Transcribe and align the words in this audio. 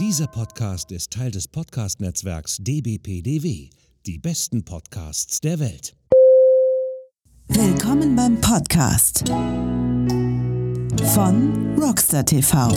Dieser 0.00 0.26
Podcast 0.26 0.90
ist 0.90 1.12
Teil 1.12 1.30
des 1.30 1.46
Podcast-Netzwerks 1.46 2.56
dbpdw, 2.58 3.70
die 4.06 4.18
besten 4.18 4.64
Podcasts 4.64 5.40
der 5.40 5.60
Welt. 5.60 5.94
Willkommen 7.46 8.16
beim 8.16 8.40
Podcast 8.40 9.22
von 11.14 11.78
Rockstar 11.78 12.24
TV 12.24 12.70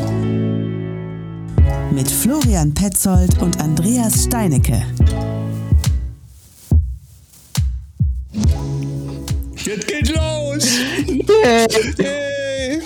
mit 1.92 2.08
Florian 2.08 2.72
Petzold 2.76 3.42
und 3.42 3.60
Andreas 3.62 4.26
Steinecke. 4.26 4.86
Jetzt 9.56 9.88
geht 9.88 10.10
los! 10.10 10.68
Hey. 11.44 12.37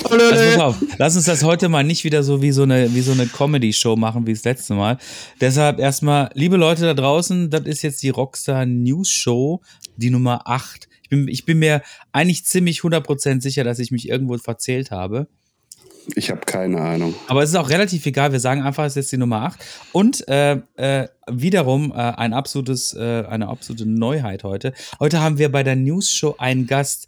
Also, 0.10 0.26
pass 0.26 0.60
auf, 0.60 0.76
lass 0.98 1.16
uns 1.16 1.26
das 1.26 1.44
heute 1.44 1.70
mal 1.70 1.84
nicht 1.84 2.04
wieder 2.04 2.24
so 2.24 2.42
wie 2.42 2.52
so 2.52 2.64
eine, 2.64 2.94
wie 2.94 3.02
so 3.02 3.12
eine 3.12 3.28
Comedy-Show 3.28 3.96
machen 3.96 4.28
wie 4.28 4.34
das 4.34 4.44
letzte 4.44 4.74
Mal. 4.74 4.98
Deshalb 5.40 5.80
erstmal, 5.80 6.30
liebe 6.34 6.58
Leute 6.58 6.84
da 6.84 6.94
draußen, 6.94 7.50
das 7.50 7.62
ist 7.62 7.82
jetzt 7.82 8.04
die 8.04 8.10
Rockstar 8.10 8.66
News 8.66 9.10
Show, 9.10 9.62
die 9.98 10.10
Nummer 10.10 10.48
8. 10.48 10.88
Ich 11.04 11.10
bin, 11.10 11.28
ich 11.28 11.46
bin 11.46 11.60
mir 11.60 11.82
eigentlich 12.12 12.46
ziemlich 12.46 12.80
100% 12.82 13.42
sicher, 13.42 13.64
dass 13.64 13.80
ich 13.80 13.92
mich 13.92 14.10
irgendwo 14.10 14.38
verzählt 14.38 14.92
habe. 14.92 15.28
Ich 16.16 16.30
habe 16.30 16.42
keine 16.42 16.82
Ahnung. 16.82 17.14
Aber 17.28 17.44
es 17.44 17.50
ist 17.50 17.56
auch 17.56 17.70
relativ 17.70 18.06
egal. 18.06 18.32
Wir 18.32 18.40
sagen 18.40 18.64
einfach, 18.64 18.86
es 18.86 18.94
ist 18.94 18.96
jetzt 18.96 19.12
die 19.12 19.18
Nummer 19.18 19.42
8. 19.44 19.60
Und 19.92 20.28
äh, 20.28 20.60
äh, 20.76 21.08
wiederum 21.30 21.92
äh, 21.92 21.96
ein 21.96 22.34
absolutes, 22.34 22.94
äh, 22.94 23.24
eine 23.28 23.48
absolute 23.48 23.86
Neuheit 23.86 24.44
heute. 24.44 24.74
Heute 25.00 25.22
haben 25.22 25.38
wir 25.38 25.52
bei 25.52 25.64
der 25.64 25.76
News 25.76 26.12
Show 26.12 26.36
einen 26.38 26.68
Gast. 26.68 27.08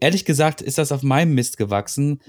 Ehrlich 0.00 0.24
gesagt 0.24 0.62
ist 0.62 0.78
das 0.78 0.92
auf 0.92 1.02
meinem 1.02 1.34
Mist 1.34 1.56
gewachsen. 1.56 2.20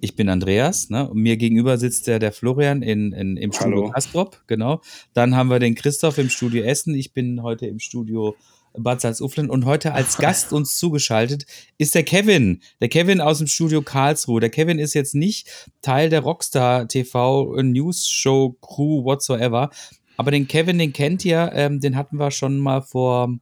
Ich 0.00 0.16
bin 0.16 0.28
Andreas, 0.28 0.90
ne? 0.90 1.08
Und 1.08 1.18
mir 1.18 1.36
gegenüber 1.36 1.78
sitzt 1.78 2.08
der, 2.08 2.18
der 2.18 2.32
Florian 2.32 2.82
in, 2.82 3.12
in, 3.12 3.36
im 3.36 3.52
Studio. 3.52 3.90
Kastrop, 3.90 4.42
genau. 4.48 4.80
Dann 5.12 5.36
haben 5.36 5.48
wir 5.48 5.60
den 5.60 5.76
Christoph 5.76 6.18
im 6.18 6.28
Studio 6.28 6.64
Essen. 6.64 6.94
Ich 6.96 7.12
bin 7.12 7.42
heute 7.42 7.66
im 7.66 7.78
Studio 7.78 8.34
Bad 8.76 9.00
Salzuflen 9.00 9.48
und 9.48 9.64
heute 9.64 9.92
als 9.92 10.16
Gast 10.18 10.52
uns 10.52 10.76
zugeschaltet 10.76 11.46
ist 11.78 11.94
der 11.94 12.02
Kevin. 12.02 12.60
Der 12.80 12.88
Kevin 12.88 13.20
aus 13.20 13.38
dem 13.38 13.46
Studio 13.46 13.82
Karlsruhe. 13.82 14.40
Der 14.40 14.50
Kevin 14.50 14.80
ist 14.80 14.94
jetzt 14.94 15.14
nicht 15.14 15.70
Teil 15.82 16.10
der 16.10 16.20
Rockstar 16.20 16.88
TV 16.88 17.62
News 17.62 18.08
Show 18.08 18.56
Crew 18.60 19.04
whatsoever. 19.04 19.70
Aber 20.16 20.32
den 20.32 20.48
Kevin, 20.48 20.78
den 20.78 20.92
kennt 20.92 21.24
ihr, 21.24 21.52
ähm, 21.54 21.80
den 21.80 21.96
hatten 21.96 22.16
wir 22.16 22.32
schon 22.32 22.58
mal 22.58 22.82
vor 22.82 23.32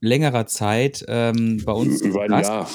längerer 0.00 0.46
Zeit 0.46 1.04
ähm, 1.08 1.62
bei 1.64 1.72
uns. 1.72 2.00
Über 2.02 2.22
ein. 2.22 2.30
Jahr. 2.30 2.68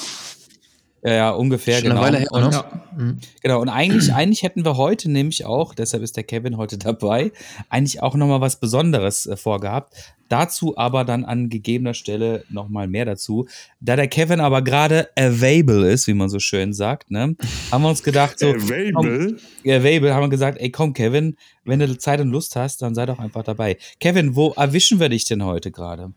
Ja, 1.03 1.13
ja, 1.13 1.29
ungefähr, 1.31 1.79
Schon 1.79 1.89
genau. 1.89 2.01
eine 2.01 2.17
Weile 2.17 2.19
her, 2.19 2.31
und, 2.31 2.51
ne? 2.97 3.17
Genau, 3.41 3.61
und 3.61 3.69
eigentlich, 3.69 4.13
eigentlich 4.13 4.43
hätten 4.43 4.65
wir 4.65 4.75
heute 4.75 5.09
nämlich 5.09 5.45
auch, 5.45 5.73
deshalb 5.73 6.03
ist 6.03 6.17
der 6.17 6.23
Kevin 6.23 6.57
heute 6.57 6.77
dabei, 6.77 7.31
eigentlich 7.69 8.03
auch 8.03 8.15
nochmal 8.15 8.41
was 8.41 8.59
Besonderes 8.59 9.25
äh, 9.25 9.37
vorgehabt. 9.37 9.93
Dazu 10.27 10.77
aber 10.77 11.05
dann 11.05 11.25
an 11.25 11.49
gegebener 11.49 11.95
Stelle 11.95 12.43
nochmal 12.49 12.87
mehr 12.87 13.05
dazu. 13.05 13.47
Da 13.79 13.95
der 13.95 14.07
Kevin 14.07 14.39
aber 14.39 14.61
gerade 14.61 15.09
available 15.17 15.89
ist, 15.89 16.05
wie 16.05 16.13
man 16.13 16.29
so 16.29 16.37
schön 16.37 16.71
sagt, 16.71 17.09
ne, 17.09 17.35
haben 17.71 17.81
wir 17.81 17.89
uns 17.89 18.03
gedacht, 18.03 18.37
so, 18.37 18.49
Available? 18.49 19.37
Komm, 19.63 19.71
available, 19.71 20.13
haben 20.13 20.23
wir 20.23 20.29
gesagt, 20.29 20.59
ey, 20.59 20.69
komm, 20.69 20.93
Kevin, 20.93 21.35
wenn 21.63 21.79
du 21.79 21.97
Zeit 21.97 22.19
und 22.19 22.29
Lust 22.29 22.55
hast, 22.55 22.81
dann 22.83 22.93
sei 22.93 23.07
doch 23.07 23.17
einfach 23.17 23.43
dabei. 23.43 23.77
Kevin, 23.99 24.35
wo 24.35 24.51
erwischen 24.51 24.99
wir 24.99 25.09
dich 25.09 25.25
denn 25.25 25.43
heute 25.43 25.71
gerade? 25.71 26.13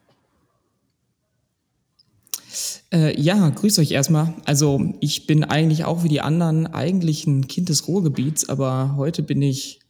Äh, 2.92 3.20
ja, 3.20 3.48
grüß 3.48 3.78
euch 3.78 3.92
erstmal. 3.92 4.34
Also 4.44 4.94
ich 5.00 5.26
bin 5.26 5.44
eigentlich 5.44 5.84
auch 5.84 6.04
wie 6.04 6.08
die 6.08 6.20
anderen 6.20 6.66
eigentlich 6.66 7.26
ein 7.26 7.46
Kind 7.48 7.68
des 7.68 7.88
Ruhrgebiets, 7.88 8.48
aber 8.48 8.94
heute 8.96 9.22
bin 9.22 9.42
ich 9.42 9.80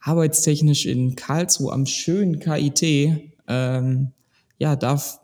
arbeitstechnisch 0.00 0.86
in 0.86 1.16
Karlsruhe 1.16 1.72
am 1.72 1.86
schönen 1.86 2.40
KIT. 2.40 2.82
Ähm, 3.48 4.12
ja, 4.58 4.76
darf 4.76 5.20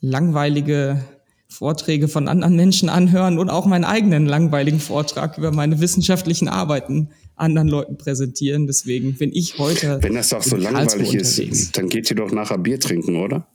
langweilige 0.00 1.04
Vorträge 1.48 2.08
von 2.08 2.28
anderen 2.28 2.56
Menschen 2.56 2.88
anhören 2.88 3.38
und 3.38 3.48
auch 3.48 3.66
meinen 3.66 3.84
eigenen 3.84 4.26
langweiligen 4.26 4.80
Vortrag 4.80 5.38
über 5.38 5.52
meine 5.52 5.80
wissenschaftlichen 5.80 6.48
Arbeiten 6.48 7.10
anderen 7.36 7.68
Leuten 7.68 7.96
präsentieren. 7.96 8.66
Deswegen 8.66 9.14
bin 9.14 9.30
ich 9.32 9.58
heute 9.58 9.98
Wenn 10.02 10.14
das 10.14 10.30
doch 10.30 10.42
so 10.42 10.56
langweilig 10.56 10.94
unterwegs. 10.94 11.38
ist, 11.38 11.76
dann 11.76 11.88
geht 11.88 12.10
ihr 12.10 12.16
doch 12.16 12.32
nachher 12.32 12.58
Bier 12.58 12.80
trinken, 12.80 13.16
oder? 13.16 13.46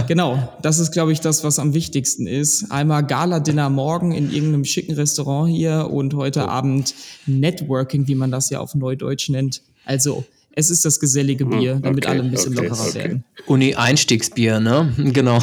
Genau, 0.06 0.52
das 0.62 0.78
ist, 0.78 0.92
glaube 0.92 1.12
ich, 1.12 1.20
das, 1.20 1.44
was 1.44 1.58
am 1.58 1.74
wichtigsten 1.74 2.26
ist. 2.26 2.70
Einmal 2.70 3.04
Gala-Dinner 3.04 3.70
morgen 3.70 4.12
in 4.12 4.32
irgendeinem 4.32 4.64
schicken 4.64 4.94
Restaurant 4.94 5.50
hier 5.50 5.88
und 5.90 6.14
heute 6.14 6.48
Abend 6.48 6.94
Networking, 7.26 8.08
wie 8.08 8.14
man 8.14 8.30
das 8.30 8.50
ja 8.50 8.60
auf 8.60 8.74
Neudeutsch 8.74 9.28
nennt. 9.28 9.62
Also, 9.84 10.24
es 10.56 10.70
ist 10.70 10.84
das 10.84 11.00
gesellige 11.00 11.46
Bier, 11.46 11.74
Hm, 11.74 11.82
damit 11.82 12.04
okay, 12.06 12.14
alle 12.14 12.24
ein 12.24 12.30
bisschen 12.30 12.56
okay, 12.56 12.66
lockerer 12.68 12.86
okay. 12.88 12.94
werden. 12.98 13.24
Uni-Einstiegsbier, 13.46 14.60
ne? 14.60 14.92
Genau. 15.12 15.38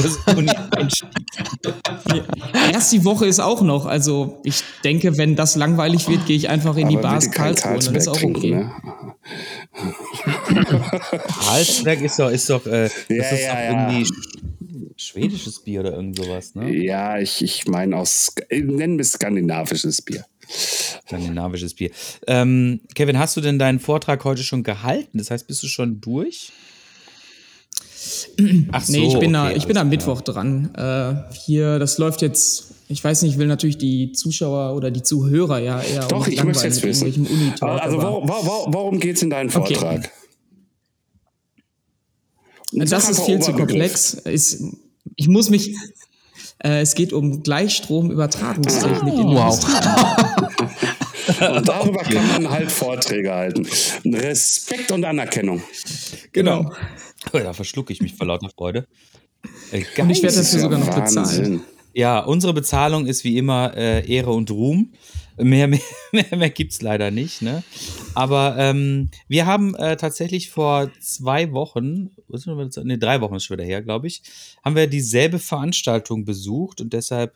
Erst 2.72 2.92
die 2.94 3.04
Woche 3.06 3.26
ist 3.26 3.40
auch 3.40 3.62
noch. 3.62 3.86
Also, 3.86 4.40
ich 4.44 4.64
denke, 4.84 5.18
wenn 5.18 5.36
das 5.36 5.56
langweilig 5.56 6.08
wird, 6.08 6.26
gehe 6.26 6.36
ich 6.38 6.50
einfach 6.50 6.78
in 6.78 6.90
die 6.90 6.96
Aber 6.98 7.10
Bars 7.10 7.26
bitte 7.26 7.38
kein 7.38 7.56
Karlsruhe 7.56 7.74
und 7.76 7.88
dann 7.88 7.96
ist 7.96 8.06
Karlsberg 8.06 8.36
auch 8.36 8.38
okay. 8.38 8.52
ne? 8.56 8.72
Karlsberg 11.46 12.02
ist 12.02 12.20
doch, 12.20 12.30
ist 12.32 12.50
doch, 12.50 12.66
äh, 12.66 12.84
das 12.84 12.94
Ja, 13.10 13.16
ist 13.24 13.42
ja, 13.44 13.54
doch 13.54 13.60
ja. 13.60 13.90
irgendwie 13.92 14.04
sch- 14.12 14.92
schwedisches 14.98 15.64
Bier 15.64 15.82
oder 15.82 15.94
irgend 15.94 16.18
sowas, 16.18 16.56
ne? 16.56 16.74
Ja, 16.76 17.18
ich, 17.20 17.42
ich 17.44 17.68
meine 17.68 17.98
aus, 17.98 18.34
nennen 18.50 18.98
wir 18.98 19.02
es 19.02 19.12
skandinavisches 19.14 20.02
Bier. 20.02 20.26
Skandinavisches 20.52 21.74
Bier. 21.74 21.92
Ähm, 22.28 22.82
Kevin, 22.96 23.18
hast 23.20 23.36
du 23.38 23.42
denn 23.42 23.60
deinen 23.60 23.80
Vortrag 23.80 24.24
heute 24.24 24.44
schon 24.44 24.64
gehalten? 24.64 25.18
Das 25.18 25.32
heißt, 25.32 25.48
bist 25.48 25.64
du 25.64 25.68
schon 25.68 26.02
durch? 26.02 26.52
Ach 28.72 28.88
Nee, 28.88 29.08
ich 29.08 29.20
bin, 29.20 29.34
da, 29.34 29.48
okay, 29.48 29.58
ich 29.58 29.68
bin 29.68 29.78
am. 29.78 29.90
Mittwoch 29.90 30.22
dran. 30.22 30.74
Äh, 30.76 31.34
hier, 31.36 31.78
das 31.80 31.98
läuft 31.98 32.22
jetzt, 32.22 32.74
ich 32.88 33.04
weiß 33.04 33.22
nicht, 33.22 33.34
ich 33.34 33.38
will 33.38 33.48
natürlich 33.48 33.78
die 33.78 34.12
Zuschauer 34.12 34.76
oder 34.76 34.90
die 34.92 35.04
Zuhörer 35.04 35.60
ja 35.60 35.82
eher 35.82 36.08
Doch, 36.08 36.28
ich 36.28 36.44
möchte 36.44 36.66
jetzt 36.66 36.82
wissen. 36.84 37.08
Uni-Talk, 37.08 37.82
Also, 37.82 37.98
warum, 37.98 38.28
warum, 38.28 38.74
warum 38.74 39.00
geht 39.00 39.18
es 39.18 39.22
in 39.22 39.30
deinen 39.30 39.54
Okay. 39.54 39.76
Vortrag? 39.76 40.10
Das 42.74 42.90
Sag 42.90 43.10
ist 43.10 43.22
viel 43.22 43.40
zu 43.40 43.54
komplex. 43.54 44.14
Ist, 44.14 44.64
ich 45.16 45.28
muss 45.28 45.50
mich. 45.50 45.76
Äh, 46.64 46.82
es 46.82 46.96
geht 46.96 47.14
um 47.14 47.44
Gleichstromübertragungstechnik 47.44 49.14
in 49.14 49.28
Wow. 49.28 49.60
Und 51.56 51.68
darüber 51.68 52.02
kann 52.04 52.28
man 52.28 52.50
halt 52.50 52.72
Vorträge 52.72 53.32
halten. 53.34 53.66
Respekt 54.06 54.92
und 54.92 55.06
Anerkennung. 55.06 55.62
Genau. 56.34 56.72
Oh, 57.32 57.38
da 57.38 57.54
verschlucke 57.54 57.94
ich 57.94 58.02
mich 58.02 58.16
vor 58.16 58.28
lauter 58.28 58.50
Freude. 58.50 58.88
Äh, 59.72 59.84
Und 60.02 60.10
ich 60.10 60.24
werde 60.24 60.36
dafür 60.38 60.60
Ja, 60.60 60.64
sogar 60.64 60.80
noch. 60.80 60.88
Wahnsinn. 60.88 61.62
Ja, 61.94 62.20
unsere 62.20 62.54
Bezahlung 62.54 63.06
ist 63.06 63.24
wie 63.24 63.38
immer 63.38 63.76
äh, 63.76 64.06
Ehre 64.12 64.32
und 64.32 64.50
Ruhm. 64.52 64.94
Mehr, 65.44 65.68
mehr, 65.68 65.80
mehr, 66.12 66.50
gibt 66.50 66.74
es 66.74 66.82
leider 66.82 67.12
nicht. 67.12 67.42
Ne? 67.42 67.64
Aber 68.14 68.56
ähm, 68.58 69.10
wir 69.28 69.46
haben 69.46 69.76
äh, 69.76 69.98
tatsächlich 69.98 70.50
vor 70.50 70.92
zwei 71.00 71.52
Wochen, 71.52 72.12
nee, 72.84 72.98
drei 72.98 73.22
Wochen 73.22 73.36
ist 73.36 73.46
schon 73.46 73.58
wieder 73.58 73.68
her, 73.68 73.82
glaube 73.82 74.08
ich, 74.08 74.22
haben 74.64 74.76
wir 74.76 74.88
dieselbe 74.88 75.40
Veranstaltung 75.40 76.26
besucht 76.26 76.82
und 76.82 76.94
deshalb 76.94 77.36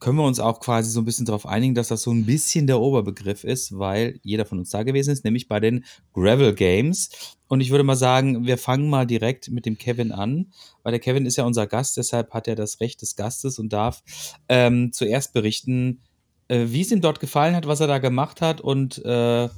können 0.00 0.16
wir 0.16 0.24
uns 0.24 0.38
auch 0.38 0.60
quasi 0.60 0.90
so 0.90 1.00
ein 1.00 1.04
bisschen 1.04 1.26
darauf 1.26 1.46
einigen, 1.46 1.74
dass 1.74 1.88
das 1.88 2.02
so 2.02 2.12
ein 2.12 2.24
bisschen 2.24 2.66
der 2.66 2.80
Oberbegriff 2.80 3.44
ist, 3.44 3.76
weil 3.78 4.20
jeder 4.22 4.44
von 4.44 4.58
uns 4.58 4.70
da 4.70 4.82
gewesen 4.82 5.10
ist, 5.10 5.24
nämlich 5.24 5.48
bei 5.48 5.58
den 5.60 5.84
Gravel 6.12 6.54
Games. 6.54 7.36
Und 7.48 7.60
ich 7.60 7.70
würde 7.70 7.84
mal 7.84 7.96
sagen, 7.96 8.46
wir 8.46 8.58
fangen 8.58 8.90
mal 8.90 9.06
direkt 9.06 9.50
mit 9.50 9.66
dem 9.66 9.76
Kevin 9.76 10.12
an, 10.12 10.52
weil 10.82 10.92
der 10.92 11.00
Kevin 11.00 11.26
ist 11.26 11.36
ja 11.36 11.44
unser 11.44 11.66
Gast, 11.66 11.96
deshalb 11.96 12.32
hat 12.32 12.46
er 12.46 12.54
das 12.54 12.80
Recht 12.80 13.02
des 13.02 13.16
Gastes 13.16 13.58
und 13.58 13.72
darf 13.72 14.02
ähm, 14.48 14.92
zuerst 14.92 15.32
berichten, 15.32 16.00
äh, 16.48 16.66
wie 16.68 16.80
es 16.80 16.90
ihm 16.90 17.00
dort 17.00 17.20
gefallen 17.20 17.54
hat, 17.54 17.66
was 17.66 17.80
er 17.80 17.86
da 17.86 17.98
gemacht 17.98 18.40
hat 18.40 18.60
und 18.60 19.04
äh, 19.04 19.48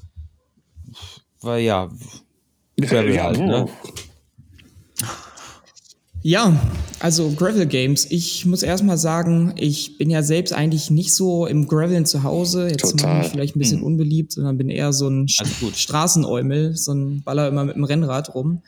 weil 1.41 1.63
ja, 1.63 1.89
Gravel 2.81 3.15
Ja, 3.15 3.25
halt, 3.25 3.39
ne? 3.39 3.69
Ja, 6.23 6.55
also 6.99 7.31
Gravel 7.31 7.67
Games. 7.67 8.07
Ich 8.11 8.45
muss 8.45 8.63
erstmal 8.63 8.99
sagen, 8.99 9.55
ich 9.57 9.97
bin 9.97 10.11
ja 10.11 10.23
selbst 10.23 10.53
eigentlich 10.53 10.91
nicht 10.91 11.15
so 11.15 11.47
im 11.47 11.67
Graveln 11.67 12.05
zu 12.05 12.23
Hause. 12.25 12.69
Jetzt 12.69 12.91
Total. 12.91 13.15
mache 13.15 13.27
ich 13.27 13.33
vielleicht 13.33 13.57
ein 13.57 13.59
bisschen 13.59 13.83
unbeliebt, 13.83 14.33
sondern 14.33 14.59
bin 14.59 14.69
eher 14.69 14.93
so 14.93 15.09
ein 15.09 15.27
gut. 15.61 15.77
Straßenäumel, 15.77 16.77
so 16.77 16.93
ein 16.93 17.23
Baller 17.23 17.49
immer 17.49 17.65
mit 17.65 17.77
dem 17.77 17.85
Rennrad 17.85 18.35
rum. 18.35 18.63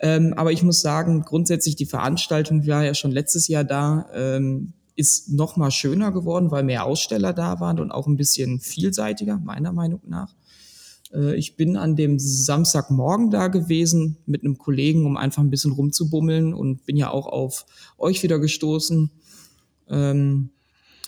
Ähm, 0.00 0.34
aber 0.36 0.50
ich 0.50 0.64
muss 0.64 0.80
sagen, 0.80 1.22
grundsätzlich 1.22 1.76
die 1.76 1.86
Veranstaltung 1.86 2.66
war 2.66 2.84
ja 2.84 2.94
schon 2.94 3.12
letztes 3.12 3.46
Jahr 3.46 3.62
da, 3.62 4.06
ähm, 4.12 4.72
ist 4.98 5.30
noch 5.30 5.56
mal 5.56 5.70
schöner 5.70 6.10
geworden, 6.10 6.50
weil 6.50 6.64
mehr 6.64 6.84
Aussteller 6.84 7.32
da 7.32 7.60
waren 7.60 7.78
und 7.78 7.92
auch 7.92 8.08
ein 8.08 8.16
bisschen 8.16 8.58
vielseitiger, 8.58 9.38
meiner 9.38 9.72
Meinung 9.72 10.00
nach. 10.08 10.34
Äh, 11.12 11.36
Ich 11.36 11.54
bin 11.56 11.76
an 11.76 11.94
dem 11.94 12.18
Samstagmorgen 12.18 13.30
da 13.30 13.46
gewesen 13.46 14.16
mit 14.26 14.42
einem 14.42 14.58
Kollegen, 14.58 15.06
um 15.06 15.16
einfach 15.16 15.42
ein 15.42 15.50
bisschen 15.50 15.70
rumzubummeln 15.70 16.52
und 16.52 16.84
bin 16.84 16.96
ja 16.96 17.10
auch 17.10 17.26
auf 17.26 17.64
euch 17.96 18.24
wieder 18.24 18.40
gestoßen. 18.40 19.10
Ähm, 19.88 20.50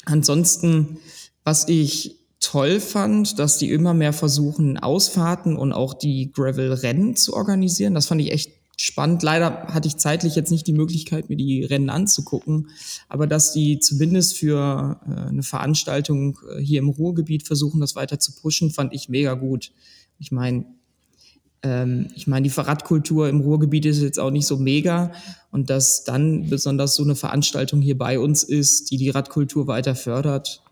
ansonsten, 0.04 0.98
was 1.42 1.66
ich 1.66 2.16
toll 2.38 2.78
fand, 2.78 3.40
dass 3.40 3.58
die 3.58 3.72
immer 3.72 3.92
mehr 3.92 4.12
versuchen, 4.12 4.78
Ausfahrten 4.78 5.56
und 5.56 5.72
auch 5.72 5.94
die 5.94 6.30
Gravel-Rennen 6.30 7.16
zu 7.16 7.34
organisieren. 7.34 7.94
Das 7.94 8.06
fand 8.06 8.20
ich 8.20 8.30
echt 8.30 8.52
spannend. 8.80 9.22
Leider 9.22 9.66
hatte 9.68 9.88
ich 9.88 9.96
zeitlich 9.96 10.34
jetzt 10.34 10.50
nicht 10.50 10.66
die 10.66 10.72
Möglichkeit, 10.72 11.28
mir 11.28 11.36
die 11.36 11.64
Rennen 11.64 11.90
anzugucken, 11.90 12.68
aber 13.08 13.26
dass 13.26 13.52
die 13.52 13.78
zumindest 13.78 14.36
für 14.36 15.00
äh, 15.06 15.28
eine 15.28 15.42
Veranstaltung 15.42 16.38
äh, 16.50 16.60
hier 16.60 16.78
im 16.78 16.88
Ruhrgebiet 16.88 17.46
versuchen, 17.46 17.80
das 17.80 17.94
weiter 17.94 18.18
zu 18.18 18.32
pushen, 18.32 18.70
fand 18.70 18.94
ich 18.94 19.08
mega 19.08 19.34
gut. 19.34 19.72
Ich 20.18 20.32
meine, 20.32 20.64
ähm, 21.62 22.08
ich 22.14 22.26
meine, 22.26 22.44
die 22.44 22.50
Fahrradkultur 22.50 23.28
im 23.28 23.40
Ruhrgebiet 23.40 23.84
ist 23.86 24.00
jetzt 24.00 24.18
auch 24.18 24.30
nicht 24.30 24.46
so 24.46 24.56
mega 24.56 25.12
und 25.50 25.68
dass 25.68 26.04
dann 26.04 26.48
besonders 26.48 26.94
so 26.94 27.02
eine 27.02 27.16
Veranstaltung 27.16 27.82
hier 27.82 27.98
bei 27.98 28.18
uns 28.18 28.42
ist, 28.42 28.90
die 28.90 28.96
die 28.96 29.10
Radkultur 29.10 29.66
weiter 29.66 29.94
fördert. 29.94 30.62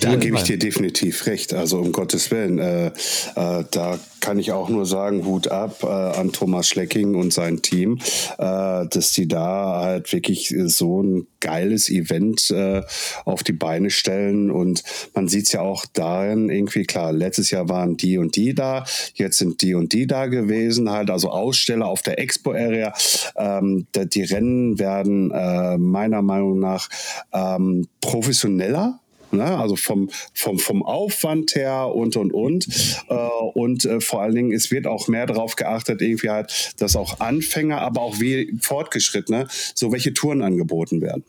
Da 0.00 0.16
gebe 0.16 0.36
ich 0.36 0.44
dir 0.44 0.58
definitiv 0.58 1.26
recht. 1.26 1.52
Also 1.52 1.78
um 1.78 1.92
Gottes 1.92 2.30
Willen, 2.30 2.58
äh, 2.58 2.86
äh, 2.86 3.64
da 3.70 3.98
kann 4.20 4.38
ich 4.38 4.52
auch 4.52 4.68
nur 4.68 4.86
sagen, 4.86 5.26
Hut 5.26 5.48
ab 5.48 5.82
äh, 5.82 5.86
an 5.86 6.32
Thomas 6.32 6.68
Schlecking 6.68 7.16
und 7.16 7.32
sein 7.32 7.60
Team, 7.60 7.98
äh, 8.38 8.86
dass 8.86 9.12
die 9.12 9.26
da 9.26 9.80
halt 9.82 10.12
wirklich 10.12 10.54
so 10.66 11.02
ein 11.02 11.26
geiles 11.40 11.90
Event 11.90 12.50
äh, 12.52 12.82
auf 13.24 13.42
die 13.42 13.52
Beine 13.52 13.90
stellen. 13.90 14.52
Und 14.52 14.84
man 15.12 15.26
sieht 15.26 15.46
es 15.46 15.52
ja 15.52 15.60
auch 15.60 15.86
darin, 15.92 16.48
irgendwie 16.48 16.84
klar, 16.84 17.12
letztes 17.12 17.50
Jahr 17.50 17.68
waren 17.68 17.96
die 17.96 18.18
und 18.18 18.36
die 18.36 18.54
da, 18.54 18.84
jetzt 19.14 19.38
sind 19.38 19.60
die 19.60 19.74
und 19.74 19.92
die 19.92 20.06
da 20.06 20.26
gewesen, 20.26 20.88
halt 20.88 21.10
also 21.10 21.30
Aussteller 21.30 21.86
auf 21.86 22.02
der 22.02 22.20
Expo-Area. 22.20 22.94
Ähm, 23.36 23.88
die 23.92 24.22
Rennen 24.22 24.78
werden 24.78 25.32
äh, 25.32 25.78
meiner 25.78 26.22
Meinung 26.22 26.60
nach 26.60 26.88
ähm, 27.32 27.88
professioneller 28.00 29.01
Ne? 29.32 29.58
Also 29.58 29.76
vom, 29.76 30.10
vom, 30.34 30.58
vom 30.58 30.82
Aufwand 30.82 31.54
her 31.54 31.92
und 31.94 32.16
und 32.16 32.32
und. 32.32 32.66
Äh, 33.08 33.14
und 33.54 33.84
äh, 33.84 34.00
vor 34.00 34.22
allen 34.22 34.34
Dingen, 34.34 34.52
es 34.52 34.70
wird 34.70 34.86
auch 34.86 35.08
mehr 35.08 35.26
darauf 35.26 35.56
geachtet, 35.56 36.02
irgendwie 36.02 36.30
halt, 36.30 36.72
dass 36.78 36.96
auch 36.96 37.20
Anfänger, 37.20 37.80
aber 37.80 38.02
auch 38.02 38.20
wie 38.20 38.54
Fortgeschrittene 38.60 39.48
so 39.74 39.92
welche 39.92 40.12
Touren 40.14 40.42
angeboten 40.42 41.00
werden. 41.00 41.24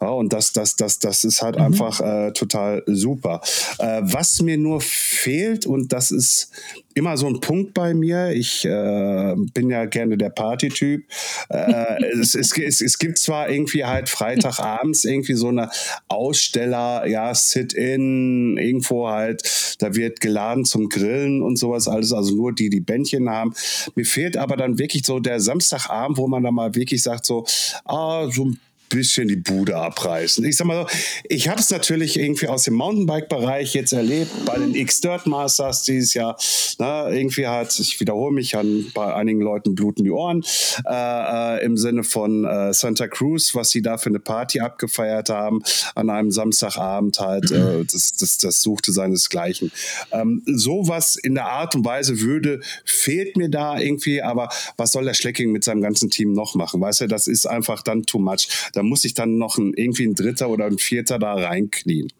Ja, 0.00 0.08
und 0.08 0.32
das, 0.32 0.52
das, 0.52 0.76
das, 0.76 0.98
das 0.98 1.24
ist 1.24 1.42
halt 1.42 1.56
mhm. 1.56 1.62
einfach 1.62 2.00
äh, 2.00 2.32
total 2.32 2.82
super. 2.86 3.40
Äh, 3.78 4.02
was 4.02 4.40
mir 4.42 4.56
nur 4.56 4.80
fehlt, 4.80 5.66
und 5.66 5.92
das 5.92 6.10
ist 6.10 6.50
immer 6.94 7.16
so 7.18 7.26
ein 7.26 7.40
Punkt 7.40 7.74
bei 7.74 7.92
mir, 7.92 8.30
ich 8.30 8.64
äh, 8.64 9.34
bin 9.52 9.68
ja 9.68 9.84
gerne 9.84 10.16
der 10.16 10.30
Partytyp. 10.30 11.04
Äh, 11.50 12.02
es, 12.18 12.34
es, 12.34 12.56
es, 12.56 12.80
es, 12.80 12.98
gibt 12.98 13.18
zwar 13.18 13.50
irgendwie 13.50 13.84
halt 13.84 14.08
Freitagabends 14.08 15.04
irgendwie 15.04 15.34
so 15.34 15.48
eine 15.48 15.68
Aussteller, 16.08 17.06
ja, 17.06 17.34
Sit-in, 17.34 18.56
irgendwo 18.56 19.08
halt, 19.08 19.76
da 19.78 19.94
wird 19.94 20.20
geladen 20.20 20.64
zum 20.64 20.88
Grillen 20.88 21.42
und 21.42 21.58
sowas 21.58 21.86
alles, 21.86 22.14
also 22.14 22.34
nur 22.34 22.54
die, 22.54 22.70
die 22.70 22.80
Bändchen 22.80 23.28
haben. 23.28 23.52
Mir 23.94 24.06
fehlt 24.06 24.38
aber 24.38 24.56
dann 24.56 24.78
wirklich 24.78 25.04
so 25.04 25.20
der 25.20 25.40
Samstagabend, 25.40 26.16
wo 26.16 26.26
man 26.28 26.44
dann 26.44 26.54
mal 26.54 26.74
wirklich 26.74 27.02
sagt, 27.02 27.26
so, 27.26 27.44
ah, 27.84 28.26
so 28.30 28.46
ein 28.46 28.60
bisschen 28.88 29.28
die 29.28 29.36
Bude 29.36 29.76
abreißen. 29.76 30.44
Ich 30.44 30.56
sag 30.56 30.66
mal 30.66 30.82
so, 30.82 30.96
ich 31.28 31.48
habe 31.48 31.60
es 31.60 31.70
natürlich 31.70 32.18
irgendwie 32.18 32.48
aus 32.48 32.64
dem 32.64 32.74
Mountainbike-Bereich 32.74 33.74
jetzt 33.74 33.92
erlebt, 33.92 34.30
bei 34.44 34.58
den 34.58 34.74
X-Dirt 34.74 35.26
Masters 35.26 35.82
dieses 35.82 36.14
Jahr. 36.14 36.36
Na, 36.78 37.10
irgendwie 37.10 37.46
hat, 37.46 37.78
ich 37.78 38.00
wiederhole 38.00 38.34
mich, 38.34 38.56
an, 38.56 38.86
bei 38.94 39.14
einigen 39.14 39.40
Leuten 39.40 39.74
bluten 39.74 40.04
die 40.04 40.10
Ohren, 40.10 40.44
äh, 40.86 41.56
äh, 41.56 41.64
im 41.64 41.76
Sinne 41.76 42.04
von 42.04 42.44
äh, 42.44 42.72
Santa 42.72 43.08
Cruz, 43.08 43.54
was 43.54 43.70
sie 43.70 43.82
da 43.82 43.98
für 43.98 44.10
eine 44.10 44.20
Party 44.20 44.60
abgefeiert 44.60 45.30
haben, 45.30 45.62
an 45.94 46.10
einem 46.10 46.30
Samstagabend 46.30 47.18
halt, 47.18 47.50
äh, 47.50 47.84
das, 47.84 48.16
das, 48.16 48.38
das 48.38 48.62
suchte 48.62 48.92
seinesgleichen. 48.92 49.72
Ähm, 50.12 50.42
sowas 50.46 51.16
in 51.16 51.34
der 51.34 51.46
Art 51.46 51.74
und 51.74 51.84
Weise 51.84 52.20
würde, 52.20 52.60
fehlt 52.84 53.36
mir 53.36 53.48
da 53.48 53.78
irgendwie, 53.78 54.22
aber 54.22 54.48
was 54.76 54.92
soll 54.92 55.04
der 55.04 55.14
Schlecking 55.14 55.50
mit 55.52 55.64
seinem 55.64 55.80
ganzen 55.80 56.10
Team 56.10 56.32
noch 56.32 56.54
machen? 56.54 56.80
Weißt 56.80 57.02
du, 57.02 57.06
das 57.06 57.26
ist 57.26 57.46
einfach 57.46 57.82
dann 57.82 58.04
too 58.04 58.18
much 58.18 58.48
da 58.76 58.82
muss 58.82 59.04
ich 59.04 59.14
dann 59.14 59.38
noch 59.38 59.56
ein, 59.56 59.72
irgendwie 59.74 60.06
ein 60.06 60.14
Dritter 60.14 60.50
oder 60.50 60.66
ein 60.66 60.78
Vierter 60.78 61.18
da 61.18 61.34
reinknien. 61.34 62.12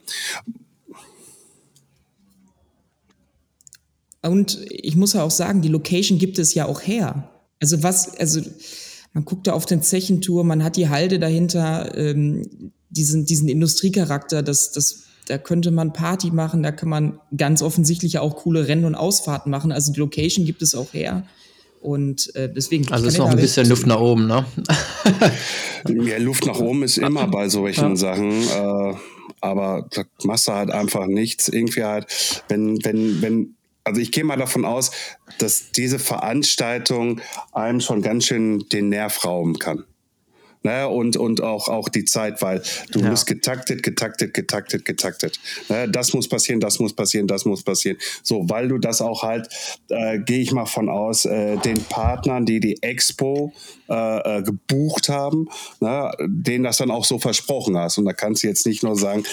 Und 4.23 4.58
ich 4.70 4.97
muss 4.97 5.12
ja 5.12 5.23
auch 5.23 5.31
sagen, 5.31 5.61
die 5.61 5.69
Location 5.69 6.19
gibt 6.19 6.38
es 6.38 6.55
ja 6.55 6.67
auch 6.67 6.81
her. 6.81 7.31
Also 7.61 7.82
was, 7.82 8.17
also 8.17 8.41
man 9.12 9.25
guckt 9.25 9.47
da 9.47 9.53
auf 9.53 9.67
den 9.67 9.82
Zechentour, 9.82 10.44
man 10.44 10.64
hat 10.64 10.76
die 10.76 10.88
Halde 10.88 11.19
dahinter, 11.19 11.97
ähm, 11.97 12.73
diesen, 12.88 13.26
diesen 13.26 13.49
Industriecharakter, 13.49 14.43
das, 14.43 14.73
das, 14.73 15.05
da 15.26 15.38
könnte 15.38 15.70
man 15.70 15.93
Party 15.93 16.31
machen, 16.31 16.62
da 16.62 16.73
kann 16.73 16.88
man 16.88 17.20
ganz 17.37 17.62
offensichtlich 17.62 18.19
auch 18.19 18.37
coole 18.37 18.67
Rennen 18.67 18.85
und 18.85 18.94
Ausfahrten 18.94 19.50
machen. 19.50 19.73
Also 19.73 19.93
die 19.93 20.00
Location 20.00 20.47
gibt 20.47 20.62
es 20.62 20.75
auch 20.75 20.93
her. 20.93 21.26
Und 21.86 22.34
äh, 22.34 22.52
deswegen. 22.52 22.92
Also 22.92 23.06
ist 23.06 23.18
noch 23.18 23.30
ein 23.30 23.36
bisschen 23.36 23.68
Luft 23.68 23.86
nach 23.86 24.00
oben, 24.00 24.26
ne? 24.26 24.44
ja, 25.88 26.18
Luft 26.18 26.44
nach 26.44 26.58
oben 26.58 26.82
ist 26.82 26.98
immer 26.98 27.28
bei 27.28 27.48
solchen 27.48 27.90
ja. 27.90 27.96
Sachen. 27.96 28.32
Äh, 28.42 28.94
aber 29.40 29.86
da 29.92 30.02
machst 30.24 30.48
du 30.48 30.52
halt 30.52 30.72
einfach 30.72 31.06
nichts. 31.06 31.48
Irgendwie 31.48 31.84
halt, 31.84 32.42
wenn, 32.48 32.84
wenn, 32.84 33.22
wenn, 33.22 33.54
also 33.84 34.00
ich 34.00 34.10
gehe 34.10 34.24
mal 34.24 34.36
davon 34.36 34.64
aus, 34.64 34.90
dass 35.38 35.70
diese 35.70 36.00
Veranstaltung 36.00 37.20
einem 37.52 37.80
schon 37.80 38.02
ganz 38.02 38.24
schön 38.24 38.68
den 38.72 38.88
Nerv 38.88 39.24
rauben 39.24 39.60
kann 39.60 39.84
ne? 40.66 40.88
und, 40.88 41.16
und 41.16 41.42
auch, 41.42 41.68
auch 41.68 41.88
die 41.88 42.04
Zeit, 42.04 42.42
weil 42.42 42.62
du 42.90 43.00
ja. 43.00 43.10
musst 43.10 43.26
getaktet, 43.26 43.82
getaktet, 43.82 44.34
getaktet, 44.34 44.84
getaktet. 44.84 45.40
Ne? 45.68 45.88
Das 45.88 46.12
muss 46.12 46.28
passieren, 46.28 46.60
das 46.60 46.78
muss 46.78 46.92
passieren, 46.92 47.26
das 47.26 47.44
muss 47.44 47.62
passieren. 47.62 47.96
So, 48.22 48.48
weil 48.50 48.68
du 48.68 48.78
das 48.78 49.00
auch 49.00 49.22
halt, 49.22 49.48
äh, 49.88 50.18
gehe 50.18 50.40
ich 50.40 50.52
mal 50.52 50.66
von 50.66 50.88
aus, 50.88 51.24
äh, 51.24 51.56
den 51.58 51.82
Partnern, 51.84 52.44
die 52.44 52.60
die 52.60 52.82
Expo 52.82 53.52
äh, 53.88 54.38
äh, 54.38 54.42
gebucht 54.42 55.08
haben, 55.08 55.48
ne? 55.80 56.10
denen 56.20 56.64
das 56.64 56.78
dann 56.78 56.90
auch 56.90 57.04
so 57.04 57.18
versprochen 57.18 57.76
hast. 57.76 57.98
Und 57.98 58.04
da 58.04 58.12
kannst 58.12 58.42
du 58.42 58.48
jetzt 58.48 58.66
nicht 58.66 58.82
nur 58.82 58.96
sagen, 58.96 59.24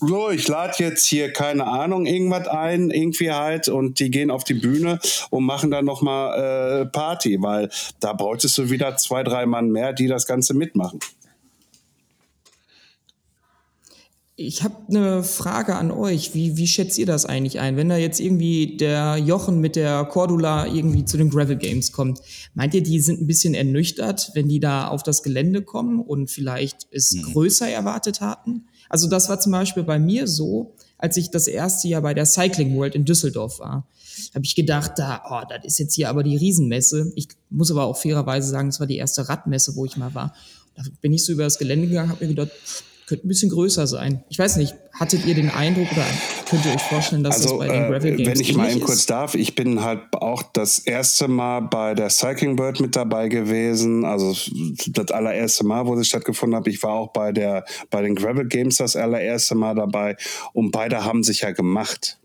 so, 0.00 0.30
ich 0.30 0.46
lade 0.48 0.74
jetzt 0.78 1.04
hier 1.06 1.32
keine 1.32 1.66
Ahnung 1.66 2.06
irgendwas 2.06 2.48
ein, 2.48 2.90
irgendwie 2.90 3.32
halt, 3.32 3.68
und 3.68 3.98
die 3.98 4.10
gehen 4.10 4.30
auf 4.30 4.44
die 4.44 4.54
Bühne 4.54 4.98
und 5.30 5.44
machen 5.44 5.70
dann 5.70 5.84
nochmal 5.84 6.82
äh, 6.82 6.86
Party, 6.86 7.40
weil 7.40 7.70
da 8.00 8.12
bräuchtest 8.12 8.56
du 8.58 8.70
wieder 8.70 8.96
zwei, 8.96 9.22
drei 9.22 9.46
Mann 9.46 9.70
mehr, 9.70 9.92
die 9.92 10.06
das 10.06 10.26
Ganze 10.26 10.54
mitmachen. 10.54 11.00
Ich 14.34 14.62
habe 14.62 14.76
eine 14.88 15.22
Frage 15.22 15.76
an 15.76 15.90
euch. 15.90 16.34
Wie, 16.34 16.56
wie 16.56 16.66
schätzt 16.66 16.96
ihr 16.96 17.04
das 17.04 17.26
eigentlich 17.26 17.60
ein? 17.60 17.76
Wenn 17.76 17.90
da 17.90 17.98
jetzt 17.98 18.18
irgendwie 18.18 18.78
der 18.78 19.18
Jochen 19.18 19.60
mit 19.60 19.76
der 19.76 20.04
Cordula 20.06 20.66
irgendwie 20.66 21.04
zu 21.04 21.18
den 21.18 21.28
Gravel 21.28 21.56
Games 21.56 21.92
kommt, 21.92 22.20
meint 22.54 22.72
ihr, 22.72 22.82
die 22.82 22.98
sind 23.00 23.20
ein 23.20 23.26
bisschen 23.26 23.52
ernüchtert, 23.52 24.30
wenn 24.32 24.48
die 24.48 24.58
da 24.58 24.88
auf 24.88 25.02
das 25.02 25.22
Gelände 25.22 25.60
kommen 25.60 26.00
und 26.00 26.30
vielleicht 26.30 26.86
es 26.90 27.12
mhm. 27.12 27.22
größer 27.24 27.68
erwartet 27.68 28.22
hatten? 28.22 28.64
Also 28.88 29.06
das 29.06 29.28
war 29.28 29.38
zum 29.38 29.52
Beispiel 29.52 29.82
bei 29.82 29.98
mir 29.98 30.26
so, 30.26 30.74
als 30.96 31.18
ich 31.18 31.30
das 31.30 31.46
erste 31.46 31.88
Jahr 31.88 32.00
bei 32.00 32.14
der 32.14 32.24
Cycling 32.24 32.74
World 32.74 32.94
in 32.94 33.04
Düsseldorf 33.04 33.58
war. 33.58 33.86
Habe 34.34 34.44
ich 34.44 34.54
gedacht, 34.54 34.92
da, 34.96 35.22
oh, 35.28 35.46
das 35.46 35.64
ist 35.64 35.78
jetzt 35.78 35.94
hier 35.94 36.08
aber 36.08 36.22
die 36.22 36.36
Riesenmesse. 36.36 37.12
Ich 37.16 37.28
muss 37.50 37.70
aber 37.70 37.84
auch 37.84 37.98
fairerweise 37.98 38.48
sagen, 38.48 38.68
es 38.68 38.80
war 38.80 38.86
die 38.86 38.96
erste 38.96 39.28
Radmesse, 39.28 39.76
wo 39.76 39.84
ich 39.84 39.98
mal 39.98 40.14
war. 40.14 40.34
Da 40.74 40.84
bin 41.02 41.12
ich 41.12 41.24
so 41.24 41.32
über 41.32 41.44
das 41.44 41.58
Gelände 41.58 41.88
gegangen, 41.88 42.08
habe 42.08 42.24
mir 42.24 42.34
gedacht, 42.34 42.50
könnte 43.06 43.26
ein 43.26 43.28
bisschen 43.28 43.50
größer 43.50 43.86
sein. 43.86 44.24
Ich 44.28 44.38
weiß 44.38 44.56
nicht, 44.56 44.74
hattet 44.92 45.26
ihr 45.26 45.34
den 45.34 45.50
Eindruck 45.50 45.90
oder 45.92 46.04
könnt 46.48 46.64
ihr 46.64 46.74
euch 46.74 46.82
vorstellen, 46.82 47.24
dass 47.24 47.36
also, 47.36 47.58
das 47.58 47.66
bei 47.66 47.72
den 47.72 47.90
Gravel 47.90 48.16
Games 48.16 48.28
Wenn 48.28 48.40
ich 48.40 48.54
mal 48.54 48.70
eben 48.70 48.80
kurz 48.80 49.06
darf, 49.06 49.34
ich 49.34 49.54
bin 49.54 49.82
halt 49.82 50.00
auch 50.12 50.42
das 50.42 50.78
erste 50.78 51.28
Mal 51.28 51.60
bei 51.60 51.94
der 51.94 52.10
Cycling 52.10 52.56
Bird 52.56 52.80
mit 52.80 52.94
dabei 52.94 53.28
gewesen. 53.28 54.04
Also 54.04 54.36
das 54.88 55.10
allererste 55.10 55.64
Mal, 55.64 55.86
wo 55.86 55.96
sie 55.96 56.04
stattgefunden 56.04 56.56
hat. 56.58 56.66
Ich 56.68 56.82
war 56.82 56.92
auch 56.92 57.12
bei 57.12 57.32
der 57.32 57.64
bei 57.90 58.02
den 58.02 58.14
Gravel 58.14 58.46
Games 58.46 58.76
das 58.76 58.96
allererste 58.96 59.54
Mal 59.54 59.74
dabei 59.74 60.16
und 60.52 60.70
beide 60.70 61.04
haben 61.04 61.22
sich 61.22 61.40
ja 61.40 61.52
gemacht. 61.52 62.18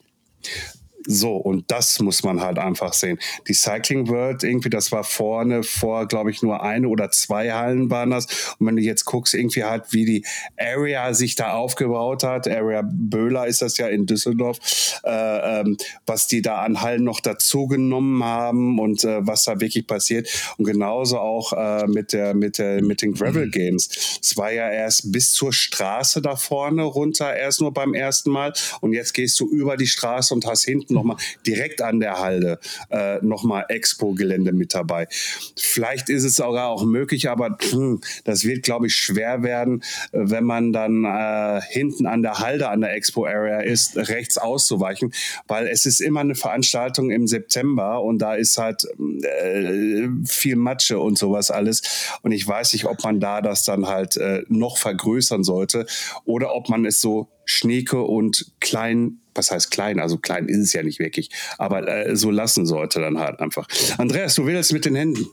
So, 1.10 1.38
und 1.38 1.72
das 1.72 2.00
muss 2.02 2.24
man 2.24 2.42
halt 2.42 2.60
einfach 2.60 2.92
sehen. 2.92 3.18
Die 3.48 3.54
Cycling 3.54 4.10
World, 4.10 4.44
irgendwie, 4.44 4.70
das 4.70 4.92
war 4.92 5.06
vorne 5.06 5.64
vor, 5.64 6.06
glaube 6.06 6.32
ich, 6.32 6.42
nur 6.42 6.62
eine 6.62 6.90
oder 6.90 7.12
zwei 7.12 7.54
Hallen 7.54 7.90
waren 7.90 8.12
das. 8.12 8.26
Und 8.60 8.68
wenn 8.68 8.76
du 8.76 8.82
jetzt 8.82 9.06
guckst, 9.06 9.34
irgendwie 9.34 9.64
halt, 9.64 9.94
wie 9.94 10.04
die 10.04 10.26
Area 10.58 11.14
sich 11.14 11.36
da 11.36 11.54
aufgebaut 11.54 12.24
hat, 12.24 12.50
Area 12.50 12.84
Böhler 12.84 13.48
ist 13.48 13.62
das 13.62 13.78
ja 13.78 13.88
in 13.88 14.06
Düsseldorf, 14.06 14.60
äh, 15.06 15.62
ähm, 15.62 15.78
was 16.06 16.28
die 16.28 16.42
da 16.42 16.58
an 16.62 16.82
Hallen 16.82 17.06
noch 17.06 17.22
dazu 17.22 17.68
genommen 17.68 18.22
haben 18.26 18.78
und 18.78 19.06
äh, 19.06 19.26
was 19.26 19.46
da 19.46 19.62
wirklich 19.62 19.88
passiert. 19.88 20.28
Und 20.58 20.66
genauso 20.66 21.20
auch 21.20 21.54
äh, 21.54 21.88
mit, 21.88 22.12
der, 22.12 22.34
mit, 22.34 22.58
der, 22.58 22.84
mit 22.84 23.02
den 23.02 23.14
Gravel 23.14 23.50
Games. 23.50 24.20
Es 24.22 24.36
war 24.36 24.52
ja 24.52 24.70
erst 24.70 25.10
bis 25.10 25.32
zur 25.32 25.54
Straße 25.54 26.22
da 26.22 26.36
vorne 26.36 26.84
runter, 26.84 27.34
erst 27.34 27.62
nur 27.62 27.74
beim 27.74 27.94
ersten 27.94 28.30
Mal. 28.30 28.52
Und 28.82 28.92
jetzt 28.92 29.14
gehst 29.14 29.40
du 29.40 29.48
über 29.48 29.78
die 29.78 29.88
Straße 29.88 30.34
und 30.34 30.46
hast 30.46 30.66
hinten 30.66 30.97
nochmal 30.98 31.18
direkt 31.46 31.82
an 31.82 32.00
der 32.00 32.20
Halde 32.20 32.60
äh, 32.90 33.18
nochmal 33.22 33.66
Expo-Gelände 33.70 34.52
mit 34.54 34.74
dabei. 34.74 35.08
Vielleicht 35.56 36.10
ist 36.10 36.24
es 36.24 36.36
sogar 36.36 36.70
auch 36.70 36.84
möglich, 36.84 37.30
aber 37.30 37.58
hm, 37.70 38.02
das 38.24 38.44
wird, 38.44 38.64
glaube 38.64 38.88
ich, 38.88 38.96
schwer 38.96 39.44
werden, 39.44 39.84
äh, 40.12 40.20
wenn 40.22 40.44
man 40.44 40.74
dann 40.74 41.06
äh, 41.06 41.62
hinten 41.70 42.06
an 42.06 42.22
der 42.22 42.40
Halde 42.40 42.70
an 42.70 42.82
der 42.82 42.94
Expo-Area 42.94 43.62
ist, 43.62 43.98
rechts 43.98 44.38
auszuweichen, 44.38 45.14
weil 45.48 45.68
es 45.68 45.86
ist 45.86 46.02
immer 46.02 46.22
eine 46.22 46.36
Veranstaltung 46.36 47.12
im 47.12 47.28
September 47.28 48.02
und 48.02 48.20
da 48.20 48.36
ist 48.36 48.58
halt 48.58 48.84
äh, 49.24 50.08
viel 50.26 50.56
Matsche 50.56 51.00
und 51.00 51.18
sowas 51.18 51.52
alles. 51.52 51.82
Und 52.22 52.32
ich 52.32 52.48
weiß 52.48 52.74
nicht, 52.74 52.86
ob 52.86 53.04
man 53.04 53.20
da 53.20 53.42
das 53.42 53.64
dann 53.64 53.88
halt 53.88 54.18
äh, 54.18 54.44
noch 54.48 54.78
vergrößern 54.78 55.44
sollte 55.44 55.86
oder 56.26 56.56
ob 56.56 56.70
man 56.70 56.86
es 56.86 57.02
so 57.02 57.30
Schneeke 57.48 58.02
und 58.02 58.52
klein, 58.60 59.20
was 59.34 59.52
heißt 59.52 59.72
klein? 59.72 60.00
Also 60.00 60.18
klein 60.18 60.48
ist 60.48 60.58
es 60.58 60.74
ja 60.74 60.84
nicht 60.84 61.00
wirklich, 61.00 61.32
aber 61.58 61.88
äh, 61.88 62.16
so 62.16 62.30
lassen 62.30 62.66
sollte 62.66 63.00
dann 63.00 63.18
halt 63.18 63.40
einfach. 63.40 63.68
Andreas, 63.98 64.36
du 64.36 64.46
willst 64.46 64.74
mit 64.74 64.86
den 64.86 64.96
Händen. 64.96 65.26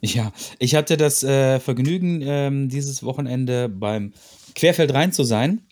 Ja, 0.00 0.32
ich 0.58 0.74
hatte 0.74 0.96
das 0.96 1.22
äh, 1.22 1.60
Vergnügen, 1.60 2.22
ähm, 2.22 2.68
dieses 2.68 3.02
Wochenende 3.02 3.68
beim 3.68 4.12
Querfeld 4.54 4.92
rein 4.92 5.12
zu 5.12 5.24
sein. 5.24 5.62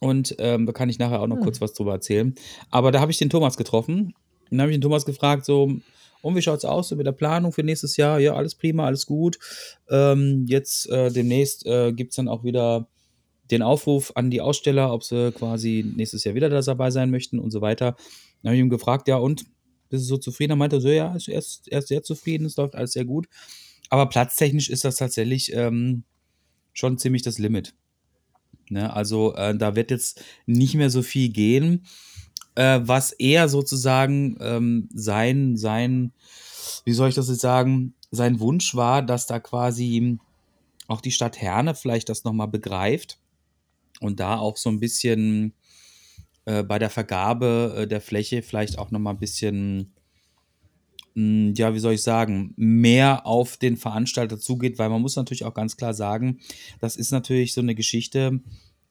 Und 0.00 0.34
ähm, 0.38 0.66
da 0.66 0.72
kann 0.72 0.88
ich 0.88 0.98
nachher 0.98 1.20
auch 1.20 1.26
noch 1.26 1.36
hm. 1.36 1.44
kurz 1.44 1.60
was 1.60 1.74
drüber 1.74 1.92
erzählen. 1.92 2.34
Aber 2.70 2.90
da 2.90 3.00
habe 3.00 3.10
ich 3.10 3.18
den 3.18 3.30
Thomas 3.30 3.56
getroffen. 3.56 4.14
Und 4.50 4.50
dann 4.50 4.62
habe 4.62 4.70
ich 4.70 4.76
den 4.76 4.82
Thomas 4.82 5.04
gefragt, 5.04 5.44
so, 5.44 5.72
und 6.22 6.36
wie 6.36 6.42
schaut 6.42 6.58
es 6.58 6.64
aus 6.64 6.88
so 6.88 6.96
mit 6.96 7.06
der 7.06 7.12
Planung 7.12 7.52
für 7.52 7.62
nächstes 7.62 7.96
Jahr? 7.96 8.18
Ja, 8.18 8.34
alles 8.34 8.54
prima, 8.54 8.86
alles 8.86 9.06
gut. 9.06 9.38
Ähm, 9.88 10.44
jetzt 10.46 10.88
äh, 10.90 11.10
demnächst 11.10 11.66
äh, 11.66 11.92
gibt 11.92 12.10
es 12.10 12.16
dann 12.16 12.28
auch 12.28 12.44
wieder 12.44 12.88
den 13.50 13.62
Aufruf 13.62 14.12
an 14.14 14.30
die 14.30 14.40
Aussteller, 14.40 14.92
ob 14.92 15.02
sie 15.04 15.32
quasi 15.32 15.84
nächstes 15.96 16.24
Jahr 16.24 16.34
wieder 16.34 16.48
dabei 16.48 16.90
sein 16.90 17.10
möchten 17.10 17.38
und 17.38 17.50
so 17.50 17.60
weiter. 17.60 17.96
Dann 18.42 18.50
habe 18.50 18.56
ich 18.56 18.60
ihn 18.60 18.70
gefragt, 18.70 19.08
ja, 19.08 19.16
und 19.16 19.44
bist 19.88 20.04
du 20.04 20.08
so 20.08 20.16
zufrieden? 20.16 20.52
Er 20.52 20.56
meinte 20.56 20.80
so, 20.80 20.88
ja, 20.88 21.16
er 21.26 21.38
ist, 21.38 21.68
er 21.68 21.80
ist 21.80 21.88
sehr 21.88 22.02
zufrieden, 22.02 22.46
es 22.46 22.56
läuft 22.56 22.76
alles 22.76 22.92
sehr 22.92 23.04
gut. 23.04 23.28
Aber 23.90 24.08
platztechnisch 24.08 24.70
ist 24.70 24.84
das 24.84 24.96
tatsächlich 24.96 25.52
ähm, 25.52 26.04
schon 26.72 26.96
ziemlich 26.96 27.22
das 27.22 27.38
Limit. 27.38 27.74
Ne? 28.70 28.92
Also 28.92 29.34
äh, 29.34 29.56
da 29.56 29.74
wird 29.74 29.90
jetzt 29.90 30.22
nicht 30.46 30.74
mehr 30.74 30.90
so 30.90 31.02
viel 31.02 31.30
gehen, 31.30 31.84
äh, 32.54 32.80
was 32.82 33.12
eher 33.12 33.48
sozusagen 33.48 34.36
ähm, 34.40 34.88
sein, 34.94 35.56
sein, 35.56 36.12
wie 36.84 36.92
soll 36.92 37.08
ich 37.08 37.16
das 37.16 37.28
jetzt 37.28 37.40
sagen, 37.40 37.94
sein 38.12 38.38
Wunsch 38.38 38.74
war, 38.76 39.02
dass 39.02 39.26
da 39.26 39.40
quasi 39.40 40.18
auch 40.86 41.00
die 41.00 41.12
Stadt 41.12 41.40
Herne 41.40 41.74
vielleicht 41.74 42.08
das 42.08 42.24
nochmal 42.24 42.48
begreift 42.48 43.19
und 44.00 44.20
da 44.20 44.38
auch 44.38 44.56
so 44.56 44.70
ein 44.70 44.80
bisschen 44.80 45.54
äh, 46.46 46.62
bei 46.62 46.78
der 46.78 46.90
Vergabe 46.90 47.74
äh, 47.76 47.86
der 47.86 48.00
Fläche 48.00 48.42
vielleicht 48.42 48.78
auch 48.78 48.90
nochmal 48.90 49.14
ein 49.14 49.20
bisschen, 49.20 49.94
mh, 51.14 51.48
hm, 51.48 51.54
ja, 51.54 51.74
wie 51.74 51.78
soll 51.78 51.94
ich 51.94 52.02
sagen, 52.02 52.54
mehr 52.56 53.26
auf 53.26 53.56
den 53.56 53.76
Veranstalter 53.76 54.38
zugeht, 54.38 54.78
weil 54.78 54.88
man 54.88 55.02
muss 55.02 55.16
natürlich 55.16 55.44
auch 55.44 55.54
ganz 55.54 55.76
klar 55.76 55.94
sagen, 55.94 56.40
das 56.80 56.96
ist 56.96 57.12
natürlich 57.12 57.54
so 57.54 57.60
eine 57.60 57.74
Geschichte, 57.74 58.40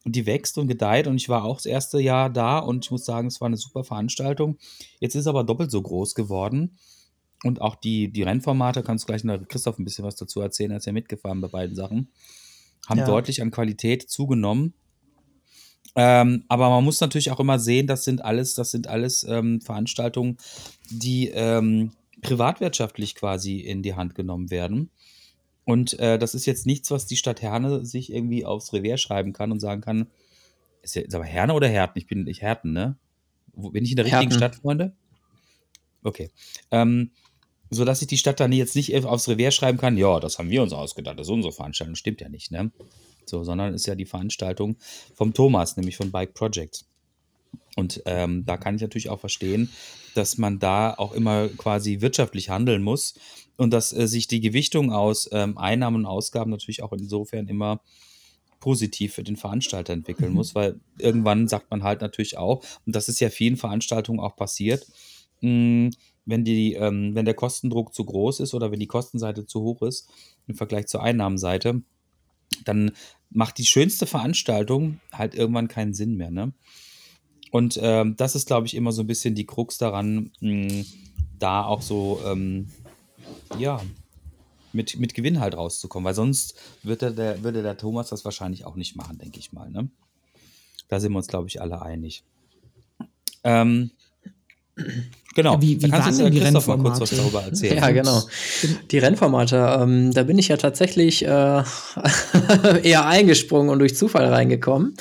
die 0.06 0.26
wächst 0.26 0.58
und 0.58 0.68
gedeiht 0.68 1.08
und 1.08 1.18
ich 1.18 1.28
war 1.28 1.44
auch 1.44 1.58
das 1.58 1.66
erste 1.66 2.00
Jahr 2.00 2.30
da 2.30 2.60
und 2.60 2.86
ich 2.86 2.92
muss 2.92 3.06
sagen, 3.06 3.28
es 3.28 3.42
war 3.42 3.48
eine 3.48 3.58
super 3.58 3.84
Veranstaltung. 3.84 4.58
Jetzt 5.00 5.16
ist 5.16 5.22
es 5.22 5.28
aber 5.28 5.44
doppelt 5.44 5.72
so 5.72 5.82
groß 5.82 6.16
geworden. 6.16 6.78
Und 7.44 7.62
auch 7.62 7.76
die, 7.76 8.12
die 8.12 8.24
Rennformate, 8.24 8.84
kannst 8.84 9.04
du 9.04 9.08
gleich 9.08 9.24
noch 9.24 9.40
Christoph 9.48 9.80
ein 9.80 9.86
bisschen 9.86 10.04
was 10.04 10.16
dazu 10.16 10.42
erzählen, 10.42 10.72
er 10.72 10.78
ist 10.78 10.86
ja 10.86 10.92
mitgefahren 10.92 11.40
bei 11.40 11.48
beiden 11.48 11.76
Sachen, 11.76 12.12
haben 12.88 13.00
ja. 13.00 13.06
deutlich 13.06 13.42
an 13.42 13.52
Qualität 13.52 14.10
zugenommen. 14.10 14.74
Ähm, 16.02 16.46
aber 16.48 16.70
man 16.70 16.86
muss 16.86 17.02
natürlich 17.02 17.30
auch 17.30 17.42
immer 17.42 17.60
sehen, 17.60 17.86
das 17.86 18.06
sind 18.06 18.24
alles, 18.24 18.56
das 18.56 18.72
sind 18.72 18.88
alles 18.88 19.26
ähm, 19.26 19.60
Veranstaltungen, 19.60 20.38
die 20.90 21.28
ähm, 21.28 21.92
privatwirtschaftlich 22.22 23.16
quasi 23.16 23.60
in 23.60 23.84
die 23.84 23.96
Hand 23.96 24.16
genommen 24.16 24.50
werden. 24.50 24.92
Und 25.66 26.00
äh, 26.00 26.18
das 26.18 26.36
ist 26.36 26.46
jetzt 26.46 26.66
nichts, 26.66 26.90
was 26.90 27.06
die 27.06 27.18
Stadt 27.18 27.42
Herne 27.42 27.86
sich 27.86 28.14
irgendwie 28.14 28.46
aufs 28.46 28.72
Revier 28.72 28.96
schreiben 28.96 29.34
kann 29.34 29.52
und 29.52 29.60
sagen 29.60 29.82
kann, 29.82 30.08
ist, 30.84 30.96
ja, 30.96 31.02
ist 31.02 31.14
aber 31.14 31.26
Herne 31.26 31.54
oder 31.54 31.68
Herten? 31.68 32.00
Ich 32.00 32.08
bin 32.08 32.24
nicht 32.24 32.42
Herten, 32.42 32.72
ne? 32.72 32.96
Bin 33.54 33.84
ich 33.84 33.92
in 33.92 33.98
der 33.98 34.06
richtigen 34.06 34.32
Stadt, 34.32 34.56
Freunde? 34.56 34.96
Okay. 36.02 36.30
Ähm, 36.72 37.12
so 37.70 37.84
dass 37.84 38.02
ich 38.02 38.08
die 38.08 38.18
Stadt 38.18 38.40
dann 38.40 38.54
jetzt 38.54 38.78
nicht 38.78 38.96
aufs 39.04 39.28
Revier 39.28 39.52
schreiben 39.52 39.78
kann, 39.78 39.98
ja, 39.98 40.22
das 40.22 40.40
haben 40.40 40.50
wir 40.50 40.64
uns 40.64 40.72
ausgedacht, 40.72 41.20
das 41.20 41.28
ist 41.28 41.32
unsere 41.32 41.52
Veranstaltung, 41.52 41.96
stimmt 41.96 42.22
ja 42.22 42.30
nicht, 42.30 42.52
ne? 42.52 42.72
So, 43.30 43.44
sondern 43.44 43.74
ist 43.74 43.88
ja 43.88 43.96
die 43.96 44.06
Veranstaltung 44.06 44.78
vom 45.14 45.34
Thomas, 45.34 45.78
nämlich 45.78 45.98
von 45.98 46.12
Bike 46.12 46.34
Projects. 46.34 46.86
Und 47.76 48.02
ähm, 48.06 48.46
da 48.46 48.58
kann 48.58 48.76
ich 48.76 48.82
natürlich 48.82 49.10
auch 49.10 49.20
verstehen, 49.20 49.70
dass 50.16 50.38
man 50.38 50.60
da 50.60 50.94
auch 50.94 51.14
immer 51.14 51.48
quasi 51.50 52.02
wirtschaftlich 52.02 52.50
handeln 52.50 52.84
muss 52.84 53.14
und 53.58 53.72
dass 53.72 53.94
äh, 53.94 54.08
sich 54.08 54.28
die 54.28 54.42
Gewichtung 54.42 54.92
aus 54.92 55.30
ähm, 55.32 55.58
Einnahmen 55.58 55.98
und 55.98 56.06
Ausgaben 56.06 56.52
natürlich 56.52 56.84
auch 56.84 56.94
insofern 56.94 57.48
immer 57.48 57.82
positiv 58.60 59.14
für 59.14 59.24
den 59.24 59.38
Veranstalter 59.38 59.94
entwickeln 59.94 60.30
mhm. 60.30 60.36
muss, 60.36 60.56
weil 60.56 60.80
irgendwann 60.98 61.48
sagt 61.48 61.72
man 61.72 61.84
halt 61.84 62.02
natürlich 62.02 62.38
auch, 62.38 62.64
und 62.86 62.96
das 62.96 63.08
ist 63.08 63.20
ja 63.20 63.30
vielen 63.30 63.58
Veranstaltungen 63.58 64.20
auch 64.20 64.36
passiert, 64.36 64.86
mh, 65.42 65.50
hm, 65.50 65.92
wenn, 66.26 66.44
die, 66.44 66.74
ähm, 66.74 67.16
wenn 67.16 67.26
der 67.26 67.34
Kostendruck 67.34 67.94
zu 67.94 68.06
groß 68.06 68.42
ist 68.42 68.54
oder 68.54 68.72
wenn 68.72 68.80
die 68.80 68.88
Kostenseite 68.88 69.46
zu 69.46 69.62
hoch 69.62 69.82
ist 69.82 70.10
im 70.48 70.56
Vergleich 70.56 70.88
zur 70.88 71.02
Einnahmenseite, 71.02 71.82
dann 72.66 72.92
macht 73.30 73.58
die 73.58 73.66
schönste 73.66 74.06
Veranstaltung 74.06 75.00
halt 75.12 75.36
irgendwann 75.36 75.68
keinen 75.68 75.94
Sinn 75.94 76.16
mehr. 76.16 76.32
Ne? 76.32 76.54
Und 77.52 77.80
ähm, 77.82 78.16
das 78.18 78.36
ist, 78.36 78.48
glaube 78.48 78.68
ich, 78.68 78.76
immer 78.76 78.92
so 78.92 79.02
ein 79.02 79.08
bisschen 79.08 79.36
die 79.36 79.46
Krux 79.46 79.78
daran, 79.78 80.32
mh, 80.40 80.86
da 81.38 81.64
auch 81.64 81.82
so, 81.82 82.22
ähm, 82.26 82.70
ja, 83.58 83.82
mit, 84.72 85.00
mit 85.00 85.14
Gewinn 85.14 85.40
halt 85.40 85.56
rauszukommen, 85.56 86.06
weil 86.06 86.14
sonst 86.14 86.56
würde 86.84 87.12
der, 87.12 87.44
würde 87.44 87.64
der 87.64 87.78
Thomas 87.78 88.10
das 88.10 88.26
wahrscheinlich 88.26 88.66
auch 88.66 88.76
nicht 88.76 88.96
machen, 88.96 89.18
denke 89.18 89.40
ich 89.40 89.52
mal. 89.52 89.70
Ne? 89.70 89.90
Da 90.90 91.00
sind 91.00 91.12
wir 91.12 91.18
uns, 91.18 91.28
glaube 91.28 91.48
ich, 91.48 91.62
alle 91.62 91.82
einig. 91.82 92.24
Ähm, 93.44 93.92
Genau. 95.36 95.54
Ja, 95.54 95.62
wie, 95.62 95.82
wie 95.82 95.90
da 95.90 96.00
waren 96.00 96.18
denn 96.18 96.32
die 96.32 96.40
Christoph 96.40 96.68
Rennformate? 96.68 96.84
mal 96.84 96.98
kurz 96.98 97.12
was 97.12 97.18
darüber 97.18 97.44
erzählen. 97.44 97.78
Ja, 97.78 97.92
genau. 97.92 98.24
Die 98.92 98.98
Rennformate, 98.98 99.78
ähm, 99.80 100.12
da 100.14 100.24
bin 100.24 100.38
ich 100.38 100.48
ja 100.48 100.58
tatsächlich 100.58 101.24
äh, 101.26 101.64
eher 102.84 103.06
eingesprungen 103.06 103.70
und 103.70 103.80
durch 103.80 103.96
Zufall 103.96 104.26
reingekommen. 104.26 104.96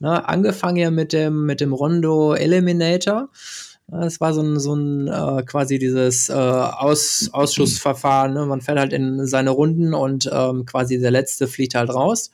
Na, 0.00 0.24
angefangen 0.24 0.76
ja 0.76 0.90
mit 0.90 1.12
dem, 1.12 1.46
mit 1.46 1.60
dem 1.60 1.72
Rondo 1.72 2.34
Eliminator. 2.34 3.28
Es 3.90 4.20
war 4.20 4.34
so 4.34 4.42
ein, 4.42 4.60
so 4.60 4.74
ein 4.74 5.08
äh, 5.08 5.42
quasi 5.44 5.78
dieses 5.78 6.28
äh, 6.28 6.34
Aus, 6.34 7.30
Ausschussverfahren. 7.32 8.34
Ne? 8.34 8.44
Man 8.44 8.60
fährt 8.60 8.78
halt 8.78 8.92
in 8.92 9.26
seine 9.26 9.50
Runden 9.50 9.94
und 9.94 10.28
ähm, 10.30 10.66
quasi 10.66 10.98
der 10.98 11.10
Letzte 11.10 11.46
fliegt 11.46 11.74
halt 11.74 11.88
raus. 11.88 12.30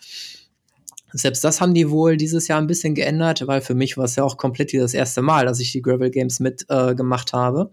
Selbst 1.17 1.45
das 1.45 1.61
haben 1.61 1.75
die 1.75 1.91
wohl 1.91 2.17
dieses 2.17 2.49
Jahr 2.49 2.61
ein 2.61 2.67
bisschen 2.67 2.97
geändert, 2.97 3.47
weil 3.47 3.61
für 3.61 3.75
mich 3.75 3.97
war 3.97 4.05
es 4.05 4.17
ja 4.17 4.25
auch 4.25 4.37
komplett 4.37 4.75
das 4.75 4.95
erste 4.95 5.23
Mal, 5.23 5.47
dass 5.47 5.61
ich 5.61 5.71
die 5.71 5.81
Gravel 5.81 6.11
Games 6.11 6.41
mitgemacht 6.41 7.31
äh, 7.33 7.37
habe. 7.37 7.71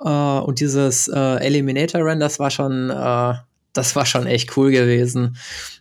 Äh, 0.00 0.08
und 0.08 0.58
dieses 0.58 1.06
äh, 1.06 1.36
Eliminator 1.36 2.00
Run, 2.00 2.18
das 2.18 2.40
war 2.40 2.50
schon 2.50 2.90
äh, 2.90 3.34
das 3.78 3.94
war 3.94 4.04
schon 4.04 4.26
echt 4.26 4.56
cool 4.56 4.72
gewesen. 4.72 5.36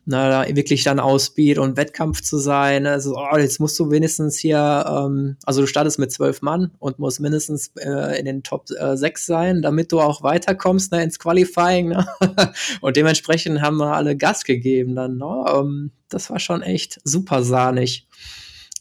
Na, 0.06 0.30
da 0.30 0.56
wirklich 0.56 0.84
dann 0.84 1.00
Ausbeat 1.00 1.58
und 1.58 1.76
Wettkampf 1.76 2.22
zu 2.22 2.38
sein. 2.38 2.86
Also, 2.86 3.18
oh, 3.18 3.38
jetzt 3.38 3.60
musst 3.60 3.78
du 3.80 3.90
wenigstens 3.90 4.38
hier, 4.38 4.86
ähm, 4.88 5.36
also 5.44 5.62
du 5.62 5.68
startest 5.68 5.98
mit 6.00 6.12
zwölf 6.12 6.42
Mann 6.42 6.72
und 6.80 7.00
musst 7.00 7.20
mindestens 7.20 7.72
äh, 7.76 8.18
in 8.20 8.26
den 8.26 8.44
Top 8.44 8.70
äh, 8.80 8.96
6 8.96 9.26
sein, 9.26 9.62
damit 9.62 9.92
du 9.92 10.00
auch 10.00 10.22
weiterkommst 10.22 10.92
ne, 10.92 11.04
ins 11.04 11.20
Qualifying. 11.20 11.90
Ne? 11.90 12.08
und 12.82 12.96
dementsprechend 12.96 13.62
haben 13.62 13.78
wir 13.78 13.94
alle 13.94 14.16
Gas 14.16 14.44
gegeben 14.44 14.96
dann. 14.96 15.18
Ne? 15.18 15.46
Ähm, 15.54 15.92
das 16.08 16.30
war 16.30 16.40
schon 16.40 16.62
echt 16.62 17.02
super 17.04 17.44
sahnig. 17.44 18.08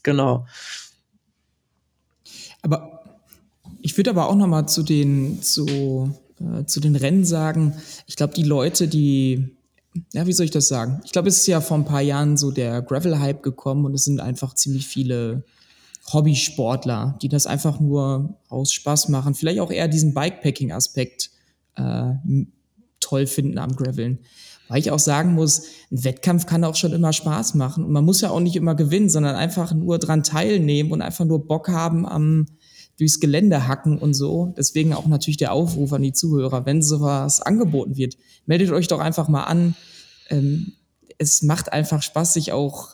Genau. 0.03 0.45
Aber 2.61 3.01
ich 3.81 3.97
würde 3.97 4.11
aber 4.11 4.29
auch 4.29 4.35
noch 4.35 4.47
mal 4.47 4.67
zu 4.67 4.83
den 4.83 5.41
zu 5.41 6.15
äh, 6.39 6.65
zu 6.65 6.79
den 6.79 6.95
Rennen 6.95 7.25
sagen, 7.25 7.73
ich 8.05 8.15
glaube, 8.15 8.33
die 8.33 8.43
Leute, 8.43 8.87
die, 8.87 9.55
ja, 10.13 10.27
wie 10.27 10.33
soll 10.33 10.45
ich 10.45 10.51
das 10.51 10.67
sagen? 10.67 11.01
Ich 11.05 11.11
glaube, 11.11 11.29
es 11.29 11.37
ist 11.37 11.47
ja 11.47 11.61
vor 11.61 11.77
ein 11.77 11.85
paar 11.85 12.01
Jahren 12.01 12.37
so 12.37 12.51
der 12.51 12.81
Gravel-Hype 12.81 13.43
gekommen 13.43 13.85
und 13.85 13.93
es 13.93 14.05
sind 14.05 14.19
einfach 14.19 14.53
ziemlich 14.53 14.87
viele 14.87 15.43
Hobbysportler, 16.11 17.17
die 17.21 17.29
das 17.29 17.47
einfach 17.47 17.79
nur 17.79 18.37
aus 18.49 18.71
Spaß 18.71 19.09
machen, 19.09 19.33
vielleicht 19.33 19.59
auch 19.59 19.71
eher 19.71 19.87
diesen 19.87 20.13
Bikepacking-Aspekt 20.13 21.31
äh, 21.75 22.13
toll 22.99 23.27
finden 23.27 23.57
am 23.57 23.75
Graveln. 23.75 24.19
Weil 24.69 24.79
ich 24.79 24.91
auch 24.91 24.99
sagen 24.99 25.33
muss, 25.33 25.63
ein 25.91 26.03
Wettkampf 26.03 26.45
kann 26.45 26.63
auch 26.65 26.75
schon 26.75 26.91
immer 26.91 27.13
Spaß 27.13 27.55
machen. 27.55 27.85
Und 27.85 27.91
man 27.91 28.03
muss 28.03 28.21
ja 28.21 28.31
auch 28.31 28.41
nicht 28.41 28.55
immer 28.57 28.75
gewinnen, 28.75 29.09
sondern 29.09 29.35
einfach 29.35 29.73
nur 29.73 29.97
dran 29.97 30.23
teilnehmen 30.23 30.91
und 30.91 31.01
einfach 31.01 31.23
nur 31.23 31.45
Bock 31.47 31.69
haben 31.69 32.05
am, 32.05 32.47
durchs 32.97 33.19
Gelände 33.19 33.67
hacken 33.67 33.97
und 33.99 34.13
so. 34.13 34.53
Deswegen 34.57 34.93
auch 34.93 35.07
natürlich 35.07 35.37
der 35.37 35.53
Aufruf 35.53 35.93
an 35.93 36.01
die 36.01 36.13
Zuhörer, 36.13 36.65
wenn 36.65 36.81
sowas 36.81 37.41
angeboten 37.41 37.95
wird, 37.95 38.17
meldet 38.45 38.71
euch 38.71 38.87
doch 38.87 38.99
einfach 38.99 39.27
mal 39.27 39.43
an. 39.43 39.75
Ähm, 40.29 40.73
es 41.17 41.41
macht 41.43 41.73
einfach 41.73 42.01
Spaß, 42.01 42.33
sich 42.33 42.51
auch 42.51 42.93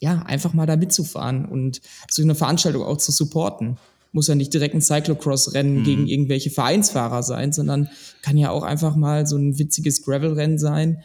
ja 0.00 0.22
einfach 0.22 0.54
mal 0.54 0.66
da 0.66 0.76
mitzufahren 0.76 1.44
und 1.44 1.80
so 2.10 2.22
eine 2.22 2.34
Veranstaltung 2.34 2.82
auch 2.82 2.98
zu 2.98 3.12
supporten. 3.12 3.76
muss 4.12 4.28
ja 4.28 4.36
nicht 4.36 4.54
direkt 4.54 4.76
ein 4.76 4.80
Cyclocross-Rennen 4.80 5.80
Mhm. 5.80 5.84
gegen 5.84 6.06
irgendwelche 6.06 6.50
Vereinsfahrer 6.50 7.24
sein, 7.24 7.52
sondern 7.52 7.88
kann 8.22 8.36
ja 8.36 8.50
auch 8.50 8.62
einfach 8.62 8.94
mal 8.94 9.26
so 9.26 9.36
ein 9.36 9.58
witziges 9.58 10.02
Gravel-Rennen 10.02 10.56
sein, 10.56 11.02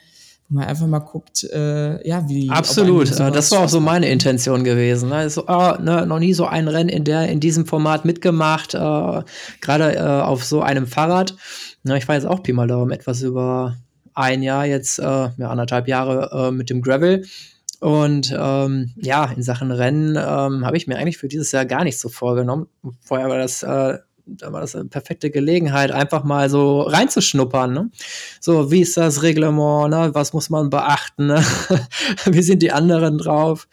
wo 0.49 0.55
man 0.55 0.67
einfach 0.67 0.87
mal 0.87 0.99
guckt, 0.99 1.43
äh, 1.43 2.07
ja, 2.07 2.27
wie. 2.27 2.49
Absolut, 2.49 3.11
äh, 3.19 3.31
das 3.31 3.51
war 3.51 3.61
auch 3.61 3.69
so 3.69 3.79
meine 3.79 4.09
Intention 4.09 4.63
gewesen. 4.63 5.09
Ne? 5.09 5.29
So, 5.29 5.47
ah, 5.47 5.77
ne, 5.79 6.05
noch 6.05 6.19
nie 6.19 6.33
so 6.33 6.45
ein 6.45 6.67
Rennen 6.67 6.89
in 6.89 7.03
der 7.03 7.29
in 7.29 7.39
diesem 7.39 7.65
Format 7.65 8.03
mitgemacht, 8.03 8.73
äh, 8.73 9.21
gerade 9.61 9.95
äh, 9.95 9.99
auf 9.99 10.43
so 10.43 10.61
einem 10.61 10.87
Fahrrad. 10.87 11.35
Na, 11.83 11.95
ich 11.95 12.07
war 12.07 12.15
jetzt 12.15 12.25
auch 12.25 12.43
Pi 12.43 12.51
mal 12.53 12.67
Daumen 12.67 12.91
etwas 12.91 13.21
über 13.21 13.77
ein 14.15 14.41
Jahr 14.43 14.65
jetzt, 14.65 14.99
äh, 14.99 15.03
ja, 15.03 15.49
anderthalb 15.49 15.87
Jahre 15.87 16.47
äh, 16.47 16.51
mit 16.51 16.69
dem 16.69 16.81
Gravel. 16.81 17.25
Und 17.79 18.35
ähm, 18.37 18.91
ja, 18.97 19.25
in 19.25 19.41
Sachen 19.41 19.71
Rennen 19.71 20.17
ähm, 20.17 20.65
habe 20.65 20.75
ich 20.75 20.87
mir 20.87 20.97
eigentlich 20.97 21.17
für 21.17 21.29
dieses 21.29 21.51
Jahr 21.53 21.65
gar 21.65 21.85
nichts 21.85 22.01
so 22.01 22.09
vorgenommen. 22.09 22.67
Vorher 23.01 23.29
war 23.29 23.37
das, 23.37 23.63
äh, 23.63 23.99
da 24.37 24.53
war 24.53 24.61
das 24.61 24.75
eine 24.75 24.85
perfekte 24.85 25.29
Gelegenheit, 25.29 25.91
einfach 25.91 26.23
mal 26.23 26.49
so 26.49 26.81
reinzuschnuppern. 26.81 27.73
Ne? 27.73 27.89
So, 28.39 28.71
wie 28.71 28.81
ist 28.81 28.97
das 28.97 29.23
Reglement? 29.23 29.89
Ne? 29.89 30.09
Was 30.13 30.33
muss 30.33 30.49
man 30.49 30.69
beachten? 30.69 31.27
Ne? 31.27 31.43
wie 32.25 32.41
sind 32.41 32.61
die 32.61 32.71
anderen 32.71 33.17
drauf? 33.17 33.67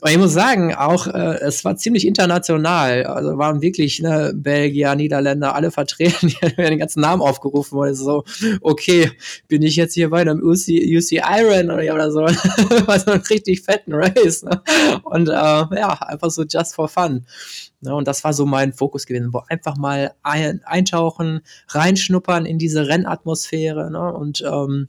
Und 0.00 0.10
ich 0.10 0.18
muss 0.18 0.32
sagen, 0.32 0.74
auch 0.74 1.06
äh, 1.06 1.38
es 1.40 1.64
war 1.64 1.76
ziemlich 1.76 2.06
international. 2.06 3.04
Also 3.04 3.38
waren 3.38 3.62
wirklich 3.62 4.00
ne, 4.00 4.32
Belgier, 4.34 4.94
Niederländer, 4.94 5.54
alle 5.54 5.70
vertreten, 5.70 6.28
die 6.28 6.36
haben 6.36 6.56
den 6.56 6.78
ganzen 6.78 7.00
Namen 7.00 7.22
aufgerufen. 7.22 7.78
Und 7.78 7.94
so, 7.94 8.24
okay, 8.60 9.10
bin 9.48 9.62
ich 9.62 9.76
jetzt 9.76 9.94
hier 9.94 10.10
bei 10.10 10.20
einem 10.20 10.42
UC, 10.42 10.68
UC 10.68 11.22
Iron 11.38 11.70
oder, 11.70 12.10
so? 12.10 12.20
war 12.86 12.98
so 13.00 13.12
ein 13.12 13.20
richtig 13.20 13.62
fetten 13.62 13.94
Race. 13.94 14.42
Ne? 14.42 14.60
Und 15.04 15.28
äh, 15.28 15.32
ja, 15.32 15.98
einfach 16.00 16.30
so 16.30 16.44
just 16.44 16.74
for 16.74 16.88
fun. 16.88 17.24
Ne, 17.84 17.94
und 17.94 18.08
das 18.08 18.24
war 18.24 18.32
so 18.32 18.46
mein 18.46 18.72
Fokus 18.72 19.06
gewesen, 19.06 19.32
wo 19.32 19.42
einfach 19.48 19.76
mal 19.76 20.14
ein, 20.22 20.62
eintauchen, 20.64 21.40
reinschnuppern 21.68 22.46
in 22.46 22.58
diese 22.58 22.88
Rennatmosphäre. 22.88 23.90
Ne? 23.90 24.12
Und 24.12 24.42
ähm, 24.50 24.88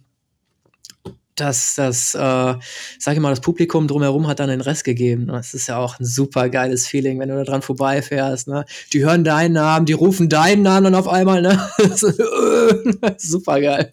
das, 1.36 1.76
das, 1.76 2.16
äh, 2.16 2.18
sag 2.18 3.14
ich 3.14 3.20
mal, 3.20 3.30
das 3.30 3.42
Publikum 3.42 3.88
drumherum 3.90 4.28
hat 4.28 4.40
dann 4.40 4.48
den 4.48 4.62
Rest 4.62 4.86
gegeben. 4.86 5.28
Das 5.28 5.54
ist 5.54 5.68
ja 5.68 5.78
auch 5.78 6.00
ein 6.00 6.06
super 6.06 6.48
geiles 6.48 6.88
Feeling, 6.88 7.20
wenn 7.20 7.28
du 7.28 7.36
da 7.36 7.44
dran 7.44 7.62
vorbeifährst. 7.62 8.48
Ne? 8.48 8.64
Die 8.94 9.04
hören 9.04 9.26
deinen 9.26 9.54
Namen, 9.54 9.86
die 9.86 9.94
rufen 9.94 10.30
deinen 10.30 10.64
Namen 10.64 10.86
dann 10.86 10.96
auf 10.96 11.10
einmal. 11.10 11.42
Ne? 11.42 11.60
super 13.18 13.60
geil. 13.60 13.92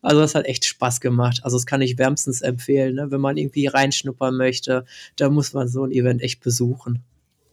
Also 0.00 0.20
das 0.22 0.34
hat 0.34 0.46
echt 0.46 0.64
Spaß 0.64 1.00
gemacht. 1.00 1.40
Also 1.42 1.58
das 1.58 1.66
kann 1.66 1.82
ich 1.82 1.98
wärmstens 1.98 2.40
empfehlen, 2.40 2.94
ne? 2.94 3.10
wenn 3.10 3.20
man 3.20 3.36
irgendwie 3.36 3.66
reinschnuppern 3.66 4.34
möchte. 4.34 4.86
Da 5.16 5.28
muss 5.28 5.52
man 5.52 5.68
so 5.68 5.84
ein 5.84 5.92
Event 5.92 6.22
echt 6.22 6.40
besuchen. 6.40 7.04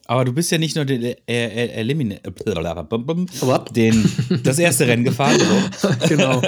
Aber 0.07 0.24
du 0.24 0.33
bist 0.33 0.51
ja 0.51 0.57
nicht 0.59 0.75
nur 0.75 0.85
den, 0.85 1.01
äh, 1.01 1.15
äh, 1.27 1.81
Elimine- 1.81 2.19
Wap. 3.41 3.74
den, 3.74 4.07
das 4.43 4.59
erste 4.59 4.88
Rennen 4.88 5.03
gefahren, 5.03 5.39
so, 5.79 5.89
genau. 6.07 6.41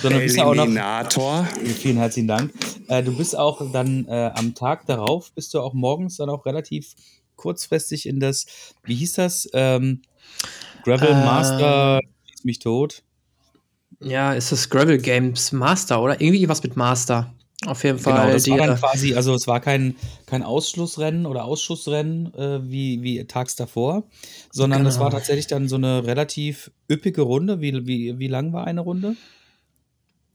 sondern 0.00 0.22
bist 0.22 0.40
auch 0.40 0.54
noch 0.54 0.64
Eliminator. 0.64 1.46
Vielen 1.78 1.98
herzlichen 1.98 2.28
Dank. 2.28 2.52
Äh, 2.88 3.02
du 3.02 3.14
bist 3.14 3.36
auch 3.36 3.70
dann 3.70 4.06
äh, 4.08 4.30
am 4.34 4.54
Tag 4.54 4.86
darauf, 4.86 5.30
bist 5.32 5.52
du 5.52 5.60
auch 5.60 5.74
morgens 5.74 6.16
dann 6.16 6.30
auch 6.30 6.46
relativ 6.46 6.94
kurzfristig 7.36 8.06
in 8.06 8.18
das, 8.18 8.46
wie 8.84 8.94
hieß 8.94 9.14
das? 9.14 9.48
Ähm, 9.52 10.00
Gravel 10.84 11.08
Äh, 11.10 11.12
Master, 11.24 12.00
schieß 12.30 12.44
mich 12.44 12.58
tot. 12.60 13.02
Ja, 14.00 14.32
ist 14.32 14.52
das 14.52 14.70
Gravel 14.70 14.98
Games 14.98 15.52
Master 15.52 16.02
oder 16.02 16.20
irgendwie 16.20 16.48
was 16.48 16.62
mit 16.62 16.76
Master? 16.76 17.34
Auf 17.66 17.84
jeden 17.84 17.98
Fall. 17.98 18.14
Genau, 18.14 18.32
das 18.32 18.42
die, 18.42 18.50
war 18.50 18.58
dann 18.58 18.76
äh, 18.76 18.78
quasi, 18.78 19.14
also 19.14 19.34
es 19.34 19.46
war 19.46 19.60
kein, 19.60 19.94
kein 20.26 20.42
Ausschlussrennen 20.42 21.26
oder 21.26 21.44
Ausschussrennen 21.44 22.34
äh, 22.34 22.60
wie, 22.68 23.02
wie 23.02 23.24
tags 23.24 23.54
davor, 23.56 24.04
sondern 24.50 24.84
es 24.86 24.94
Genau. 24.94 25.04
war 25.04 25.10
tatsächlich 25.12 25.46
dann 25.46 25.68
so 25.68 25.76
eine 25.76 26.04
relativ 26.04 26.70
üppige 26.90 27.22
Runde. 27.22 27.60
Wie, 27.60 27.86
wie, 27.86 28.18
wie 28.18 28.26
lang 28.28 28.52
war 28.52 28.66
eine 28.66 28.80
Runde? 28.80 29.14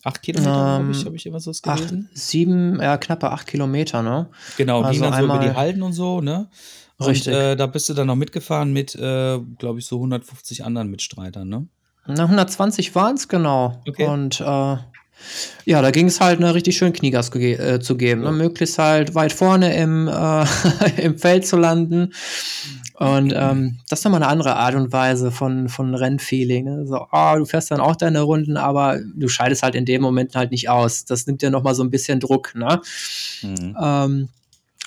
Acht 0.04 0.22
Kilometer, 0.22 0.52
glaube 0.54 0.84
Ähm, 0.84 0.92
ich, 0.92 1.06
habe 1.06 1.16
ich 1.16 1.26
immer 1.26 1.40
so 1.40 1.52
acht, 1.52 1.64
gelesen. 1.64 2.10
sieben, 2.14 2.80
ja, 2.80 2.98
knappe 2.98 3.32
acht 3.32 3.48
Kilometer, 3.48 4.02
ne? 4.04 4.30
Genau, 4.56 4.82
Also 4.82 4.92
ging 4.94 5.12
dann 5.12 5.20
so 5.20 5.26
über 5.26 5.40
die 5.40 5.52
Halden 5.52 5.82
und 5.82 5.94
so, 5.94 6.22
ne? 6.22 6.48
Und 7.00 7.08
Richtig. 7.08 7.34
äh, 7.34 7.56
da 7.56 7.68
bist 7.68 7.90
du 7.90 7.94
dann 7.94 8.08
noch 8.08 8.16
mitgefahren 8.16 8.72
mit, 8.74 8.96
äh, 8.96 9.40
glaube 9.58 9.80
ich, 9.80 9.86
so 9.86 9.98
150 9.98 10.64
anderen 10.64 10.90
Mitstreitern, 10.90 11.50
ne? 11.50 11.68
Na, 12.06 12.24
120 12.24 12.96
waren 12.96 13.16
es, 13.16 13.28
genau. 13.28 13.82
Okay. 13.88 14.06
Und 14.08 14.40
äh, 14.40 14.78
ja, 15.66 15.82
da 15.82 15.92
ging 15.92 16.08
es 16.08 16.22
halt 16.22 16.40
ne, 16.40 16.54
richtig 16.54 16.78
schön 16.78 16.94
Kniegas 16.94 17.32
ge 17.32 17.54
äh, 17.54 17.80
zu 17.80 17.98
geben. 17.98 18.24
Ja. 18.24 18.32
Ne? 18.32 18.38
Möglichst 18.38 18.78
halt 18.78 19.16
weit 19.16 19.34
vorne 19.34 19.76
im, 19.76 20.08
äh, 20.08 20.46
im 21.02 21.18
Feld 21.18 21.46
zu 21.46 21.58
landen. 21.58 22.14
Und 22.96 23.32
ähm, 23.36 23.78
das 23.90 24.00
ist 24.00 24.06
nochmal 24.06 24.24
eine 24.24 24.32
andere 24.32 24.56
Art 24.56 24.74
und 24.74 24.92
Weise 24.92 25.32
von, 25.32 25.70
von 25.70 25.94
Rennfeeling. 25.94 26.66
Ne? 26.66 26.88
So, 26.88 27.06
ah, 27.12 27.36
du 27.36 27.46
fährst 27.46 27.70
dann 27.70 27.80
auch 27.80 27.96
deine 27.96 28.22
Runden, 28.22 28.58
aber 28.58 29.00
du 29.16 29.28
scheidest 29.28 29.62
halt 29.62 29.76
in 29.76 29.86
dem 29.86 30.02
Moment 30.02 30.36
halt 30.36 30.50
nicht 30.50 30.70
aus. 30.70 31.06
Das 31.06 31.28
nimmt 31.28 31.44
dir 31.44 31.52
nochmal 31.52 31.76
so 31.76 31.84
ein 31.84 31.92
bisschen 31.92 32.20
Druck. 32.20 32.56
Ne? 32.56 32.82
Mhm. 33.44 33.78
Ähm, 33.80 34.30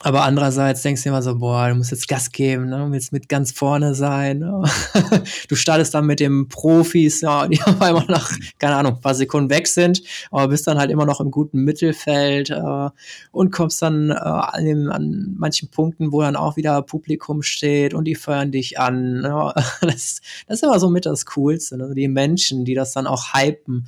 aber 0.02 0.22
andererseits 0.22 0.80
denkst 0.80 1.02
du 1.02 1.10
immer 1.10 1.20
so, 1.20 1.38
boah, 1.38 1.68
du 1.68 1.74
musst 1.74 1.90
jetzt 1.90 2.08
Gas 2.08 2.32
geben, 2.32 2.70
ne? 2.70 2.78
du 2.78 2.90
willst 2.90 3.12
mit 3.12 3.28
ganz 3.28 3.52
vorne 3.52 3.94
sein. 3.94 4.38
Ne? 4.38 4.62
Du 5.48 5.56
startest 5.56 5.94
dann 5.94 6.06
mit 6.06 6.20
den 6.20 6.48
Profis, 6.48 7.20
ja, 7.20 7.46
die 7.46 7.60
auf 7.64 7.80
einmal 7.82 8.06
nach, 8.06 8.32
keine 8.58 8.76
Ahnung, 8.76 8.94
ein 8.94 9.00
paar 9.00 9.14
Sekunden 9.14 9.50
weg 9.50 9.66
sind, 9.66 10.02
aber 10.30 10.48
bist 10.48 10.66
dann 10.66 10.78
halt 10.78 10.90
immer 10.90 11.04
noch 11.04 11.20
im 11.20 11.30
guten 11.30 11.64
Mittelfeld 11.64 12.50
äh, 12.50 12.88
und 13.32 13.50
kommst 13.50 13.82
dann 13.82 14.10
äh, 14.10 14.14
an, 14.14 14.64
dem, 14.64 14.90
an 14.90 15.34
manchen 15.36 15.68
Punkten, 15.68 16.12
wo 16.12 16.22
dann 16.22 16.36
auch 16.36 16.56
wieder 16.56 16.80
Publikum 16.82 17.42
steht 17.42 17.92
und 17.92 18.04
die 18.04 18.14
feuern 18.14 18.52
dich 18.52 18.78
an. 18.78 19.20
Ne? 19.20 19.52
Das, 19.80 20.20
das 20.46 20.58
ist 20.58 20.62
immer 20.62 20.78
so 20.78 20.88
mit 20.88 21.04
das 21.04 21.26
Coolste, 21.26 21.76
ne? 21.76 21.92
die 21.94 22.08
Menschen, 22.08 22.64
die 22.64 22.74
das 22.74 22.92
dann 22.92 23.06
auch 23.06 23.34
hypen, 23.34 23.86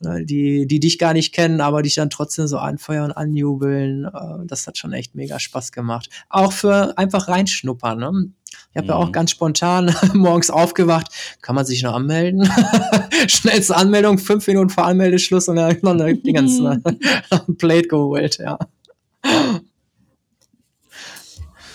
ne? 0.00 0.24
die, 0.24 0.66
die 0.66 0.80
dich 0.80 0.98
gar 0.98 1.12
nicht 1.12 1.32
kennen, 1.32 1.60
aber 1.60 1.82
dich 1.82 1.94
dann 1.94 2.10
trotzdem 2.10 2.46
so 2.46 2.58
anfeuern, 2.58 3.12
anjubeln. 3.12 4.04
Äh, 4.04 4.46
das 4.46 4.66
hat 4.66 4.78
schon 4.78 4.92
echt 4.92 5.14
mega 5.14 5.38
Spaß 5.38 5.53
gemacht. 5.72 6.08
Auch 6.28 6.52
für 6.52 6.96
einfach 6.98 7.28
reinschnuppern. 7.28 7.98
Ne? 7.98 8.28
Ich 8.72 8.76
habe 8.78 8.88
ja 8.88 8.94
auch 8.96 9.08
Mhm. 9.08 9.12
ganz 9.12 9.30
spontan 9.30 9.94
morgens 10.14 10.50
aufgewacht. 10.50 11.06
Kann 11.42 11.54
man 11.54 11.64
sich 11.64 11.82
noch 11.82 11.94
anmelden? 11.94 12.48
Schnellste 13.28 13.76
Anmeldung, 13.76 14.18
fünf 14.18 14.46
Minuten 14.46 14.70
vor 14.70 14.84
Anmeldeschluss 14.86 15.48
und 15.48 15.56
dann 15.56 15.76
noch 15.82 15.94
noch 15.94 17.48
ein 17.48 17.56
Plate 17.56 17.88
geholt, 17.88 18.38
ja. 18.38 18.58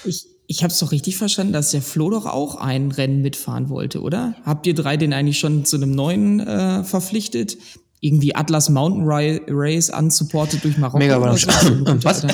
Ich, 0.06 0.28
ich 0.48 0.64
habe 0.64 0.72
es 0.72 0.80
doch 0.80 0.92
richtig 0.92 1.18
verstanden, 1.18 1.54
dass 1.54 1.72
der 1.72 1.82
Flo 1.82 2.10
doch 2.10 2.26
auch 2.26 2.56
ein 2.56 2.92
Rennen 2.92 3.22
mitfahren 3.22 3.70
wollte, 3.70 4.02
oder? 4.02 4.36
Habt 4.46 4.66
ihr 4.68 4.74
drei 4.74 4.98
den 4.98 5.14
eigentlich 5.14 5.40
schon 5.40 5.66
zu 5.66 5.76
einem 5.76 5.92
neuen 5.92 6.40
äh, 6.40 6.84
verpflichtet? 6.84 7.58
Irgendwie 8.02 8.34
Atlas 8.34 8.70
Mountain 8.70 9.04
Race 9.06 9.90
unsupported 9.90 10.64
durch 10.64 10.78
Marokko. 10.78 11.00
Mega 11.00 11.18
überrascht. 11.18 11.48
Was? 11.48 12.24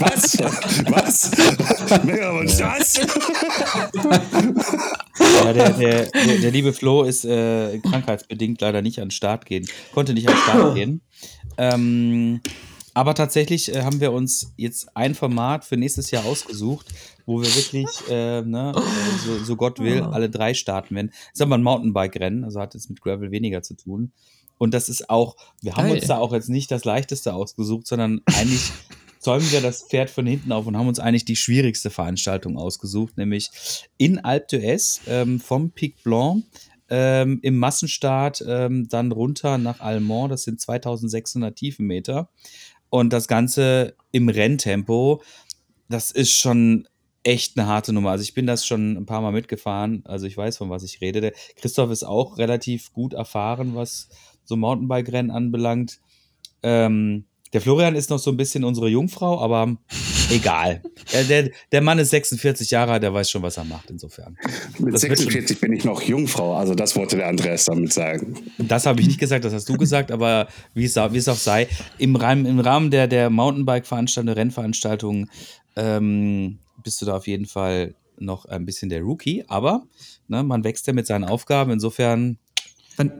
Was? 0.00 0.38
Was? 0.90 2.04
Mega 2.04 2.34
was? 2.34 2.60
Was? 2.60 3.00
Ja, 5.18 5.52
der, 5.52 5.70
der, 5.70 6.10
der, 6.10 6.38
der 6.38 6.50
liebe 6.50 6.72
Flo 6.72 7.04
ist 7.04 7.24
äh, 7.24 7.78
krankheitsbedingt 7.78 8.60
leider 8.60 8.82
nicht 8.82 8.98
an 8.98 9.06
den 9.06 9.10
Start 9.12 9.46
gehen, 9.46 9.66
konnte 9.94 10.12
nicht 10.14 10.28
an 10.28 10.34
den 10.34 10.42
Start 10.42 10.74
gehen. 10.74 11.00
Ähm, 11.58 12.40
aber 12.94 13.14
tatsächlich 13.14 13.74
äh, 13.74 13.82
haben 13.82 14.00
wir 14.00 14.12
uns 14.12 14.52
jetzt 14.56 14.96
ein 14.96 15.14
Format 15.14 15.64
für 15.64 15.76
nächstes 15.76 16.10
Jahr 16.10 16.24
ausgesucht, 16.24 16.86
wo 17.26 17.40
wir 17.40 17.54
wirklich, 17.54 17.86
äh, 18.10 18.42
ne, 18.42 18.74
so, 19.24 19.44
so 19.44 19.56
Gott 19.56 19.78
will, 19.78 20.02
alle 20.02 20.28
drei 20.28 20.54
starten 20.54 20.94
werden. 20.94 21.08
Das 21.10 21.34
ist 21.34 21.42
aber 21.42 21.56
ein 21.56 21.62
Mountainbike-Rennen, 21.62 22.44
also 22.44 22.60
hat 22.60 22.74
jetzt 22.74 22.90
mit 22.90 23.00
Gravel 23.00 23.30
weniger 23.30 23.62
zu 23.62 23.74
tun. 23.74 24.12
Und 24.58 24.74
das 24.74 24.88
ist 24.88 25.10
auch, 25.10 25.36
wir 25.60 25.76
haben 25.76 25.88
Geil. 25.88 25.96
uns 25.96 26.06
da 26.06 26.18
auch 26.18 26.32
jetzt 26.32 26.48
nicht 26.48 26.70
das 26.70 26.84
leichteste 26.84 27.34
ausgesucht, 27.34 27.86
sondern 27.86 28.20
eigentlich 28.26 28.70
zäumen 29.18 29.50
wir 29.50 29.60
das 29.60 29.82
Pferd 29.82 30.10
von 30.10 30.26
hinten 30.26 30.52
auf 30.52 30.66
und 30.66 30.76
haben 30.76 30.88
uns 30.88 30.98
eigentlich 30.98 31.24
die 31.24 31.36
schwierigste 31.36 31.90
Veranstaltung 31.90 32.58
ausgesucht, 32.58 33.16
nämlich 33.16 33.50
in 33.96 34.18
Alpe 34.18 34.56
d'Huez 34.56 35.00
ähm, 35.06 35.40
vom 35.40 35.70
Pic 35.70 36.02
Blanc 36.02 36.44
ähm, 36.90 37.38
im 37.42 37.56
Massenstart 37.56 38.44
ähm, 38.46 38.86
dann 38.88 39.12
runter 39.12 39.56
nach 39.56 39.80
Almont. 39.80 40.30
Das 40.30 40.42
sind 40.42 40.60
2600 40.60 41.56
Tiefenmeter. 41.56 42.28
Und 42.92 43.14
das 43.14 43.26
Ganze 43.26 43.96
im 44.10 44.28
Renntempo. 44.28 45.22
Das 45.88 46.10
ist 46.10 46.32
schon 46.32 46.86
echt 47.22 47.56
eine 47.56 47.66
harte 47.66 47.94
Nummer. 47.94 48.10
Also 48.10 48.22
ich 48.22 48.34
bin 48.34 48.46
das 48.46 48.66
schon 48.66 48.98
ein 48.98 49.06
paar 49.06 49.22
Mal 49.22 49.32
mitgefahren. 49.32 50.02
Also 50.04 50.26
ich 50.26 50.36
weiß, 50.36 50.58
von 50.58 50.68
was 50.68 50.82
ich 50.82 51.00
rede. 51.00 51.22
Der 51.22 51.32
Christoph 51.56 51.90
ist 51.90 52.04
auch 52.04 52.36
relativ 52.36 52.92
gut 52.92 53.14
erfahren, 53.14 53.74
was 53.74 54.10
so 54.44 54.56
Mountainbike-Rennen 54.56 55.30
anbelangt. 55.30 56.00
Ähm, 56.62 57.24
der 57.54 57.62
Florian 57.62 57.94
ist 57.94 58.10
noch 58.10 58.18
so 58.18 58.30
ein 58.30 58.36
bisschen 58.36 58.62
unsere 58.62 58.90
Jungfrau, 58.90 59.40
aber 59.40 59.78
egal. 60.32 60.82
Der, 61.28 61.50
der, 61.70 61.80
Mann 61.82 61.98
ist 61.98 62.10
46 62.10 62.70
Jahre 62.70 62.92
alt, 62.92 63.02
der 63.02 63.12
weiß 63.12 63.30
schon, 63.30 63.42
was 63.42 63.56
er 63.56 63.64
macht, 63.64 63.90
insofern. 63.90 64.36
Mit 64.78 64.94
Das 64.94 65.02
wird 65.02 65.18
schon- 65.18 65.30
46 65.30 65.60
bin 65.60 65.72
ich 65.72 65.84
noch 65.84 66.02
Jungfrau, 66.02 66.54
also 66.54 66.74
das 66.74 66.96
wollte 66.96 67.16
der 67.16 67.28
Andreas 67.28 67.64
damit 67.64 67.92
sagen. 67.92 68.36
Das 68.58 68.86
habe 68.86 69.00
ich 69.00 69.06
nicht 69.06 69.20
gesagt, 69.20 69.44
das 69.44 69.52
hast 69.52 69.68
du 69.68 69.76
gesagt, 69.76 70.10
aber 70.10 70.48
wie 70.74 70.84
es, 70.84 70.96
wie 70.96 71.18
es 71.18 71.28
auch 71.28 71.36
sei, 71.36 71.68
im 71.98 72.16
Rahmen, 72.16 72.46
im 72.46 72.60
Rahmen 72.60 72.90
der, 72.90 73.06
der 73.06 73.30
Mountainbike-Veranstaltung, 73.30 74.34
Rennveranstaltung, 74.34 75.28
ähm, 75.76 76.58
bist 76.82 77.00
du 77.00 77.06
da 77.06 77.16
auf 77.16 77.26
jeden 77.26 77.46
Fall 77.46 77.94
noch 78.18 78.44
ein 78.44 78.64
bisschen 78.66 78.88
der 78.88 79.02
Rookie, 79.02 79.44
aber 79.48 79.82
ne, 80.28 80.42
man 80.42 80.64
wächst 80.64 80.86
ja 80.86 80.92
mit 80.92 81.06
seinen 81.06 81.24
Aufgaben. 81.24 81.70
Insofern 81.72 82.38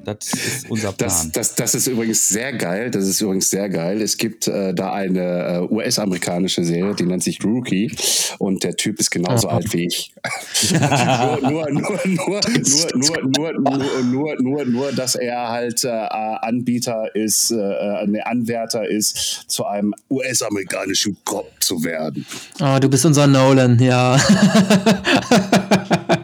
das 0.05 0.33
ist 0.33 0.71
unser 0.71 0.92
Plan. 0.92 1.09
Das, 1.09 1.33
das, 1.33 1.55
das 1.55 1.75
ist 1.75 1.87
übrigens 1.87 2.29
sehr 2.29 2.53
geil. 2.53 2.90
Das 2.90 3.07
ist 3.07 3.21
übrigens 3.21 3.51
sehr 3.51 3.68
geil. 3.68 4.01
Es 4.01 4.16
gibt 4.16 4.49
äh, 4.49 4.75
da 4.75 4.92
eine 4.92 5.68
äh, 5.71 5.75
US-amerikanische 5.75 6.64
Serie, 6.64 6.95
die 6.95 7.05
nennt 7.05 7.23
sich 7.23 7.42
Rookie. 7.45 7.92
Und 8.38 8.64
der 8.64 8.77
Typ 8.77 9.01
ist 9.01 9.11
genauso 9.11 9.49
alt 9.49 9.73
wie 9.73 9.87
ich. 9.87 10.12
nur, 10.71 11.40
nur, 11.40 11.71
nur, 11.71 12.01
nur, 12.05 12.07
nur, 12.07 12.40
nur, 13.23 13.53
nur, 13.53 14.03
nur, 14.03 14.37
nur, 14.40 14.64
nur, 14.64 14.92
dass 14.92 15.14
er 15.14 15.49
halt 15.49 15.85
äh, 15.85 15.88
Anbieter 15.88 17.14
ist, 17.14 17.51
äh, 17.51 17.57
ein 17.57 18.16
Anwärter 18.25 18.88
ist, 18.88 19.45
zu 19.49 19.66
einem 19.66 19.95
US-amerikanischen 20.11 21.16
Cop 21.25 21.51
zu 21.61 21.83
werden. 21.85 22.27
Oh, 22.61 22.79
du 22.81 22.88
bist 22.88 23.07
unser 23.07 23.27
Nolan, 23.27 23.79
ja. 23.79 24.16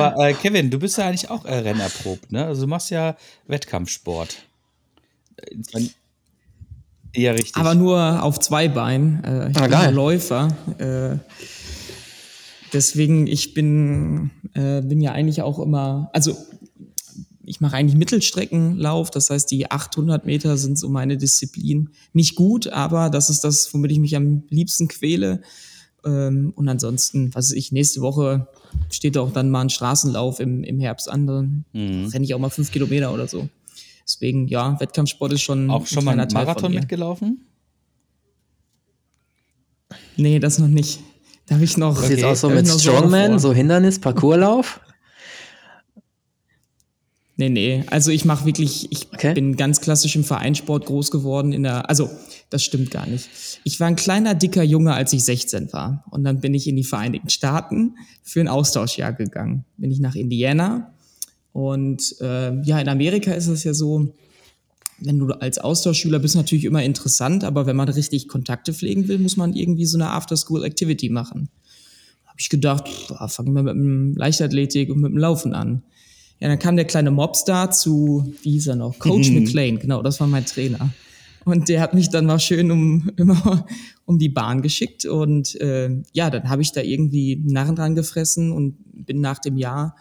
Aber 0.00 0.28
äh, 0.28 0.34
Kevin, 0.34 0.70
du 0.70 0.78
bist 0.78 0.98
ja 0.98 1.06
eigentlich 1.06 1.30
auch 1.30 1.44
äh, 1.44 1.54
rennerprobt, 1.54 2.32
ne? 2.32 2.44
Also 2.46 2.62
du 2.62 2.66
machst 2.68 2.90
ja 2.90 3.16
Wettkampfsport. 3.46 4.42
Äh, 5.36 5.88
ja, 7.14 7.32
richtig. 7.32 7.56
Aber 7.56 7.74
nur 7.74 8.22
auf 8.22 8.38
zwei 8.40 8.68
Beinen. 8.68 9.24
Äh, 9.24 9.50
ich 9.50 9.56
ah, 9.56 9.62
bin 9.62 9.70
geil. 9.70 9.94
Läufer. 9.94 10.48
Äh, 10.78 11.18
deswegen, 12.72 13.26
ich 13.26 13.54
bin, 13.54 14.30
äh, 14.54 14.80
bin 14.82 15.00
ja 15.00 15.12
eigentlich 15.12 15.42
auch 15.42 15.58
immer, 15.58 16.10
also 16.12 16.36
ich 17.50 17.60
mache 17.60 17.76
eigentlich 17.76 17.98
Mittelstreckenlauf, 17.98 19.10
das 19.10 19.28
heißt, 19.30 19.50
die 19.50 19.70
800 19.70 20.24
Meter 20.24 20.56
sind 20.56 20.78
so 20.78 20.88
meine 20.88 21.16
Disziplin. 21.16 21.90
Nicht 22.12 22.36
gut, 22.36 22.68
aber 22.68 23.10
das 23.10 23.28
ist 23.28 23.42
das, 23.42 23.74
womit 23.74 23.90
ich 23.90 23.98
mich 23.98 24.14
am 24.14 24.44
liebsten 24.50 24.86
quäle. 24.86 25.42
Ähm, 26.04 26.52
und 26.56 26.68
ansonsten, 26.68 27.34
was 27.34 27.50
weiß 27.50 27.56
ich, 27.56 27.72
nächste 27.72 28.00
Woche 28.00 28.46
steht 28.90 29.18
auch 29.18 29.32
dann 29.32 29.50
mal 29.50 29.62
ein 29.62 29.70
Straßenlauf 29.70 30.40
im, 30.40 30.64
im 30.64 30.80
Herbst 30.80 31.10
an. 31.10 31.26
Dann 31.26 31.64
mhm. 31.72 32.06
renne 32.06 32.24
ich 32.24 32.34
auch 32.34 32.38
mal 32.38 32.50
fünf 32.50 32.70
Kilometer 32.70 33.12
oder 33.12 33.26
so. 33.26 33.48
Deswegen, 34.04 34.48
ja, 34.48 34.78
Wettkampfsport 34.80 35.32
ist 35.32 35.42
schon. 35.42 35.70
Auch 35.70 35.86
schon 35.86 36.04
mal 36.04 36.18
einen 36.18 36.32
Marathon 36.32 36.74
mitgelaufen? 36.74 37.46
Nee, 40.16 40.38
das 40.38 40.58
noch 40.58 40.68
nicht. 40.68 41.00
Da 41.46 41.54
habe 41.56 41.64
ich 41.64 41.76
noch. 41.76 41.98
Okay. 41.98 42.14
Jetzt 42.14 42.24
auch 42.24 42.36
so 42.36 42.50
mit 42.50 42.66
Strongman, 42.66 43.38
so, 43.38 43.48
so 43.48 43.54
Hindernis, 43.54 43.98
Parcourslauf? 43.98 44.80
Nee, 47.40 47.48
nee. 47.48 47.84
Also 47.86 48.10
ich 48.10 48.26
mache 48.26 48.44
wirklich, 48.44 48.92
ich 48.92 49.10
okay. 49.14 49.32
bin 49.32 49.56
ganz 49.56 49.80
klassisch 49.80 50.14
im 50.14 50.24
Vereinssport 50.24 50.84
groß 50.84 51.10
geworden 51.10 51.54
in 51.54 51.62
der, 51.62 51.88
also 51.88 52.10
das 52.50 52.62
stimmt 52.62 52.90
gar 52.90 53.06
nicht. 53.06 53.30
Ich 53.64 53.80
war 53.80 53.86
ein 53.86 53.96
kleiner, 53.96 54.34
dicker 54.34 54.62
Junge, 54.62 54.92
als 54.92 55.14
ich 55.14 55.24
16 55.24 55.72
war. 55.72 56.04
Und 56.10 56.22
dann 56.22 56.42
bin 56.42 56.52
ich 56.52 56.68
in 56.68 56.76
die 56.76 56.84
Vereinigten 56.84 57.30
Staaten 57.30 57.94
für 58.22 58.40
ein 58.40 58.48
Austauschjahr 58.48 59.14
gegangen. 59.14 59.64
Bin 59.78 59.90
ich 59.90 60.00
nach 60.00 60.16
Indiana. 60.16 60.92
Und 61.54 62.14
äh, 62.20 62.60
ja, 62.60 62.78
in 62.78 62.90
Amerika 62.90 63.32
ist 63.32 63.46
es 63.46 63.64
ja 63.64 63.72
so, 63.72 64.12
wenn 64.98 65.18
du 65.18 65.28
als 65.28 65.56
Austauschschüler 65.56 66.18
bist, 66.18 66.36
natürlich 66.36 66.66
immer 66.66 66.82
interessant, 66.82 67.42
aber 67.42 67.64
wenn 67.64 67.76
man 67.76 67.88
richtig 67.88 68.28
Kontakte 68.28 68.74
pflegen 68.74 69.08
will, 69.08 69.18
muss 69.18 69.38
man 69.38 69.54
irgendwie 69.54 69.86
so 69.86 69.96
eine 69.96 70.10
After-School-Activity 70.10 71.08
machen. 71.08 71.48
Habe 72.26 72.36
ich 72.38 72.50
gedacht, 72.50 72.86
fangen 73.28 73.54
wir 73.54 73.62
mit 73.62 73.76
dem 73.76 74.14
Leichtathletik 74.14 74.90
und 74.90 75.00
mit 75.00 75.10
dem 75.10 75.16
Laufen 75.16 75.54
an. 75.54 75.84
Ja, 76.40 76.48
dann 76.48 76.58
kam 76.58 76.76
der 76.76 76.86
kleine 76.86 77.10
Mobstar 77.10 77.70
zu, 77.70 78.34
wie 78.42 78.52
hieß 78.52 78.68
er 78.68 78.76
noch? 78.76 78.98
Coach 78.98 79.30
mhm. 79.30 79.44
McLean, 79.44 79.78
genau, 79.78 80.02
das 80.02 80.20
war 80.20 80.26
mein 80.26 80.46
Trainer. 80.46 80.90
Und 81.44 81.68
der 81.68 81.80
hat 81.80 81.94
mich 81.94 82.08
dann 82.10 82.26
mal 82.26 82.38
schön 82.38 82.70
um, 82.70 83.10
immer 83.16 83.66
um 84.06 84.18
die 84.18 84.28
Bahn 84.28 84.62
geschickt. 84.62 85.04
Und 85.04 85.54
äh, 85.60 85.90
ja, 86.12 86.30
dann 86.30 86.48
habe 86.48 86.62
ich 86.62 86.72
da 86.72 86.80
irgendwie 86.80 87.36
Narren 87.44 87.76
dran 87.76 87.94
gefressen 87.94 88.52
und 88.52 88.76
bin 89.06 89.20
nach 89.20 89.38
dem 89.38 89.56
Jahr 89.56 89.96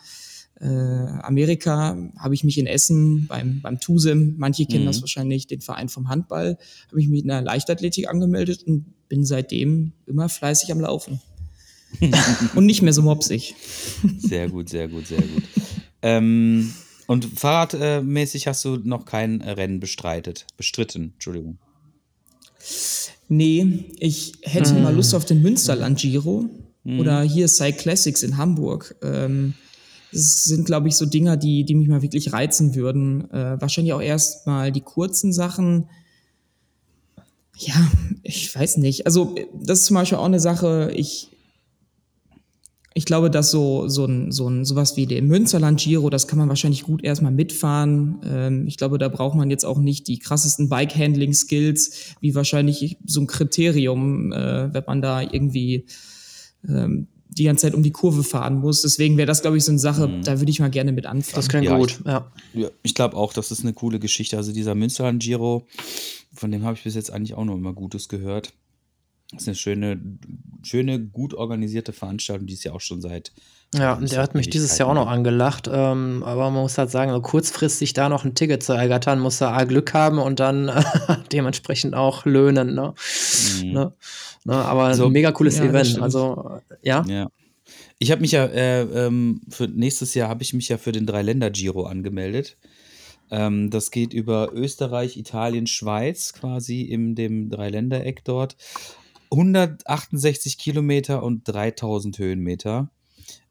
äh, 0.60 0.66
Amerika, 0.66 1.98
habe 2.18 2.34
ich 2.34 2.44
mich 2.44 2.58
in 2.58 2.68
Essen 2.68 3.28
beim, 3.28 3.62
beim 3.62 3.80
TUSEM, 3.80 4.36
manche 4.38 4.66
kennen 4.66 4.84
mhm. 4.84 4.88
das 4.88 5.02
wahrscheinlich, 5.02 5.48
den 5.48 5.62
Verein 5.62 5.90
vom 5.90 6.10
Handball, 6.10 6.58
habe 6.88 7.02
ich 7.02 7.08
mich 7.08 7.22
in 7.22 7.30
der 7.30 7.42
Leichtathletik 7.42 8.10
angemeldet 8.10 8.64
und 8.64 8.86
bin 9.08 9.26
seitdem 9.26 9.94
immer 10.06 10.30
fleißig 10.30 10.72
am 10.72 10.82
Laufen. 10.82 11.22
und 12.56 12.66
nicht 12.66 12.82
mehr 12.84 12.94
so 12.94 13.02
mopsig. 13.02 13.56
Sehr 14.20 14.48
gut, 14.48 14.70
sehr 14.70 14.88
gut, 14.88 15.08
sehr 15.08 15.22
gut. 15.22 15.44
Ähm, 16.02 16.74
und 17.08 17.26
fahrradmäßig 17.40 18.48
hast 18.48 18.64
du 18.66 18.78
noch 18.78 19.06
kein 19.06 19.42
Rennen 19.42 19.80
bestreitet, 19.80 20.46
bestritten, 20.58 21.14
Entschuldigung. 21.16 21.58
Nee, 23.28 23.86
ich 24.00 24.34
hätte 24.42 24.76
hm. 24.76 24.84
mal 24.84 24.96
Lust 24.96 25.14
auf 25.16 25.26
den 25.26 25.42
Münsterland 25.42 26.00
Giro 26.00 26.50
hm. 26.84 27.00
oder 27.00 27.22
hier 27.22 27.48
Cyclassics 27.48 28.24
in 28.24 28.38
Hamburg. 28.38 28.96
Ähm, 29.02 29.54
das 30.12 30.44
sind, 30.46 30.66
glaube 30.66 30.88
ich, 30.88 30.96
so 30.96 31.06
Dinger, 31.06 31.38
die, 31.38 31.64
die 31.64 31.76
mich 31.76 31.88
mal 31.88 32.02
wirklich 32.02 32.34
reizen 32.34 32.74
würden. 32.76 33.30
Äh, 33.32 33.62
wahrscheinlich 33.62 33.94
auch 33.94 34.02
erst 34.02 34.48
mal 34.48 34.72
die 34.72 34.82
kurzen 34.82 35.32
Sachen. 35.32 35.88
Ja, 37.56 37.76
ich 38.24 38.54
weiß 38.56 38.78
nicht. 38.78 39.06
Also, 39.06 39.36
das 39.54 39.80
ist 39.80 39.86
zum 39.86 39.96
Beispiel 39.96 40.18
auch 40.18 40.26
eine 40.26 40.40
Sache. 40.40 40.92
Ich, 40.96 41.30
ich 42.94 43.06
glaube, 43.06 43.30
dass 43.30 43.52
so, 43.52 43.88
so 43.88 44.06
ein, 44.06 44.32
so 44.32 44.50
ein, 44.50 44.66
sowas 44.66 44.98
wie 44.98 45.06
der 45.06 45.22
Münsterland 45.22 45.80
Giro, 45.80 46.10
das 46.10 46.28
kann 46.28 46.40
man 46.40 46.50
wahrscheinlich 46.50 46.84
gut 46.84 47.04
erstmal 47.04 47.32
mitfahren. 47.32 48.20
Ähm, 48.26 48.68
ich 48.68 48.78
glaube, 48.78 48.98
da 48.98 49.10
braucht 49.10 49.36
man 49.36 49.50
jetzt 49.50 49.64
auch 49.64 49.78
nicht 49.78 50.08
die 50.08 50.18
krassesten 50.18 50.70
Bike-Handling-Skills, 50.70 52.16
wie 52.20 52.34
wahrscheinlich 52.34 52.98
so 53.06 53.22
ein 53.22 53.28
Kriterium, 53.28 54.32
äh, 54.32 54.74
wenn 54.74 54.84
man 54.88 55.02
da 55.02 55.22
irgendwie 55.22 55.86
ähm, 56.68 57.08
die 57.30 57.44
ganze 57.44 57.68
Zeit 57.68 57.76
um 57.76 57.84
die 57.84 57.92
Kurve 57.92 58.24
fahren 58.24 58.60
muss. 58.60 58.82
Deswegen 58.82 59.18
wäre 59.18 59.28
das, 59.28 59.42
glaube 59.42 59.58
ich, 59.58 59.64
so 59.64 59.72
eine 59.72 59.80
Sache, 59.80 60.08
mhm. 60.08 60.24
da 60.24 60.40
würde 60.40 60.50
ich 60.52 60.60
mal 60.60 60.72
gerne 60.72 60.92
mit 60.92 61.06
anfangen. 61.06 61.36
Das 61.36 61.48
klingt 61.48 61.66
ja, 61.66 61.78
gut, 61.78 62.00
ich, 62.00 62.06
ja. 62.06 62.32
ja 62.54 62.70
ich 62.82 62.96
glaube 62.96 63.16
auch, 63.16 63.34
das 63.34 63.52
ist 63.52 63.62
eine 63.62 63.74
coole 63.74 64.00
Geschichte. 64.00 64.36
Also 64.36 64.52
dieser 64.52 64.74
Münsterland 64.74 65.22
Giro, 65.22 65.68
von 66.34 66.52
dem 66.52 66.64
habe 66.64 66.76
ich 66.76 66.84
bis 66.84 66.96
jetzt 66.96 67.12
eigentlich 67.12 67.36
auch 67.36 67.46
noch 67.46 67.56
immer 67.56 67.74
Gutes 67.74 68.10
gehört. 68.10 68.52
Das 69.32 69.44
ist 69.44 69.48
eine 69.48 69.56
schöne, 69.56 70.02
schöne, 70.64 71.00
gut 71.00 71.36
organisierte 71.36 71.94
Veranstaltung, 71.94 72.48
die 72.48 72.54
ist 72.54 72.64
ja 72.64 72.74
auch 72.74 72.82
schon 72.82 73.00
seit. 73.00 73.32
Ja, 73.76 73.96
der 73.96 74.24
hat 74.24 74.34
mich 74.34 74.50
dieses 74.50 74.76
Jahr 74.80 74.90
auch 74.90 74.96
noch 74.96 75.08
angelacht. 75.08 75.70
Ähm, 75.72 76.24
aber 76.26 76.50
man 76.50 76.64
muss 76.64 76.80
halt 76.80 76.90
sagen, 76.90 77.12
so 77.12 77.22
kurzfristig 77.22 77.94
da 77.94 78.10
noch 78.10 78.26
ein 78.26 78.34
Ticket 78.34 78.64
zu 78.64 78.74
ergattern, 78.74 79.20
muss 79.20 79.40
er 79.42 79.54
A 79.54 79.66
Glück 79.66 79.94
haben 79.94 80.18
und 80.18 80.40
dann 80.40 80.70
äh, 80.70 80.84
dementsprechend 81.32 81.94
auch 81.94 82.26
löhnen. 82.26 82.74
Ne? 82.74 82.96
Mhm. 83.62 83.72
Ne? 83.72 83.94
Ne? 84.46 84.56
Aber 84.56 84.96
so, 84.96 85.06
ein 85.06 85.12
mega 85.12 85.32
cooles 85.32 85.60
ja, 85.60 85.66
Event. 85.66 86.02
Also, 86.02 86.60
ja. 86.82 87.06
ja. 87.08 87.30
Ich 88.00 88.10
habe 88.10 88.22
mich 88.22 88.32
ja 88.32 88.46
äh, 88.46 88.82
ähm, 88.82 89.42
für 89.50 89.68
nächstes 89.68 90.16
Jahr 90.16 90.30
habe 90.30 90.42
ich 90.42 90.54
mich 90.54 90.70
ja 90.70 90.80
für 90.80 90.92
den 90.92 91.06
Dreiländer-Giro 91.06 91.84
angemeldet. 91.84 92.58
Ähm, 93.32 93.70
das 93.70 93.92
geht 93.92 94.14
über 94.14 94.52
Österreich, 94.54 95.18
Italien, 95.18 95.68
Schweiz 95.68 96.34
quasi 96.34 96.82
in 96.82 97.16
dem 97.16 97.50
Dreiländereck 97.50 98.24
dort. 98.24 98.56
168 99.32 100.58
Kilometer 100.58 101.24
und 101.24 101.48
3000 101.48 102.18
Höhenmeter. 102.18 102.90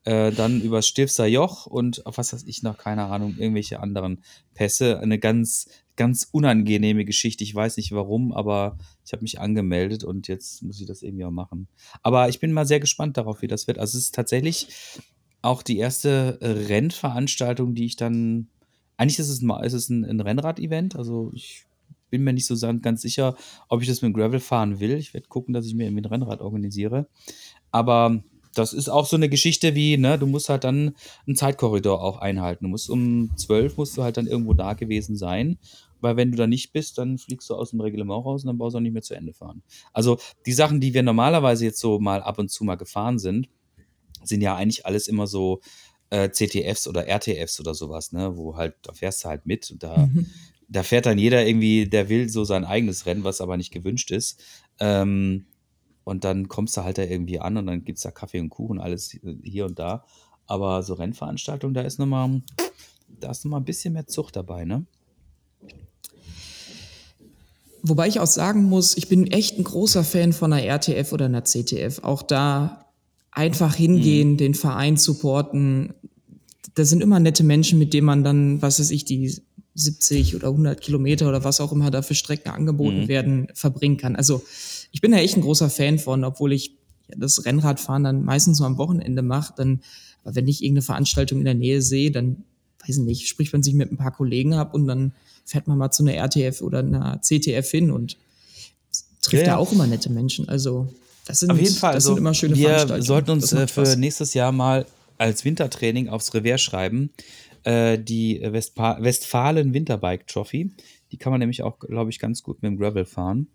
Äh, 0.04 0.32
dann 0.32 0.60
über 0.60 0.80
Stilfser 0.80 1.26
Joch 1.26 1.66
und 1.66 2.02
was 2.04 2.32
weiß 2.32 2.44
ich 2.46 2.62
noch, 2.62 2.78
keine 2.78 3.04
Ahnung, 3.06 3.34
irgendwelche 3.36 3.80
anderen 3.80 4.22
Pässe. 4.54 5.00
Eine 5.00 5.18
ganz, 5.18 5.68
ganz 5.96 6.28
unangenehme 6.32 7.04
Geschichte. 7.04 7.44
Ich 7.44 7.54
weiß 7.54 7.76
nicht 7.76 7.92
warum, 7.92 8.32
aber 8.32 8.78
ich 9.04 9.12
habe 9.12 9.22
mich 9.22 9.38
angemeldet 9.38 10.04
und 10.04 10.26
jetzt 10.26 10.62
muss 10.62 10.80
ich 10.80 10.86
das 10.86 11.02
irgendwie 11.02 11.24
auch 11.24 11.30
machen. 11.30 11.68
Aber 12.02 12.28
ich 12.28 12.40
bin 12.40 12.52
mal 12.52 12.66
sehr 12.66 12.80
gespannt 12.80 13.16
darauf, 13.18 13.42
wie 13.42 13.48
das 13.48 13.66
wird. 13.66 13.78
Also 13.78 13.98
es 13.98 14.04
ist 14.04 14.14
tatsächlich 14.14 14.68
auch 15.42 15.62
die 15.62 15.78
erste 15.78 16.38
Rennveranstaltung, 16.40 17.74
die 17.74 17.84
ich 17.84 17.96
dann. 17.96 18.48
Eigentlich 18.96 19.18
ist 19.18 19.28
es, 19.28 19.42
ist 19.42 19.72
es 19.74 19.90
ein, 19.90 20.04
ein 20.04 20.20
Rennrad-Event. 20.20 20.96
Also 20.96 21.30
ich 21.34 21.66
bin 22.10 22.24
mir 22.24 22.32
nicht 22.32 22.46
so 22.46 22.56
ganz 22.80 23.02
sicher, 23.02 23.36
ob 23.68 23.82
ich 23.82 23.88
das 23.88 24.02
mit 24.02 24.14
Gravel 24.14 24.40
fahren 24.40 24.80
will. 24.80 24.96
Ich 24.96 25.14
werde 25.14 25.28
gucken, 25.28 25.54
dass 25.54 25.66
ich 25.66 25.74
mir 25.74 25.84
irgendwie 25.84 26.02
ein 26.02 26.10
Rennrad 26.10 26.40
organisiere. 26.40 27.08
Aber 27.70 28.22
das 28.54 28.72
ist 28.72 28.88
auch 28.88 29.06
so 29.06 29.16
eine 29.16 29.28
Geschichte 29.28 29.74
wie, 29.74 29.96
ne, 29.96 30.18
du 30.18 30.26
musst 30.26 30.48
halt 30.48 30.64
dann 30.64 30.94
einen 31.26 31.36
Zeitkorridor 31.36 32.02
auch 32.02 32.18
einhalten. 32.18 32.64
Du 32.64 32.70
musst 32.70 32.90
um 32.90 33.30
12 33.36 33.76
musst 33.76 33.96
du 33.96 34.02
halt 34.02 34.16
dann 34.16 34.26
irgendwo 34.26 34.54
da 34.54 34.74
gewesen 34.74 35.16
sein. 35.16 35.58
Weil 36.00 36.16
wenn 36.16 36.30
du 36.30 36.36
da 36.36 36.46
nicht 36.46 36.72
bist, 36.72 36.98
dann 36.98 37.18
fliegst 37.18 37.50
du 37.50 37.54
aus 37.54 37.70
dem 37.70 37.80
Reglement 37.80 38.24
raus 38.24 38.42
und 38.42 38.46
dann 38.46 38.58
brauchst 38.58 38.74
du 38.74 38.78
auch 38.78 38.82
nicht 38.82 38.92
mehr 38.92 39.02
zu 39.02 39.14
Ende 39.14 39.32
fahren. 39.32 39.62
Also 39.92 40.18
die 40.46 40.52
Sachen, 40.52 40.80
die 40.80 40.94
wir 40.94 41.02
normalerweise 41.02 41.64
jetzt 41.64 41.80
so 41.80 41.98
mal 41.98 42.22
ab 42.22 42.38
und 42.38 42.50
zu 42.50 42.62
mal 42.64 42.76
gefahren 42.76 43.18
sind, 43.18 43.48
sind 44.22 44.40
ja 44.40 44.54
eigentlich 44.54 44.86
alles 44.86 45.08
immer 45.08 45.26
so 45.26 45.60
äh, 46.10 46.30
CTFs 46.30 46.86
oder 46.86 47.06
RTFs 47.08 47.58
oder 47.58 47.74
sowas, 47.74 48.12
ne? 48.12 48.36
Wo 48.36 48.56
halt, 48.56 48.76
da 48.82 48.92
fährst 48.92 49.24
du 49.24 49.28
halt 49.28 49.44
mit 49.44 49.70
und 49.70 49.82
da 49.82 50.06
mhm 50.06 50.26
da 50.68 50.82
fährt 50.82 51.06
dann 51.06 51.18
jeder 51.18 51.46
irgendwie, 51.46 51.88
der 51.88 52.08
will 52.08 52.28
so 52.28 52.44
sein 52.44 52.64
eigenes 52.64 53.06
Rennen, 53.06 53.24
was 53.24 53.40
aber 53.40 53.56
nicht 53.56 53.72
gewünscht 53.72 54.10
ist. 54.10 54.42
Ähm, 54.78 55.46
und 56.04 56.24
dann 56.24 56.48
kommst 56.48 56.76
du 56.76 56.84
halt 56.84 56.98
da 56.98 57.02
irgendwie 57.02 57.40
an 57.40 57.56
und 57.56 57.66
dann 57.66 57.84
gibt 57.84 57.98
es 57.98 58.02
da 58.02 58.10
Kaffee 58.10 58.40
und 58.40 58.50
Kuchen, 58.50 58.80
alles 58.80 59.16
hier 59.42 59.66
und 59.66 59.78
da. 59.78 60.04
Aber 60.46 60.82
so 60.82 60.94
Rennveranstaltungen, 60.94 61.74
da 61.74 61.82
ist 61.82 61.98
nochmal, 61.98 62.42
da 63.20 63.30
ist 63.30 63.44
nochmal 63.44 63.60
ein 63.60 63.66
bisschen 63.66 63.92
mehr 63.94 64.06
Zucht 64.06 64.36
dabei, 64.36 64.64
ne? 64.64 64.86
Wobei 67.82 68.08
ich 68.08 68.20
auch 68.20 68.26
sagen 68.26 68.64
muss, 68.64 68.96
ich 68.96 69.08
bin 69.08 69.26
echt 69.28 69.58
ein 69.58 69.64
großer 69.64 70.02
Fan 70.04 70.32
von 70.32 70.52
einer 70.52 70.64
RTF 70.64 71.12
oder 71.12 71.26
einer 71.26 71.44
CTF. 71.44 72.00
Auch 72.02 72.22
da 72.22 72.86
einfach 73.30 73.74
hingehen, 73.74 74.36
den 74.36 74.54
Verein 74.54 74.96
supporten. 74.96 75.94
Da 76.74 76.84
sind 76.84 77.02
immer 77.02 77.20
nette 77.20 77.44
Menschen, 77.44 77.78
mit 77.78 77.94
denen 77.94 78.06
man 78.06 78.24
dann, 78.24 78.60
was 78.60 78.80
weiß 78.80 78.90
ich, 78.90 79.04
die 79.04 79.40
70 79.78 80.34
oder 80.36 80.48
100 80.48 80.80
Kilometer 80.80 81.28
oder 81.28 81.44
was 81.44 81.60
auch 81.60 81.72
immer 81.72 81.90
da 81.90 82.02
für 82.02 82.14
Strecken 82.14 82.50
angeboten 82.50 83.02
Mhm. 83.02 83.08
werden, 83.08 83.48
verbringen 83.54 83.96
kann. 83.96 84.16
Also 84.16 84.42
ich 84.92 85.00
bin 85.00 85.12
da 85.12 85.18
echt 85.18 85.36
ein 85.36 85.42
großer 85.42 85.70
Fan 85.70 85.98
von, 85.98 86.24
obwohl 86.24 86.52
ich 86.52 86.72
ja, 87.08 87.16
das 87.18 87.44
Rennradfahren 87.44 88.04
dann 88.04 88.24
meistens 88.24 88.58
nur 88.58 88.66
am 88.66 88.78
Wochenende 88.78 89.22
mache. 89.22 89.54
Dann, 89.56 89.80
aber 90.24 90.34
wenn 90.34 90.48
ich 90.48 90.62
irgendeine 90.62 90.82
Veranstaltung 90.82 91.38
in 91.38 91.44
der 91.44 91.54
Nähe 91.54 91.80
sehe, 91.82 92.10
dann 92.10 92.44
weiß 92.80 92.96
ich 92.98 93.04
nicht, 93.04 93.28
spricht 93.28 93.52
man 93.52 93.62
sich 93.62 93.74
mit 93.74 93.92
ein 93.92 93.96
paar 93.96 94.12
Kollegen 94.12 94.54
ab 94.54 94.74
und 94.74 94.86
dann 94.86 95.12
fährt 95.44 95.66
man 95.68 95.78
mal 95.78 95.90
zu 95.90 96.02
einer 96.02 96.14
RTF 96.14 96.60
oder 96.60 96.80
einer 96.80 97.20
CTF 97.22 97.70
hin 97.70 97.90
und 97.90 98.16
trifft 99.22 99.42
Ja, 99.42 99.48
ja. 99.48 99.54
da 99.54 99.56
auch 99.58 99.72
immer 99.72 99.86
nette 99.86 100.10
Menschen. 100.10 100.48
Also 100.48 100.92
das 101.26 101.40
sind, 101.40 101.50
Auf 101.50 101.60
jeden 101.60 101.74
Fall. 101.74 101.94
das 101.94 102.04
Also, 102.04 102.14
sind 102.14 102.18
immer 102.18 102.34
schöne 102.34 102.56
wir 102.56 102.68
Veranstaltungen. 102.68 103.02
sollten 103.06 103.30
uns 103.32 103.52
äh, 103.52 103.66
für 103.66 103.96
nächstes 103.96 104.34
Jahr 104.34 104.52
mal 104.52 104.86
als 105.18 105.44
Wintertraining 105.44 106.08
aufs 106.08 106.32
Revers 106.34 106.60
schreiben. 106.62 107.10
Äh, 107.64 107.98
die 107.98 108.40
Westpa 108.42 108.98
Westfalen 109.00 109.74
Winterbike 109.74 110.26
Trophy. 110.26 110.70
Die 111.12 111.16
kann 111.16 111.30
man 111.30 111.40
nämlich 111.40 111.62
auch, 111.62 111.78
glaube 111.78 112.10
ich, 112.10 112.18
ganz 112.18 112.42
gut 112.42 112.62
mit 112.62 112.70
dem 112.70 112.78
Gravel 112.78 113.04
fahren. 113.04 113.48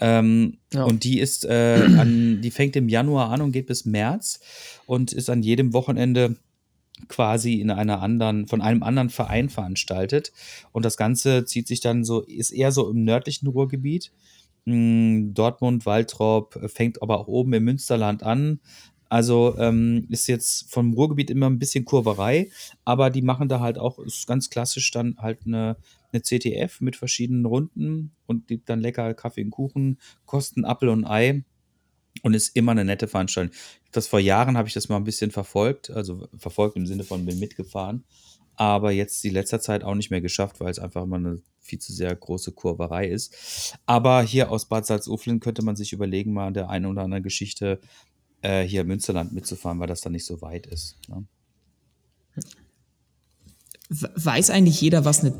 Ähm, 0.00 0.58
Ja. 0.72 0.84
Und 0.84 1.04
die 1.04 1.20
ist 1.20 1.44
äh, 1.44 1.84
an, 1.98 2.40
die 2.42 2.50
fängt 2.50 2.76
im 2.76 2.88
Januar 2.88 3.30
an 3.30 3.40
und 3.40 3.52
geht 3.52 3.66
bis 3.66 3.84
März 3.84 4.40
und 4.86 5.12
ist 5.12 5.30
an 5.30 5.42
jedem 5.42 5.72
Wochenende 5.72 6.36
quasi 7.08 7.54
in 7.54 7.70
einer 7.70 8.02
anderen, 8.02 8.46
von 8.46 8.60
einem 8.60 8.82
anderen 8.82 9.10
Verein 9.10 9.48
veranstaltet. 9.48 10.32
Und 10.72 10.84
das 10.84 10.96
Ganze 10.96 11.44
zieht 11.44 11.68
sich 11.68 11.80
dann 11.80 12.04
so, 12.04 12.20
ist 12.22 12.50
eher 12.50 12.72
so 12.72 12.90
im 12.90 13.04
nördlichen 13.04 13.48
Ruhrgebiet. 13.48 14.12
Mm, 14.64 15.34
Dortmund, 15.34 15.86
Waltrop, 15.86 16.56
äh, 16.56 16.68
fängt 16.68 17.02
aber 17.02 17.18
auch 17.18 17.28
oben 17.28 17.52
im 17.52 17.64
Münsterland 17.64 18.22
an. 18.22 18.60
Also 19.12 19.54
ähm, 19.58 20.06
ist 20.08 20.26
jetzt 20.26 20.72
vom 20.72 20.94
Ruhrgebiet 20.94 21.28
immer 21.28 21.44
ein 21.44 21.58
bisschen 21.58 21.84
Kurverei, 21.84 22.48
aber 22.86 23.10
die 23.10 23.20
machen 23.20 23.46
da 23.46 23.60
halt 23.60 23.76
auch, 23.76 23.98
ist 23.98 24.26
ganz 24.26 24.48
klassisch 24.48 24.90
dann 24.90 25.18
halt 25.18 25.40
eine, 25.44 25.76
eine 26.10 26.22
CTF 26.22 26.80
mit 26.80 26.96
verschiedenen 26.96 27.44
Runden 27.44 28.12
und 28.24 28.48
gibt 28.48 28.70
dann 28.70 28.80
lecker 28.80 29.12
Kaffee 29.12 29.44
und 29.44 29.50
Kuchen, 29.50 29.98
kosten 30.24 30.64
Apfel 30.64 30.88
und 30.88 31.04
Ei 31.04 31.44
und 32.22 32.32
ist 32.32 32.56
immer 32.56 32.72
eine 32.72 32.86
nette 32.86 33.06
Veranstaltung. 33.06 33.54
Das 33.90 34.06
vor 34.06 34.18
Jahren 34.18 34.56
habe 34.56 34.68
ich 34.68 34.72
das 34.72 34.88
mal 34.88 34.96
ein 34.96 35.04
bisschen 35.04 35.30
verfolgt, 35.30 35.90
also 35.90 36.26
verfolgt 36.38 36.76
im 36.76 36.86
Sinne 36.86 37.04
von 37.04 37.26
bin 37.26 37.38
mitgefahren, 37.38 38.04
aber 38.54 38.92
jetzt 38.92 39.22
die 39.24 39.28
letzter 39.28 39.60
Zeit 39.60 39.84
auch 39.84 39.94
nicht 39.94 40.10
mehr 40.10 40.22
geschafft, 40.22 40.58
weil 40.58 40.70
es 40.70 40.78
einfach 40.78 41.02
immer 41.02 41.16
eine 41.16 41.42
viel 41.60 41.78
zu 41.78 41.92
sehr 41.92 42.16
große 42.16 42.52
Kurverei 42.52 43.08
ist. 43.08 43.76
Aber 43.84 44.22
hier 44.22 44.50
aus 44.50 44.68
Bad 44.68 44.86
Salzuflen 44.86 45.38
könnte 45.38 45.62
man 45.62 45.76
sich 45.76 45.92
überlegen, 45.92 46.32
mal 46.32 46.50
der 46.52 46.70
eine 46.70 46.88
oder 46.88 47.02
andere 47.02 47.22
Geschichte 47.22 47.78
äh, 48.42 48.62
hier 48.62 48.82
im 48.82 48.88
Münsterland 48.88 49.32
mitzufahren, 49.32 49.80
weil 49.80 49.86
das 49.88 50.00
dann 50.02 50.12
nicht 50.12 50.26
so 50.26 50.40
weit 50.42 50.66
ist. 50.66 50.96
Ne? 51.08 51.24
We- 53.88 54.10
Weiß 54.14 54.50
eigentlich 54.50 54.80
jeder, 54.80 55.04
was 55.04 55.20
eine 55.20 55.34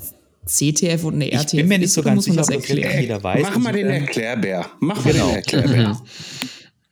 CTF 0.47 1.05
und 1.05 1.15
eine 1.15 1.29
Ich 1.29 1.35
RTF 1.35 1.53
bin 1.57 1.69
mir 1.69 1.79
nicht 1.79 1.87
ist, 1.87 1.95
so 1.95 2.03
ganz 2.03 2.25
sicher, 2.25 2.37
das 2.39 2.51
ob 2.51 2.57
das 2.67 2.69
jeder 2.69 3.23
weiß. 3.23 3.43
Mach 3.43 3.59
mal 3.59 3.73
den 3.73 3.87
Erklärbär. 3.87 4.67
Mach 4.81 5.05
mal 5.05 5.13
Genau. 5.13 5.27
den 5.29 5.37
Erklärbär. 5.37 6.03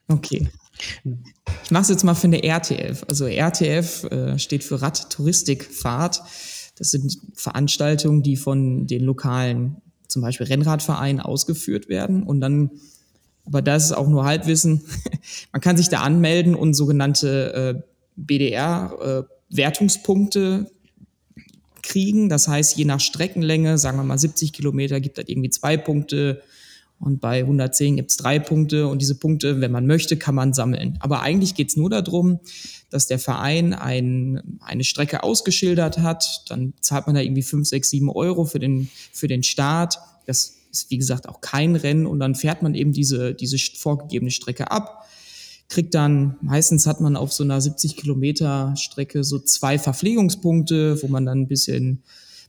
Okay. 0.09 0.49
Ich 1.65 1.71
mache 1.71 1.83
es 1.83 1.89
jetzt 1.89 2.05
mal 2.05 2.15
für 2.15 2.29
eine 2.29 2.43
RTF. 2.43 3.05
Also 3.09 3.27
RTF 3.27 4.05
äh, 4.05 4.39
steht 4.39 4.65
für 4.65 4.81
Radtouristikfahrt. 4.81 6.23
Das 6.77 6.91
sind 6.91 7.19
Veranstaltungen, 7.35 8.23
die 8.23 8.37
von 8.37 8.87
den 8.87 9.03
lokalen, 9.03 9.83
zum 10.09 10.23
Beispiel 10.23 10.47
Rennradvereinen, 10.47 11.21
ausgeführt 11.21 11.89
werden. 11.89 12.23
Und 12.23 12.41
dann, 12.41 12.71
aber 13.45 13.63
das 13.63 13.87
ist 13.87 13.93
auch 13.93 14.09
nur 14.09 14.25
Halbwissen, 14.25 14.83
man 15.53 15.61
kann 15.61 15.77
sich 15.77 15.89
da 15.89 16.01
anmelden 16.01 16.55
und 16.55 16.75
sogenannte 16.75 17.55
äh, 17.55 17.75
BDR-Wertungspunkte 18.17 20.71
kriegen. 21.83 22.29
Das 22.29 22.47
heißt, 22.49 22.77
je 22.77 22.85
nach 22.85 23.01
Streckenlänge, 23.01 23.79
sagen 23.79 23.97
wir 23.99 24.05
mal 24.05 24.19
70 24.19 24.53
Kilometer, 24.53 25.01
gibt 25.01 25.19
das 25.19 25.25
irgendwie 25.29 25.51
zwei 25.51 25.77
Punkte 25.77 26.43
und 27.01 27.21
bei 27.21 27.41
110 27.41 27.97
gibt 27.97 28.11
es 28.11 28.19
drei 28.19 28.39
Punkte 28.39 28.87
und 28.87 29.01
diese 29.01 29.15
Punkte, 29.15 29.63
wenn 29.63 29.73
man 29.73 29.87
möchte, 29.87 30.19
kann 30.19 30.35
man 30.35 30.53
sammeln. 30.53 30.99
Aber 31.01 31.23
eigentlich 31.23 31.55
geht 31.55 31.71
es 31.71 31.77
nur 31.77 31.89
darum, 31.89 32.41
dass 32.91 33.07
der 33.07 33.19
Verein 33.19 33.73
ein, 33.73 34.59
eine 34.61 34.85
Strecke 34.85 35.23
ausgeschildert 35.23 35.99
hat, 35.99 36.45
dann 36.49 36.75
zahlt 36.81 37.07
man 37.07 37.15
da 37.15 37.23
irgendwie 37.23 37.43
5, 37.43 37.67
6, 37.67 37.91
7 37.91 38.11
Euro 38.11 38.45
für 38.45 38.59
den, 38.59 38.91
für 39.13 39.29
den 39.29 39.43
Start. 39.43 39.99
Das 40.27 40.57
ist 40.71 40.91
wie 40.91 40.99
gesagt 40.99 41.29
auch 41.29 41.41
kein 41.41 41.77
Rennen 41.77 42.07
und 42.07 42.21
dann 42.21 42.35
fährt 42.35 42.63
man 42.63 42.75
eben 42.75 42.93
diese, 42.93 43.35
diese 43.35 43.59
vorgegebene 43.59 44.31
Strecke 44.31 44.71
ab 44.71 45.01
kriegt 45.71 45.95
dann, 45.95 46.37
meistens 46.43 46.87
hat 46.87 47.01
man 47.01 47.17
auf 47.17 47.33
so 47.33 47.45
einer 47.45 47.61
70 47.61 47.97
Kilometer 47.97 48.75
Strecke 48.77 49.25
so 49.25 49.39
zwei 49.39 49.79
Verpflegungspunkte, 49.79 51.01
wo 51.03 51.07
man 51.07 51.25
dann 51.25 51.43
ein 51.43 51.49
bisschen, 51.49 52.03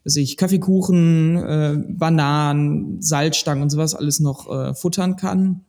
weiß 0.04 0.18
ich, 0.18 0.38
Kaffeekuchen, 0.38 1.38
äh, 1.38 1.78
Bananen, 1.88 3.02
Salzstangen 3.02 3.62
und 3.62 3.70
sowas 3.70 3.94
alles 3.94 4.20
noch 4.20 4.52
äh, 4.52 4.74
futtern 4.74 5.16
kann. 5.16 5.62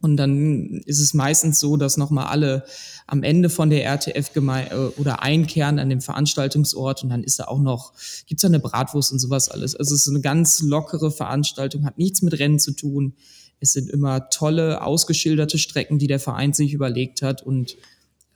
Und 0.00 0.16
dann 0.16 0.82
ist 0.84 1.00
es 1.00 1.14
meistens 1.14 1.58
so, 1.58 1.76
dass 1.76 1.96
nochmal 1.96 2.26
alle 2.26 2.64
am 3.06 3.22
Ende 3.22 3.48
von 3.48 3.70
der 3.70 3.84
RTF 3.84 4.30
äh, 4.36 4.74
oder 4.98 5.22
einkehren 5.22 5.78
an 5.78 5.88
dem 5.88 6.00
Veranstaltungsort 6.00 7.02
und 7.02 7.10
dann 7.10 7.24
ist 7.24 7.38
da 7.38 7.44
auch 7.44 7.60
noch, 7.60 7.92
gibt's 8.26 8.42
da 8.42 8.48
eine 8.48 8.60
Bratwurst 8.60 9.12
und 9.12 9.18
sowas 9.18 9.48
alles. 9.48 9.74
Also 9.74 9.94
es 9.94 10.02
ist 10.02 10.08
eine 10.08 10.20
ganz 10.20 10.60
lockere 10.60 11.10
Veranstaltung, 11.10 11.84
hat 11.84 11.98
nichts 11.98 12.22
mit 12.22 12.38
Rennen 12.38 12.58
zu 12.58 12.72
tun. 12.72 13.14
Es 13.58 13.72
sind 13.72 13.88
immer 13.88 14.28
tolle, 14.28 14.82
ausgeschilderte 14.82 15.56
Strecken, 15.56 15.98
die 15.98 16.08
der 16.08 16.20
Verein 16.20 16.52
sich 16.52 16.74
überlegt 16.74 17.22
hat. 17.22 17.42
Und 17.42 17.76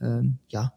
ähm, 0.01 0.39
ja, 0.49 0.73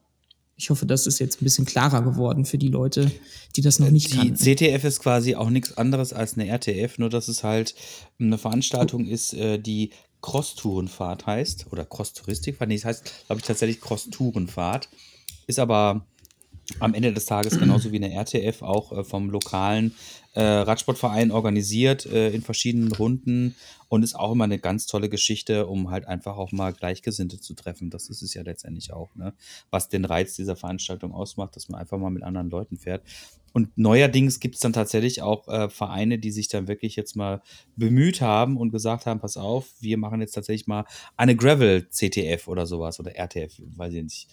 ich 0.57 0.69
hoffe, 0.69 0.85
das 0.85 1.07
ist 1.07 1.19
jetzt 1.19 1.41
ein 1.41 1.45
bisschen 1.45 1.65
klarer 1.65 2.01
geworden 2.01 2.45
für 2.45 2.57
die 2.57 2.67
Leute, 2.67 3.09
die 3.55 3.61
das 3.61 3.79
noch 3.79 3.89
nicht 3.89 4.13
Die 4.13 4.17
kannten. 4.17 4.35
CTF 4.35 4.83
ist 4.83 4.99
quasi 4.99 5.35
auch 5.35 5.49
nichts 5.49 5.77
anderes 5.77 6.13
als 6.13 6.37
eine 6.37 6.47
RTF, 6.47 6.97
nur 6.97 7.09
dass 7.09 7.29
es 7.29 7.43
halt 7.43 7.73
eine 8.19 8.37
Veranstaltung 8.37 9.07
ist, 9.07 9.33
äh, 9.33 9.59
die 9.59 9.91
Cross-Tourenfahrt 10.23 11.27
heißt 11.27 11.67
oder 11.71 11.85
Cross-Touristikfahrt. 11.85 12.69
Nee, 12.69 12.77
das 12.77 12.85
heißt, 12.85 13.27
glaube 13.27 13.41
ich, 13.41 13.45
tatsächlich 13.45 13.81
Cross-Tourenfahrt. 13.81 14.89
Ist 15.45 15.59
aber 15.59 16.07
am 16.79 16.93
Ende 16.93 17.13
des 17.13 17.25
Tages 17.25 17.59
genauso 17.59 17.91
wie 17.91 17.97
eine 17.97 18.13
RTF 18.13 18.61
auch 18.61 18.93
äh, 18.93 19.03
vom 19.03 19.29
lokalen 19.29 19.93
äh, 20.33 20.41
Radsportverein 20.41 21.31
organisiert 21.31 22.05
äh, 22.05 22.31
in 22.31 22.41
verschiedenen 22.41 22.91
Runden 22.91 23.55
und 23.87 24.03
ist 24.03 24.15
auch 24.15 24.31
immer 24.31 24.45
eine 24.45 24.59
ganz 24.59 24.87
tolle 24.87 25.09
Geschichte, 25.09 25.67
um 25.67 25.91
halt 25.91 26.07
einfach 26.07 26.37
auch 26.37 26.51
mal 26.51 26.73
Gleichgesinnte 26.73 27.39
zu 27.39 27.53
treffen. 27.53 27.89
Das 27.89 28.09
ist 28.09 28.21
es 28.23 28.33
ja 28.33 28.41
letztendlich 28.41 28.91
auch, 28.93 29.15
ne? 29.15 29.33
was 29.69 29.89
den 29.89 30.05
Reiz 30.05 30.35
dieser 30.35 30.55
Veranstaltung 30.55 31.13
ausmacht, 31.13 31.55
dass 31.55 31.69
man 31.69 31.79
einfach 31.79 31.97
mal 31.97 32.09
mit 32.09 32.23
anderen 32.23 32.49
Leuten 32.49 32.77
fährt. 32.77 33.03
Und 33.53 33.77
neuerdings 33.77 34.39
gibt 34.39 34.55
es 34.55 34.61
dann 34.61 34.73
tatsächlich 34.73 35.21
auch 35.21 35.47
äh, 35.47 35.69
Vereine, 35.69 36.17
die 36.17 36.31
sich 36.31 36.47
dann 36.47 36.67
wirklich 36.67 36.95
jetzt 36.95 37.15
mal 37.15 37.43
bemüht 37.75 38.19
haben 38.19 38.57
und 38.57 38.71
gesagt 38.71 39.05
haben, 39.05 39.19
pass 39.19 39.37
auf, 39.37 39.69
wir 39.79 39.97
machen 39.99 40.21
jetzt 40.21 40.33
tatsächlich 40.33 40.65
mal 40.65 40.85
eine 41.17 41.35
Gravel-CTF 41.35 42.47
oder 42.47 42.65
sowas 42.65 42.99
oder 42.99 43.15
RTF, 43.15 43.61
weiß 43.75 43.93
ich 43.93 44.03
nicht, 44.03 44.27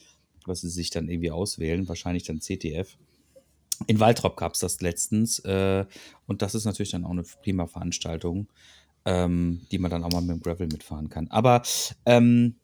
was 0.47 0.63
sie 0.63 0.71
sich 0.71 0.89
dann 0.89 1.11
irgendwie 1.11 1.31
auswählen, 1.31 1.87
wahrscheinlich 1.87 2.23
dann 2.23 2.41
CTF. 2.41 2.97
In 3.87 4.01
Waltrop 4.01 4.37
gab 4.37 4.55
es 4.55 4.61
das 4.61 4.81
letztens 4.81 5.38
äh, 5.40 5.85
und 6.27 6.43
das 6.43 6.55
ist 6.55 6.64
natürlich 6.64 6.90
dann 6.90 7.05
auch 7.05 7.11
eine 7.11 7.23
prima 7.43 7.66
Veranstaltung, 7.66 8.49
ähm, 9.05 9.62
die 9.71 9.79
man 9.79 9.90
dann 9.90 10.05
auch 10.05 10.12
mal 10.12 10.21
mit 10.21 10.31
dem 10.31 10.43
Gravel 10.43 10.66
mitfahren 10.66 11.09
kann. 11.09 11.29
Aber 11.29 11.62
ähm, 12.05 12.57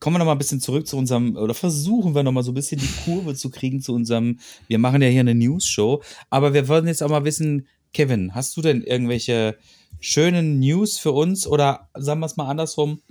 kommen 0.00 0.14
wir 0.14 0.18
noch 0.18 0.26
mal 0.26 0.32
ein 0.32 0.38
bisschen 0.38 0.60
zurück 0.60 0.86
zu 0.86 0.96
unserem, 0.96 1.36
oder 1.36 1.54
versuchen 1.54 2.14
wir 2.14 2.22
noch 2.22 2.32
mal 2.32 2.42
so 2.42 2.50
ein 2.50 2.54
bisschen 2.54 2.80
die 2.80 2.88
Kurve 3.04 3.34
zu 3.34 3.50
kriegen 3.50 3.80
zu 3.80 3.94
unserem, 3.94 4.40
wir 4.66 4.78
machen 4.78 5.02
ja 5.02 5.08
hier 5.08 5.20
eine 5.20 5.34
News-Show, 5.34 6.02
aber 6.30 6.52
wir 6.54 6.66
wollen 6.68 6.86
jetzt 6.86 7.02
auch 7.02 7.10
mal 7.10 7.24
wissen, 7.24 7.68
Kevin, 7.92 8.34
hast 8.34 8.56
du 8.56 8.62
denn 8.62 8.82
irgendwelche 8.82 9.56
schönen 10.00 10.58
News 10.58 10.98
für 10.98 11.12
uns 11.12 11.46
oder 11.46 11.88
sagen 11.94 12.20
wir 12.20 12.26
es 12.26 12.36
mal 12.36 12.48
andersrum, 12.48 13.02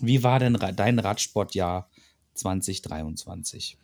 wie 0.00 0.22
war 0.22 0.38
denn 0.40 0.54
dein 0.54 0.98
Radsportjahr 0.98 1.88
2023? 2.34 3.78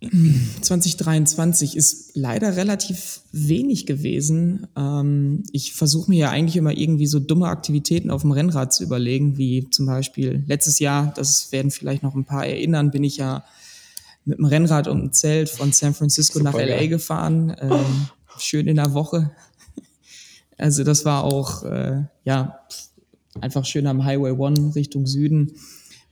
2023 0.00 1.76
ist 1.76 2.12
leider 2.14 2.56
relativ 2.56 3.22
wenig 3.32 3.84
gewesen. 3.84 4.68
Ähm, 4.76 5.42
ich 5.52 5.74
versuche 5.74 6.08
mir 6.10 6.18
ja 6.18 6.30
eigentlich 6.30 6.56
immer 6.56 6.76
irgendwie 6.76 7.06
so 7.06 7.18
dumme 7.18 7.48
Aktivitäten 7.48 8.10
auf 8.10 8.22
dem 8.22 8.30
Rennrad 8.30 8.72
zu 8.72 8.84
überlegen, 8.84 9.38
wie 9.38 9.68
zum 9.70 9.86
Beispiel 9.86 10.44
letztes 10.46 10.78
Jahr, 10.78 11.12
das 11.16 11.50
werden 11.50 11.72
vielleicht 11.72 12.04
noch 12.04 12.14
ein 12.14 12.24
paar 12.24 12.46
erinnern, 12.46 12.92
bin 12.92 13.02
ich 13.02 13.16
ja 13.16 13.44
mit 14.24 14.38
dem 14.38 14.44
Rennrad 14.44 14.86
und 14.86 15.00
einem 15.00 15.12
Zelt 15.12 15.48
von 15.48 15.72
San 15.72 15.94
Francisco 15.94 16.38
nach 16.38 16.52
Super, 16.52 16.66
LA 16.66 16.82
ja. 16.82 16.86
gefahren. 16.86 17.56
Ähm, 17.60 18.08
schön 18.38 18.68
in 18.68 18.76
der 18.76 18.94
Woche. 18.94 19.32
Also 20.56 20.84
das 20.84 21.04
war 21.04 21.24
auch, 21.24 21.64
äh, 21.64 22.02
ja, 22.24 22.60
einfach 23.40 23.64
schön 23.64 23.86
am 23.86 24.04
Highway 24.04 24.32
One 24.32 24.74
Richtung 24.74 25.06
Süden. 25.06 25.54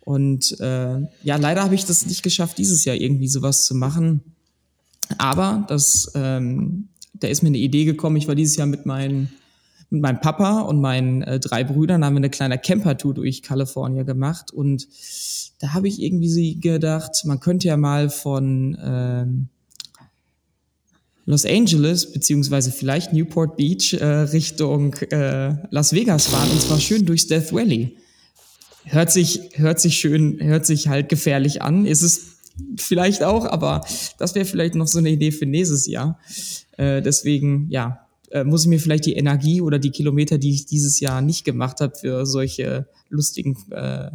Und 0.06 0.60
äh, 0.60 1.00
ja, 1.24 1.34
leider 1.36 1.64
habe 1.64 1.74
ich 1.74 1.84
das 1.84 2.06
nicht 2.06 2.22
geschafft, 2.22 2.58
dieses 2.58 2.84
Jahr 2.84 2.94
irgendwie 2.94 3.26
sowas 3.26 3.66
zu 3.66 3.74
machen. 3.74 4.20
Aber 5.18 5.66
das, 5.68 6.12
ähm, 6.14 6.90
da 7.14 7.26
ist 7.26 7.42
mir 7.42 7.48
eine 7.48 7.58
Idee 7.58 7.84
gekommen. 7.84 8.14
Ich 8.14 8.28
war 8.28 8.36
dieses 8.36 8.54
Jahr 8.54 8.68
mit 8.68 8.86
meinen, 8.86 9.32
mit 9.90 10.02
meinem 10.02 10.20
Papa 10.20 10.60
und 10.60 10.80
meinen 10.80 11.22
äh, 11.22 11.40
drei 11.40 11.64
Brüdern 11.64 12.04
haben 12.04 12.14
wir 12.14 12.18
eine 12.18 12.30
kleine 12.30 12.56
Camper-Tour 12.56 13.14
durch 13.14 13.42
Kalifornien 13.42 14.06
gemacht 14.06 14.52
und 14.52 14.86
da 15.58 15.74
habe 15.74 15.88
ich 15.88 16.00
irgendwie 16.00 16.60
gedacht, 16.60 17.24
man 17.24 17.40
könnte 17.40 17.66
ja 17.66 17.76
mal 17.76 18.08
von 18.08 18.78
ähm, 18.80 19.48
Los 21.24 21.44
Angeles 21.44 22.12
beziehungsweise 22.12 22.70
vielleicht 22.70 23.12
Newport 23.12 23.56
Beach 23.56 23.94
äh, 23.94 24.04
Richtung 24.04 24.94
äh, 25.10 25.56
Las 25.70 25.92
Vegas 25.92 26.28
fahren 26.28 26.48
und 26.52 26.60
zwar 26.60 26.78
schön 26.78 27.04
durchs 27.04 27.26
Death 27.26 27.52
Valley. 27.52 27.96
Hört 28.88 29.10
sich, 29.10 29.40
hört 29.54 29.80
sich 29.80 29.96
schön, 29.96 30.38
hört 30.40 30.64
sich 30.64 30.88
halt 30.88 31.08
gefährlich 31.08 31.60
an. 31.62 31.86
Ist 31.86 32.02
es 32.02 32.36
vielleicht 32.76 33.22
auch, 33.22 33.44
aber 33.44 33.84
das 34.18 34.34
wäre 34.34 34.44
vielleicht 34.44 34.74
noch 34.74 34.86
so 34.86 34.98
eine 34.98 35.10
Idee 35.10 35.32
für 35.32 35.46
nächstes 35.46 35.86
Jahr. 35.86 36.18
Äh, 36.76 37.02
deswegen, 37.02 37.68
ja, 37.70 38.06
äh, 38.30 38.44
muss 38.44 38.62
ich 38.62 38.68
mir 38.68 38.80
vielleicht 38.80 39.06
die 39.06 39.14
Energie 39.14 39.60
oder 39.60 39.78
die 39.78 39.90
Kilometer, 39.90 40.38
die 40.38 40.52
ich 40.52 40.66
dieses 40.66 41.00
Jahr 41.00 41.20
nicht 41.20 41.44
gemacht 41.44 41.80
habe, 41.80 41.96
für 41.96 42.26
solche 42.26 42.86
lustigen 43.08 43.56
äh, 43.70 44.10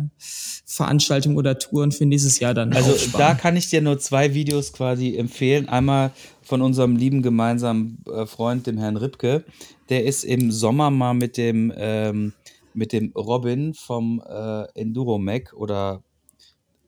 Veranstaltungen 0.65 1.37
oder 1.37 1.59
Touren 1.59 1.91
für 1.91 2.05
nächstes 2.05 2.39
Jahr 2.39 2.53
dann 2.53 2.73
Also 2.73 2.91
aufsparen. 2.91 3.19
da 3.19 3.33
kann 3.35 3.55
ich 3.55 3.69
dir 3.69 3.81
nur 3.81 3.99
zwei 3.99 4.33
Videos 4.33 4.73
quasi 4.73 5.15
empfehlen. 5.15 5.69
Einmal 5.69 6.11
von 6.43 6.61
unserem 6.61 6.95
lieben 6.95 7.21
gemeinsamen 7.21 8.03
äh, 8.13 8.25
Freund, 8.25 8.67
dem 8.67 8.77
Herrn 8.77 8.97
Ripke. 8.97 9.43
Der 9.89 10.05
ist 10.05 10.23
im 10.23 10.51
Sommer 10.51 10.89
mal 10.89 11.13
mit 11.13 11.37
dem, 11.37 11.73
ähm, 11.75 12.33
mit 12.73 12.93
dem 12.93 13.11
Robin 13.13 13.73
vom 13.73 14.21
äh, 14.27 14.63
Enduro 14.79 15.17
Mac 15.17 15.53
oder 15.53 16.03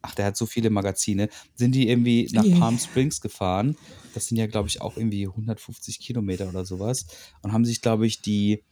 ach, 0.01 0.15
der 0.15 0.25
hat 0.25 0.37
so 0.37 0.45
viele 0.45 0.69
Magazine, 0.69 1.29
sind 1.55 1.73
die 1.73 1.87
irgendwie 1.87 2.29
nach 2.33 2.43
Yeah. 2.43 2.59
Palm 2.59 2.77
Springs 2.77 3.21
gefahren. 3.21 3.77
Das 4.13 4.27
sind 4.27 4.37
ja, 4.37 4.47
glaube 4.47 4.67
ich, 4.67 4.81
auch 4.81 4.97
irgendwie 4.97 5.27
150 5.27 5.99
Kilometer 5.99 6.49
oder 6.49 6.65
sowas. 6.65 7.07
Und 7.41 7.53
haben 7.53 7.65
sich, 7.65 7.81
glaube 7.81 8.05
ich, 8.05 8.21
die, 8.21 8.63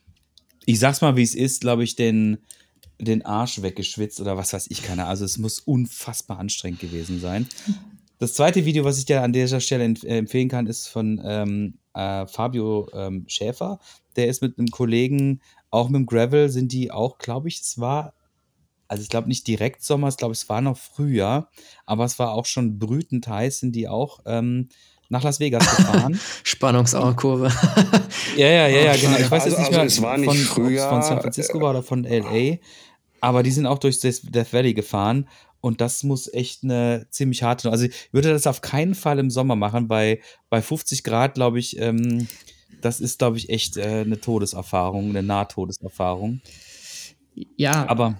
ich 0.65 0.79
sag's 0.79 1.01
mal, 1.01 1.15
wie 1.15 1.23
es 1.23 1.33
ist, 1.33 1.61
glaube 1.61 1.83
ich, 1.83 1.95
den, 1.95 2.39
den 2.99 3.25
Arsch 3.25 3.61
weggeschwitzt 3.61 4.19
oder 4.19 4.35
was 4.37 4.53
weiß 4.53 4.67
ich, 4.69 4.83
keine. 4.83 5.05
Also 5.05 5.23
es 5.25 5.37
muss 5.37 5.59
unfassbar 5.59 6.37
anstrengend 6.37 6.81
gewesen 6.81 7.19
sein. 7.19 7.47
Das 8.19 8.33
zweite 8.33 8.65
Video, 8.65 8.83
was 8.83 8.99
ich 8.99 9.05
dir 9.05 9.23
an 9.23 9.33
dieser 9.33 9.61
Stelle 9.61 9.85
empf- 9.85 10.05
äh, 10.05 10.17
empfehlen 10.17 10.49
kann, 10.49 10.67
ist 10.67 10.87
von 10.87 11.19
ähm, 11.23 11.79
äh, 11.93 12.27
Fabio 12.27 12.89
ähm, 12.93 13.23
Schäfer. 13.27 13.79
Der 14.15 14.27
ist 14.27 14.41
mit 14.41 14.59
einem 14.59 14.67
Kollegen, 14.67 15.41
auch 15.71 15.89
mit 15.89 15.99
dem 15.99 16.05
Gravel, 16.05 16.49
sind 16.49 16.71
die 16.71 16.91
auch, 16.91 17.17
glaube 17.17 17.47
ich, 17.47 17.61
es 17.61 17.79
war, 17.79 18.13
also 18.87 19.01
ich 19.01 19.09
glaube 19.09 19.27
nicht 19.29 19.47
direkt 19.47 19.83
Sommer, 19.83 20.09
ich 20.09 20.17
glaube, 20.17 20.33
es 20.33 20.47
war 20.49 20.61
noch 20.61 20.77
Frühjahr, 20.77 21.49
aber 21.85 22.05
es 22.05 22.19
war 22.19 22.33
auch 22.33 22.45
schon 22.45 22.77
brütend 22.77 23.27
heiß, 23.27 23.59
sind 23.59 23.75
die 23.75 23.87
auch 23.87 24.19
ähm, 24.25 24.67
nach 25.09 25.23
Las 25.23 25.39
Vegas 25.39 25.63
gefahren. 25.77 26.19
Spannungskurve. 26.43 27.51
Ja, 28.37 28.47
ja, 28.47 28.67
ja, 28.67 28.81
ja, 28.81 28.95
genau. 28.95 29.17
Ich 29.17 29.29
weiß 29.31 29.43
Also- 29.43 29.57
jetzt 29.57 29.59
nicht 29.59 29.67
also 29.67 29.77
mehr, 29.77 29.85
es 29.85 30.01
war 30.01 30.17
nicht 30.17 30.29
von, 30.29 30.37
Frühjahr, 30.37 30.89
von 30.89 31.01
San 31.01 31.19
Francisco 31.21 31.59
war 31.59 31.71
oder 31.71 31.83
von 31.83 32.03
LA, 32.05 32.57
aber 33.19 33.43
die 33.43 33.51
sind 33.51 33.65
auch 33.65 33.77
durch 33.79 33.99
das 33.99 34.21
Death 34.21 34.53
Valley 34.53 34.73
gefahren 34.73 35.27
und 35.59 35.81
das 35.81 36.03
muss 36.03 36.33
echt 36.33 36.63
eine 36.63 37.07
ziemlich 37.11 37.43
harte. 37.43 37.69
Also 37.71 37.85
ich 37.85 37.93
würde 38.13 38.29
das 38.31 38.47
auf 38.47 38.61
keinen 38.61 38.95
Fall 38.95 39.19
im 39.19 39.29
Sommer 39.29 39.55
machen. 39.55 39.87
Bei, 39.87 40.21
bei 40.49 40.61
50 40.61 41.03
Grad, 41.03 41.33
glaube 41.35 41.59
ich, 41.59 41.77
ähm, 41.79 42.27
das 42.81 42.99
ist, 42.99 43.19
glaube 43.19 43.37
ich, 43.37 43.49
echt 43.49 43.77
äh, 43.77 44.01
eine 44.01 44.19
Todeserfahrung, 44.19 45.09
eine 45.09 45.23
Nahtodeserfahrung. 45.23 46.41
ja, 47.57 47.87
Aber 47.87 48.15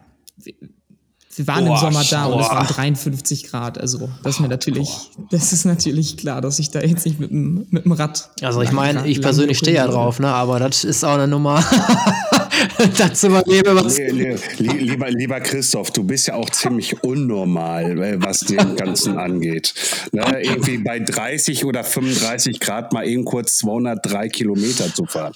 wir 1.35 1.47
waren 1.47 1.65
Boah, 1.65 1.75
im 1.75 1.79
Sommer 1.79 2.03
da 2.09 2.25
und 2.25 2.41
es 2.41 2.47
boah. 2.47 2.55
waren 2.55 2.67
53 2.67 3.43
Grad. 3.45 3.77
Also 3.77 4.09
das 4.23 4.35
ist 4.35 4.39
mir 4.41 4.47
natürlich, 4.47 5.11
das 5.29 5.53
ist 5.53 5.65
natürlich 5.65 6.17
klar, 6.17 6.41
dass 6.41 6.59
ich 6.59 6.71
da 6.71 6.81
jetzt 6.81 7.05
nicht 7.05 7.19
mit 7.19 7.31
dem, 7.31 7.67
mit 7.69 7.85
dem 7.85 7.91
Rad. 7.93 8.29
Also 8.41 8.61
ich 8.61 8.71
meine, 8.71 9.07
ich 9.07 9.21
persönlich 9.21 9.57
stehe 9.57 9.77
ja 9.77 9.87
drauf, 9.87 10.19
ne? 10.19 10.27
Aber 10.27 10.59
das 10.59 10.83
ist 10.83 11.03
auch 11.03 11.13
eine 11.13 11.27
Nummer. 11.27 11.63
das 12.97 13.23
überlebe 13.23 13.75
was. 13.75 13.97
Nee, 13.97 14.11
nee, 14.13 14.35
li- 14.57 14.77
lieber, 14.79 15.09
lieber 15.09 15.39
Christoph, 15.39 15.91
du 15.91 16.03
bist 16.03 16.27
ja 16.27 16.35
auch 16.35 16.49
ziemlich 16.49 17.03
unnormal, 17.03 18.19
was 18.21 18.41
den 18.41 18.75
Ganzen 18.75 19.17
angeht. 19.17 19.73
Ne, 20.11 20.23
irgendwie 20.41 20.77
bei 20.77 20.99
30 20.99 21.65
oder 21.65 21.83
35 21.83 22.59
Grad 22.59 22.93
mal 22.93 23.07
eben 23.07 23.25
kurz 23.25 23.57
203 23.59 24.29
Kilometer 24.29 24.93
zu 24.93 25.05
fahren. 25.05 25.33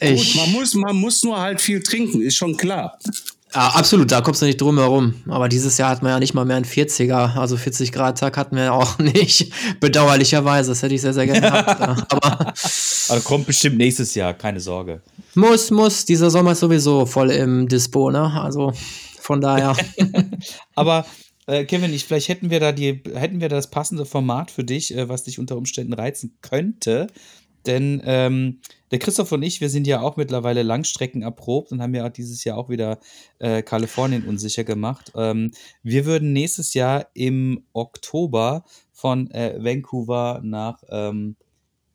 Gut, 0.00 0.34
man 0.36 0.52
muss, 0.52 0.74
man 0.74 0.96
muss 0.96 1.22
nur 1.22 1.38
halt 1.40 1.60
viel 1.60 1.82
trinken, 1.82 2.22
ist 2.22 2.36
schon 2.36 2.56
klar. 2.56 2.98
ja, 3.54 3.68
absolut, 3.74 4.10
da 4.10 4.22
kommst 4.22 4.40
du 4.40 4.46
nicht 4.46 4.58
drum 4.60 4.78
herum. 4.78 5.14
Aber 5.28 5.50
dieses 5.50 5.76
Jahr 5.76 5.90
hat 5.90 6.02
man 6.02 6.12
ja 6.12 6.18
nicht 6.18 6.32
mal 6.32 6.46
mehr 6.46 6.56
einen 6.56 6.64
40er, 6.64 7.36
also 7.36 7.58
40 7.58 7.92
Grad 7.92 8.18
Tag 8.18 8.38
hatten 8.38 8.56
wir 8.56 8.64
ja 8.64 8.72
auch 8.72 8.98
nicht. 8.98 9.52
Bedauerlicherweise, 9.80 10.70
das 10.70 10.82
hätte 10.82 10.94
ich 10.94 11.02
sehr, 11.02 11.12
sehr 11.12 11.26
gerne 11.26 11.40
gehabt. 11.42 12.10
Aber 12.12 12.54
aber 13.08 13.20
kommt 13.20 13.46
bestimmt 13.46 13.76
nächstes 13.76 14.14
Jahr, 14.14 14.32
keine 14.32 14.60
Sorge. 14.60 15.02
Muss, 15.34 15.70
muss, 15.70 16.04
dieser 16.04 16.30
Sommer 16.30 16.52
ist 16.52 16.60
sowieso 16.60 17.06
voll 17.06 17.30
im 17.30 17.68
Dispo, 17.68 18.10
ne? 18.10 18.40
Also 18.40 18.72
von 19.18 19.40
daher. 19.40 19.76
Aber 20.74 21.06
äh, 21.46 21.64
Kevin, 21.64 21.92
ich, 21.92 22.04
vielleicht 22.04 22.28
hätten 22.28 22.50
wir 22.50 22.60
da 22.60 22.72
die, 22.72 23.02
hätten 23.14 23.40
wir 23.40 23.48
da 23.48 23.56
das 23.56 23.70
passende 23.70 24.04
Format 24.04 24.50
für 24.50 24.64
dich, 24.64 24.94
äh, 24.94 25.08
was 25.08 25.24
dich 25.24 25.38
unter 25.38 25.56
Umständen 25.56 25.92
reizen 25.92 26.36
könnte. 26.40 27.08
Denn 27.66 28.02
ähm, 28.04 28.60
der 28.90 28.98
Christoph 28.98 29.32
und 29.32 29.42
ich, 29.42 29.60
wir 29.60 29.70
sind 29.70 29.86
ja 29.86 30.00
auch 30.00 30.16
mittlerweile 30.16 30.62
Langstrecken 30.62 31.22
erprobt 31.22 31.70
und 31.70 31.80
haben 31.80 31.94
ja 31.94 32.08
dieses 32.08 32.42
Jahr 32.44 32.58
auch 32.58 32.68
wieder 32.68 32.98
äh, 33.38 33.62
Kalifornien 33.62 34.26
unsicher 34.26 34.64
gemacht. 34.64 35.12
Ähm, 35.14 35.52
wir 35.82 36.04
würden 36.04 36.32
nächstes 36.32 36.74
Jahr 36.74 37.06
im 37.14 37.64
Oktober 37.72 38.64
von 38.92 39.30
äh, 39.30 39.56
Vancouver 39.58 40.40
nach, 40.42 40.82
ähm, 40.90 41.36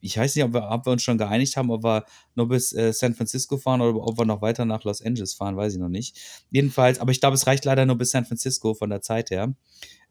ich 0.01 0.17
weiß 0.17 0.36
nicht, 0.36 0.45
ob 0.45 0.53
wir, 0.53 0.69
ob 0.69 0.86
wir 0.86 0.91
uns 0.91 1.03
schon 1.03 1.17
geeinigt 1.17 1.57
haben, 1.57 1.69
ob 1.71 1.83
wir 1.83 2.05
nur 2.36 2.47
bis 2.47 2.73
äh, 2.73 2.93
San 2.93 3.15
Francisco 3.15 3.57
fahren 3.57 3.81
oder 3.81 3.95
ob 3.99 4.17
wir 4.17 4.25
noch 4.25 4.41
weiter 4.41 4.65
nach 4.65 4.83
Los 4.83 5.01
Angeles 5.01 5.33
fahren, 5.33 5.57
weiß 5.57 5.73
ich 5.73 5.79
noch 5.79 5.89
nicht. 5.89 6.15
Jedenfalls, 6.51 6.99
aber 6.99 7.12
ich 7.12 7.19
glaube, 7.19 7.36
es 7.36 7.47
reicht 7.47 7.65
leider 7.65 7.86
nur 7.86 7.97
bis 7.97 8.12
San 8.12 8.25
Francisco 8.25 8.73
von 8.73 8.89
der 8.89 9.01
Zeit 9.01 9.31
her. 9.31 9.53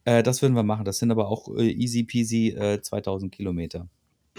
Äh, 0.05 0.23
das 0.23 0.43
würden 0.43 0.55
wir 0.55 0.63
machen. 0.63 0.85
Das 0.85 0.99
sind 0.99 1.11
aber 1.11 1.29
auch 1.29 1.49
äh, 1.57 1.71
easy 1.71 2.05
peasy 2.05 2.49
äh, 2.49 2.81
2000 2.83 3.33
Kilometer. 3.33 3.89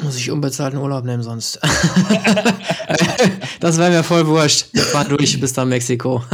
Muss 0.02 0.16
ich 0.18 0.30
unbezahlten 0.30 0.80
Urlaub 0.80 1.06
nehmen 1.06 1.24
sonst. 1.24 1.60
das 3.60 3.78
wäre 3.78 3.90
mir 3.92 4.04
voll 4.04 4.28
wurscht. 4.28 4.68
Wir 4.74 4.84
fahren 4.84 5.10
durch 5.10 5.40
bis 5.40 5.56
nach 5.56 5.66
Mexiko. 5.66 6.24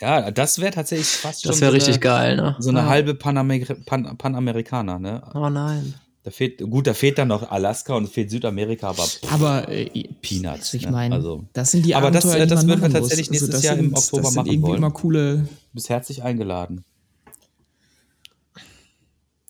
Ja, 0.00 0.30
das 0.30 0.60
wäre 0.60 0.70
tatsächlich 0.70 1.08
fast 1.08 1.42
schon 1.42 1.50
Das 1.50 1.60
wäre 1.60 1.72
so 1.72 1.74
richtig 1.74 1.94
eine, 1.94 2.00
geil, 2.00 2.36
ne? 2.36 2.54
so 2.60 2.68
eine 2.70 2.78
Ja. 2.78 2.86
halbe 2.86 3.16
Panamer 3.16 3.58
Pan 3.84 4.16
Panamerikaner. 4.16 5.00
Ne? 5.00 5.28
Oh 5.34 5.48
nein. 5.48 5.92
Da 6.28 6.32
fehlt, 6.32 6.58
gut, 6.70 6.86
da 6.86 6.92
fehlt 6.92 7.16
dann 7.16 7.28
noch 7.28 7.50
Alaska 7.50 7.94
und 7.94 8.06
fehlt 8.06 8.30
Südamerika, 8.30 8.90
aber 8.90 9.02
pff, 9.04 9.32
Aber 9.32 9.66
äh, 9.70 9.86
Peanuts. 10.20 10.74
ich 10.74 10.84
ne? 10.84 10.92
meine, 10.92 11.14
also, 11.14 11.46
das 11.54 11.70
sind 11.70 11.86
die 11.86 11.94
Aber 11.94 12.10
das, 12.10 12.26
Abenteuer, 12.26 12.42
äh, 12.44 12.46
das 12.46 12.66
man 12.66 12.68
würden 12.68 12.82
wir 12.82 12.88
machen 12.88 13.00
muss. 13.00 13.08
tatsächlich 13.08 13.30
nächstes 13.30 13.48
das 13.50 13.62
Jahr 13.62 13.78
im 13.78 13.86
sind, 13.86 13.96
Oktober 13.96 14.22
das 14.24 14.32
sind 14.32 14.36
machen 14.40 14.52
irgendwie 14.52 14.68
wollen. 14.68 14.76
immer 14.76 14.90
coole, 14.90 15.36
du 15.38 15.48
bist 15.72 15.88
herzlich 15.88 16.22
eingeladen. 16.22 16.84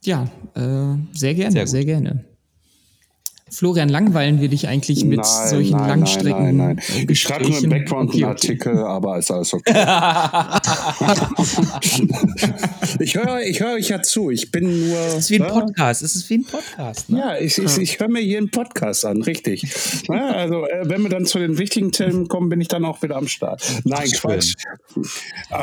ja, 0.05 0.29
äh, 0.55 0.95
sehr 1.13 1.35
gerne, 1.35 1.51
Sehr 1.51 1.67
sehr, 1.67 1.85
gerne. 1.85 2.25
Florian, 3.51 3.89
langweilen 3.89 4.41
wir 4.41 4.49
dich 4.49 4.69
eigentlich 4.69 5.05
mit 5.05 5.25
solchen 5.25 5.79
Langstrecken? 5.79 6.57
Nein, 6.57 6.57
nein, 6.57 6.77
nein. 6.77 7.07
Ich 7.09 7.21
schreibe 7.21 7.49
nur 7.49 7.63
im? 7.63 7.71
Background 7.71 8.11
Okay, 8.11 8.25
einen 8.25 8.33
okay. 8.33 8.49
Artikel, 8.49 8.79
aber 8.79 9.19
ist 9.19 9.31
alles 9.31 9.55
okay. 9.55 9.73
ich 13.01 13.15
höre 13.15 13.41
ich 13.43 13.61
hör 13.61 13.75
euch 13.75 13.89
ja 13.89 14.03
zu. 14.03 14.31
Ich 14.31 14.51
bin 14.51 14.89
nur. 14.89 14.99
Es 14.99 15.17
ist 15.17 15.31
wie 15.31 15.37
ein 15.37 15.43
Ja, 15.43 15.49
Podcast. 15.49 16.03
Es 16.03 16.17
ist 16.17 16.29
wie 16.31 16.39
ein 16.39 16.45
Podcast. 16.45 17.11
Ne? 17.11 17.19
Ja, 17.19 17.39
ich, 17.39 17.59
ich, 17.59 17.79
ich 17.79 18.01
höre 18.01 18.09
mir 18.09 18.21
hier 18.21 18.39
einen 18.39 18.51
Podcast 18.51 19.05
an, 19.05 19.23
richtig. 19.23 19.67
Ja, 20.09 20.31
also, 20.31 20.67
äh, 20.67 20.89
wenn 20.89 21.03
wir 21.03 21.11
dann 21.11 21.27
zu 21.27 21.39
den 21.39 21.59
wichtigen 21.59 21.93
Themen 21.93 22.29
kommen, 22.29 22.49
bin 22.49 22.61
ich 22.61 22.69
dann 22.69 22.85
auch 22.85 23.03
wieder 23.03 23.17
am 23.17 23.29
Start. 23.29 23.63
Nein, 23.85 24.11
Quatsch. 24.11 24.55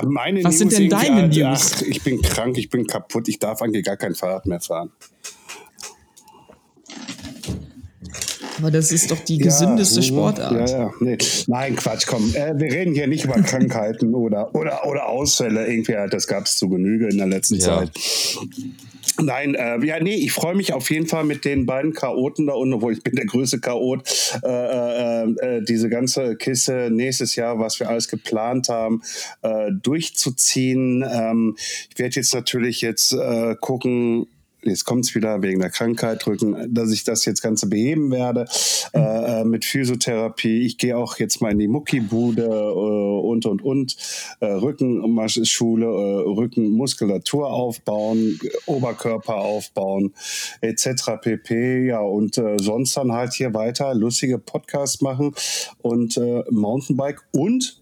Meine 0.03 0.43
Was 0.43 0.59
sind 0.59 0.71
News 0.71 0.77
denn 0.77 0.91
irgendwie, 0.91 1.07
deine 1.07 1.27
News? 1.27 1.71
Ach, 1.75 1.81
ich 1.81 2.03
bin 2.03 2.21
krank, 2.21 2.57
ich 2.57 2.69
bin 2.69 2.85
kaputt, 2.85 3.27
ich 3.27 3.39
darf 3.39 3.61
eigentlich 3.61 3.85
gar 3.85 3.97
kein 3.97 4.13
Fahrrad 4.13 4.45
mehr 4.45 4.59
fahren. 4.59 4.91
Aber 8.57 8.71
das 8.71 8.91
ist 8.91 9.11
doch 9.11 9.19
die 9.19 9.37
gesündeste 9.37 9.99
Ja, 9.99 10.01
mhm. 10.01 10.07
Sportart. 10.07 10.69
Ja, 10.69 10.77
ja. 10.79 10.91
Nee. 10.99 11.17
Nein, 11.47 11.75
Quatsch, 11.75 12.05
komm. 12.07 12.33
Äh, 12.35 12.57
wir 12.57 12.71
reden 12.71 12.93
hier 12.93 13.07
nicht 13.07 13.25
über 13.25 13.33
Krankheiten 13.41 14.13
oder, 14.13 14.53
oder, 14.55 14.85
oder 14.87 15.07
Ausfälle. 15.07 15.67
Irgendwie, 15.67 15.93
äh, 15.93 16.09
das 16.09 16.27
gab 16.27 16.45
es 16.45 16.57
zu 16.57 16.69
Genüge 16.69 17.07
in 17.07 17.17
der 17.17 17.27
letzten 17.27 17.55
Ja. 17.55 17.79
Zeit. 17.79 17.91
Nein, 19.21 19.55
äh, 19.55 19.83
ja, 19.85 19.99
nee, 20.01 20.15
ich 20.15 20.33
freue 20.33 20.55
mich 20.55 20.73
auf 20.73 20.89
jeden 20.89 21.07
Fall 21.07 21.23
mit 21.23 21.45
den 21.45 21.65
beiden 21.65 21.93
Chaoten 21.93 22.47
da 22.47 22.53
unten, 22.53 22.73
obwohl 22.73 22.91
ich 22.93 23.01
bin 23.01 23.15
der 23.15 23.25
größte 23.25 23.59
Chaot, 23.59 24.03
äh, 24.43 24.47
äh, 24.47 25.57
äh, 25.57 25.61
diese 25.63 25.87
ganze 25.89 26.35
Kiste 26.35 26.89
nächstes 26.91 27.35
Jahr, 27.35 27.57
was 27.59 27.79
wir 27.79 27.87
alles 27.87 28.09
geplant 28.09 28.67
haben, 28.67 29.01
äh, 29.41 29.71
durchzuziehen. 29.71 31.05
Ähm, 31.09 31.55
ich 31.89 31.97
werde 31.97 32.15
jetzt 32.15 32.33
natürlich 32.33 32.81
jetzt 32.81 33.13
äh, 33.13 33.55
gucken, 33.61 34.27
jetzt 34.65 34.85
kommt 34.85 35.05
es 35.05 35.15
wieder 35.15 35.41
wegen 35.41 35.59
der 35.59 35.69
Krankheit, 35.69 36.25
Rücken, 36.27 36.73
dass 36.73 36.91
ich 36.91 37.03
das 37.03 37.25
jetzt 37.25 37.41
Ganze 37.41 37.67
beheben 37.67 38.11
werde 38.11 38.45
äh, 38.93 39.41
äh 39.41 39.43
mit 39.45 39.65
Physiotherapie. 39.65 40.65
Ich 40.65 40.77
gehe 40.77 40.97
auch 40.97 41.17
jetzt 41.17 41.41
mal 41.41 41.51
in 41.51 41.59
die 41.59 41.67
Muckibude 41.67 42.43
äh, 42.43 42.47
und, 42.47 43.45
und, 43.45 43.61
und. 43.61 43.95
Äh, 44.39 44.45
Rückenschule, 44.45 45.85
äh, 45.85 46.39
Rückenmuskulatur 46.39 47.49
aufbauen, 47.49 48.39
Oberkörper 48.65 49.35
aufbauen, 49.35 50.13
etc. 50.61 51.21
pp. 51.21 51.87
Ja, 51.87 51.99
und 51.99 52.37
äh, 52.37 52.57
sonst 52.59 52.97
dann 52.97 53.11
halt 53.11 53.33
hier 53.33 53.53
weiter 53.53 53.93
lustige 53.93 54.39
Podcasts 54.39 55.01
machen 55.01 55.33
und 55.81 56.17
äh, 56.17 56.43
Mountainbike 56.49 57.21
und 57.31 57.81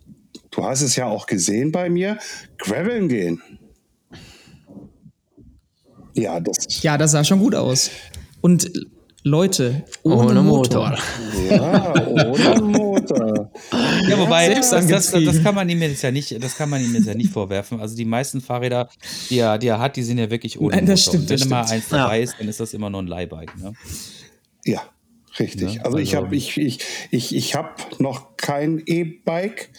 du 0.51 0.63
hast 0.63 0.81
es 0.81 0.95
ja 0.95 1.07
auch 1.07 1.25
gesehen 1.25 1.71
bei 1.71 1.89
mir, 1.89 2.17
graveln 2.57 3.07
gehen. 3.07 3.41
Ja, 6.13 6.39
das, 6.39 6.81
ja, 6.81 6.97
das 6.97 7.11
sah 7.11 7.23
schon 7.23 7.39
gut 7.39 7.55
aus. 7.55 7.89
Und 8.41 8.71
Leute, 9.25 9.83
ohne, 10.03 10.31
ohne 10.31 10.41
Motor. 10.41 10.89
Motor. 10.89 11.49
Ja, 11.49 11.93
ohne 12.25 12.61
Motor. 12.61 13.51
Ja, 14.07 14.19
wobei, 14.19 14.53
das, 14.53 14.69
das, 14.69 15.11
das, 15.11 15.43
kann 15.43 15.55
man 15.55 15.69
ihm 15.69 15.81
jetzt 15.81 16.01
ja 16.01 16.11
nicht, 16.11 16.43
das 16.43 16.57
kann 16.57 16.69
man 16.69 16.81
ihm 16.83 16.93
jetzt 16.93 17.07
ja 17.07 17.13
nicht 17.13 17.31
vorwerfen. 17.31 17.79
Also 17.79 17.95
die 17.95 18.05
meisten 18.05 18.41
Fahrräder, 18.41 18.89
die 19.29 19.39
er, 19.39 19.57
die 19.57 19.67
er 19.67 19.79
hat, 19.79 19.95
die 19.95 20.03
sind 20.03 20.17
ja 20.17 20.29
wirklich 20.29 20.59
ohne 20.59 20.75
Nein, 20.75 20.85
das 20.85 21.05
Motor. 21.05 21.21
Stimmt, 21.21 21.31
Und 21.31 21.41
wenn 21.41 21.49
mal 21.49 21.65
eins 21.65 21.87
dabei 21.89 22.17
ja. 22.17 22.23
ist, 22.23 22.35
dann 22.37 22.47
ist 22.47 22.59
das 22.59 22.73
immer 22.73 22.89
nur 22.89 23.01
ein 23.01 23.07
Leihbike. 23.07 23.57
Ne? 23.57 23.73
Ja, 24.65 24.81
Richtig. 25.39 25.75
Ne? 25.75 25.85
Also, 25.85 25.97
ich 25.97 26.15
habe 26.15 26.27
also 26.27 26.37
ich, 26.37 26.57
ich, 26.57 26.79
ich, 27.11 27.35
ich 27.35 27.55
hab 27.55 27.99
noch 27.99 28.37
kein 28.37 28.83
E-Bike, 28.85 29.69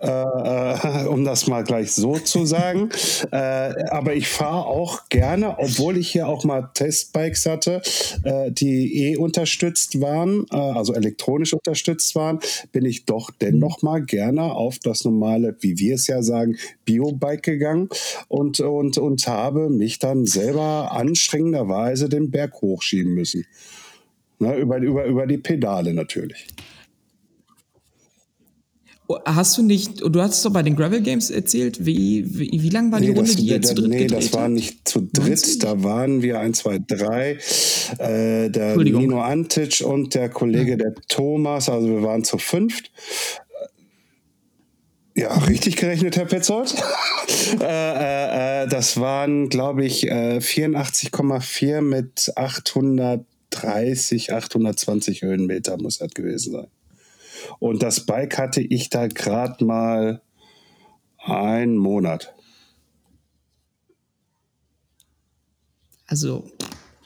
äh, 0.00 0.06
äh, 0.06 1.06
um 1.06 1.24
das 1.24 1.48
mal 1.48 1.64
gleich 1.64 1.92
so 1.92 2.18
zu 2.18 2.46
sagen. 2.52 2.90
äh, 3.30 3.36
aber 3.36 4.14
ich 4.14 4.28
fahre 4.28 4.66
auch 4.66 5.08
gerne, 5.08 5.58
obwohl 5.58 5.96
ich 5.98 6.12
hier 6.12 6.28
auch 6.28 6.44
mal 6.44 6.70
Testbikes 6.72 7.46
hatte, 7.46 7.82
äh, 8.24 8.50
die 8.52 9.10
eh 9.10 9.16
unterstützt 9.16 10.00
waren, 10.00 10.46
äh, 10.50 10.56
also 10.56 10.94
elektronisch 10.94 11.52
unterstützt 11.52 12.14
waren, 12.14 12.38
bin 12.70 12.84
ich 12.84 13.04
doch 13.04 13.30
dennoch 13.30 13.82
mal 13.82 14.02
gerne 14.02 14.52
auf 14.52 14.78
das 14.78 15.04
normale, 15.04 15.56
wie 15.60 15.78
wir 15.78 15.96
es 15.96 16.06
ja 16.06 16.22
sagen, 16.22 16.56
Bio-Bike 16.84 17.42
gegangen 17.42 17.88
und, 18.28 18.60
und, 18.60 18.98
und 18.98 19.26
habe 19.26 19.68
mich 19.68 19.98
dann 19.98 20.26
selber 20.26 20.92
anstrengenderweise 20.92 22.08
den 22.08 22.30
Berg 22.30 22.62
hochschieben 22.62 23.14
müssen. 23.14 23.44
Ne, 24.42 24.56
über, 24.56 24.78
über, 24.78 25.04
über 25.04 25.26
die 25.28 25.38
Pedale 25.38 25.94
natürlich. 25.94 26.48
Oh, 29.06 29.18
hast 29.24 29.56
du 29.56 29.62
nicht, 29.62 30.00
du 30.00 30.20
hast 30.20 30.44
doch 30.44 30.52
bei 30.52 30.64
den 30.64 30.74
Gravel 30.74 31.00
Games 31.00 31.30
erzählt, 31.30 31.86
wie, 31.86 32.24
wie, 32.26 32.50
wie 32.50 32.68
lang 32.70 32.90
war 32.90 32.98
die 32.98 33.10
nee, 33.10 33.14
Runde, 33.14 33.30
das, 33.30 33.36
die 33.36 33.46
ihr 33.46 33.62
zu 33.62 33.74
dritt 33.76 33.88
Nee, 33.88 34.06
das 34.08 34.32
war 34.32 34.48
nicht 34.48 34.88
zu 34.88 35.08
dritt, 35.12 35.62
da 35.62 35.80
waren 35.84 36.22
wir 36.22 36.40
1, 36.40 36.58
2, 36.58 36.80
3, 36.88 37.30
äh, 37.98 38.50
der 38.50 38.76
Nino 38.78 39.20
Antic 39.20 39.80
und 39.84 40.12
der 40.16 40.28
Kollege, 40.28 40.72
ja. 40.72 40.76
der 40.76 40.94
Thomas, 41.06 41.68
also 41.68 41.88
wir 41.88 42.02
waren 42.02 42.24
zu 42.24 42.38
fünft. 42.38 42.90
Ja, 45.14 45.32
richtig 45.38 45.76
gerechnet, 45.76 46.16
Herr 46.16 46.24
Petzold. 46.24 46.74
äh, 47.60 47.64
äh, 47.64 48.62
äh, 48.64 48.66
das 48.66 48.98
waren, 48.98 49.48
glaube 49.50 49.84
ich, 49.84 50.10
84,4 50.10 51.66
äh, 51.66 51.80
mit 51.80 52.32
800 52.34 53.24
830, 53.52 54.32
820 54.32 55.22
Höhenmeter 55.22 55.76
muss 55.80 55.98
das 55.98 56.10
gewesen 56.10 56.52
sein. 56.52 56.66
Und 57.58 57.82
das 57.82 58.06
Bike 58.06 58.38
hatte 58.38 58.60
ich 58.60 58.90
da 58.90 59.06
gerade 59.08 59.64
mal 59.64 60.22
einen 61.18 61.76
Monat. 61.76 62.34
Also 66.06 66.50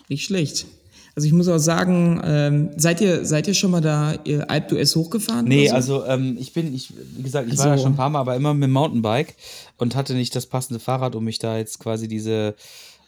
nicht 0.09 0.25
schlecht. 0.25 0.67
Also 1.15 1.27
ich 1.27 1.33
muss 1.33 1.49
auch 1.49 1.59
sagen, 1.59 2.21
ähm, 2.25 2.71
seid 2.77 3.01
ihr 3.01 3.25
seid 3.25 3.49
ihr 3.49 3.55
schon 3.55 3.71
mal 3.71 3.81
da 3.81 4.17
ihr 4.25 4.51
Alp 4.51 4.73
S 4.73 4.97
hochgefahren? 4.97 5.47
Nee, 5.47 5.69
so? 5.69 5.75
also 5.75 6.05
ähm, 6.05 6.37
ich 6.39 6.53
bin, 6.53 6.75
ich, 6.75 6.93
wie 7.17 7.23
gesagt, 7.23 7.47
ich 7.47 7.53
also, 7.53 7.63
war 7.63 7.69
ja 7.69 7.73
also 7.73 7.85
schon 7.85 7.93
ein 7.95 7.97
paar 7.97 8.11
Mal, 8.11 8.21
aber 8.21 8.37
immer 8.37 8.53
mit 8.53 8.65
dem 8.65 8.73
Mountainbike 8.73 9.35
und 9.79 9.97
hatte 9.97 10.13
nicht 10.13 10.37
das 10.37 10.45
passende 10.45 10.79
Fahrrad, 10.79 11.15
um 11.15 11.25
mich 11.25 11.39
da 11.39 11.57
jetzt 11.57 11.79
quasi 11.79 12.07
diese 12.07 12.55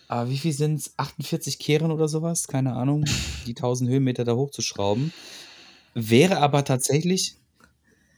aber 0.08 0.22
ah, 0.22 0.28
wie 0.30 0.38
viel 0.38 0.52
sind 0.52 0.76
es? 0.76 0.94
48 0.96 1.58
Kehren 1.58 1.90
oder 1.90 2.08
sowas? 2.08 2.48
Keine 2.48 2.72
Ahnung. 2.72 3.04
Die 3.46 3.50
1000 3.50 3.90
Höhenmeter 3.90 4.24
da 4.24 4.34
hochzuschrauben. 4.34 5.12
Wäre 5.92 6.38
aber 6.38 6.64
tatsächlich. 6.64 7.36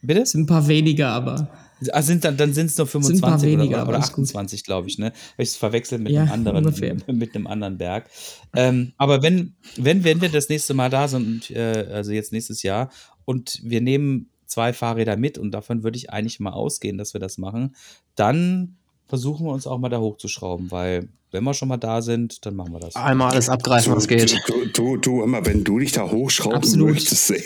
Bitte? 0.01 0.25
Sind 0.25 0.43
ein 0.43 0.45
paar 0.45 0.69
weniger, 0.69 1.09
aber. 1.09 1.49
Ah, 1.91 2.01
sind 2.01 2.23
dann, 2.23 2.37
dann 2.37 2.53
sind 2.53 2.67
es 2.67 2.77
nur 2.77 2.87
25 2.87 3.49
weniger, 3.49 3.81
oder, 3.81 3.89
oder 3.89 3.97
28, 3.99 4.63
glaube 4.63 4.87
ich, 4.87 4.99
ne? 4.99 5.07
Habe 5.07 5.43
ich 5.43 5.49
es 5.49 5.57
verwechselt 5.57 6.01
mit, 6.01 6.13
ja, 6.13 6.21
einem 6.21 6.47
anderen, 6.47 7.01
mit 7.07 7.35
einem 7.35 7.47
anderen 7.47 7.77
Berg. 7.77 8.09
Ähm, 8.55 8.93
aber 8.97 9.21
wenn, 9.21 9.55
wenn, 9.75 10.05
wenn 10.05 10.21
wir 10.21 10.29
das 10.29 10.47
nächste 10.47 10.73
Mal 10.73 10.89
da 10.89 11.09
sind, 11.09 11.51
äh, 11.51 11.87
also 11.91 12.11
jetzt 12.11 12.31
nächstes 12.31 12.63
Jahr, 12.63 12.89
und 13.25 13.59
wir 13.63 13.81
nehmen 13.81 14.29
zwei 14.45 14.71
Fahrräder 14.71 15.17
mit, 15.17 15.37
und 15.37 15.51
davon 15.51 15.83
würde 15.83 15.97
ich 15.97 16.09
eigentlich 16.09 16.39
mal 16.39 16.53
ausgehen, 16.53 16.97
dass 16.97 17.13
wir 17.13 17.19
das 17.19 17.37
machen, 17.37 17.75
dann 18.15 18.77
versuchen 19.11 19.45
wir 19.45 19.51
uns 19.51 19.67
auch 19.67 19.77
mal 19.77 19.89
da 19.89 19.99
hochzuschrauben, 19.99 20.71
weil 20.71 21.09
wenn 21.31 21.43
wir 21.43 21.53
schon 21.53 21.67
mal 21.67 21.75
da 21.75 22.01
sind, 22.01 22.45
dann 22.45 22.55
machen 22.55 22.71
wir 22.71 22.79
das. 22.79 22.95
Einmal 22.95 23.33
alles 23.33 23.49
abgreifen, 23.49 23.93
was 23.93 24.07
geht. 24.07 24.33
Du, 24.47 24.65
du, 24.67 24.95
du, 24.95 25.23
immer, 25.23 25.45
wenn 25.45 25.65
du 25.65 25.79
dich 25.79 25.91
da 25.91 26.09
hochschrauben 26.09 26.55
Absolut. 26.55 26.91
möchtest, 26.91 27.29
ey, 27.31 27.43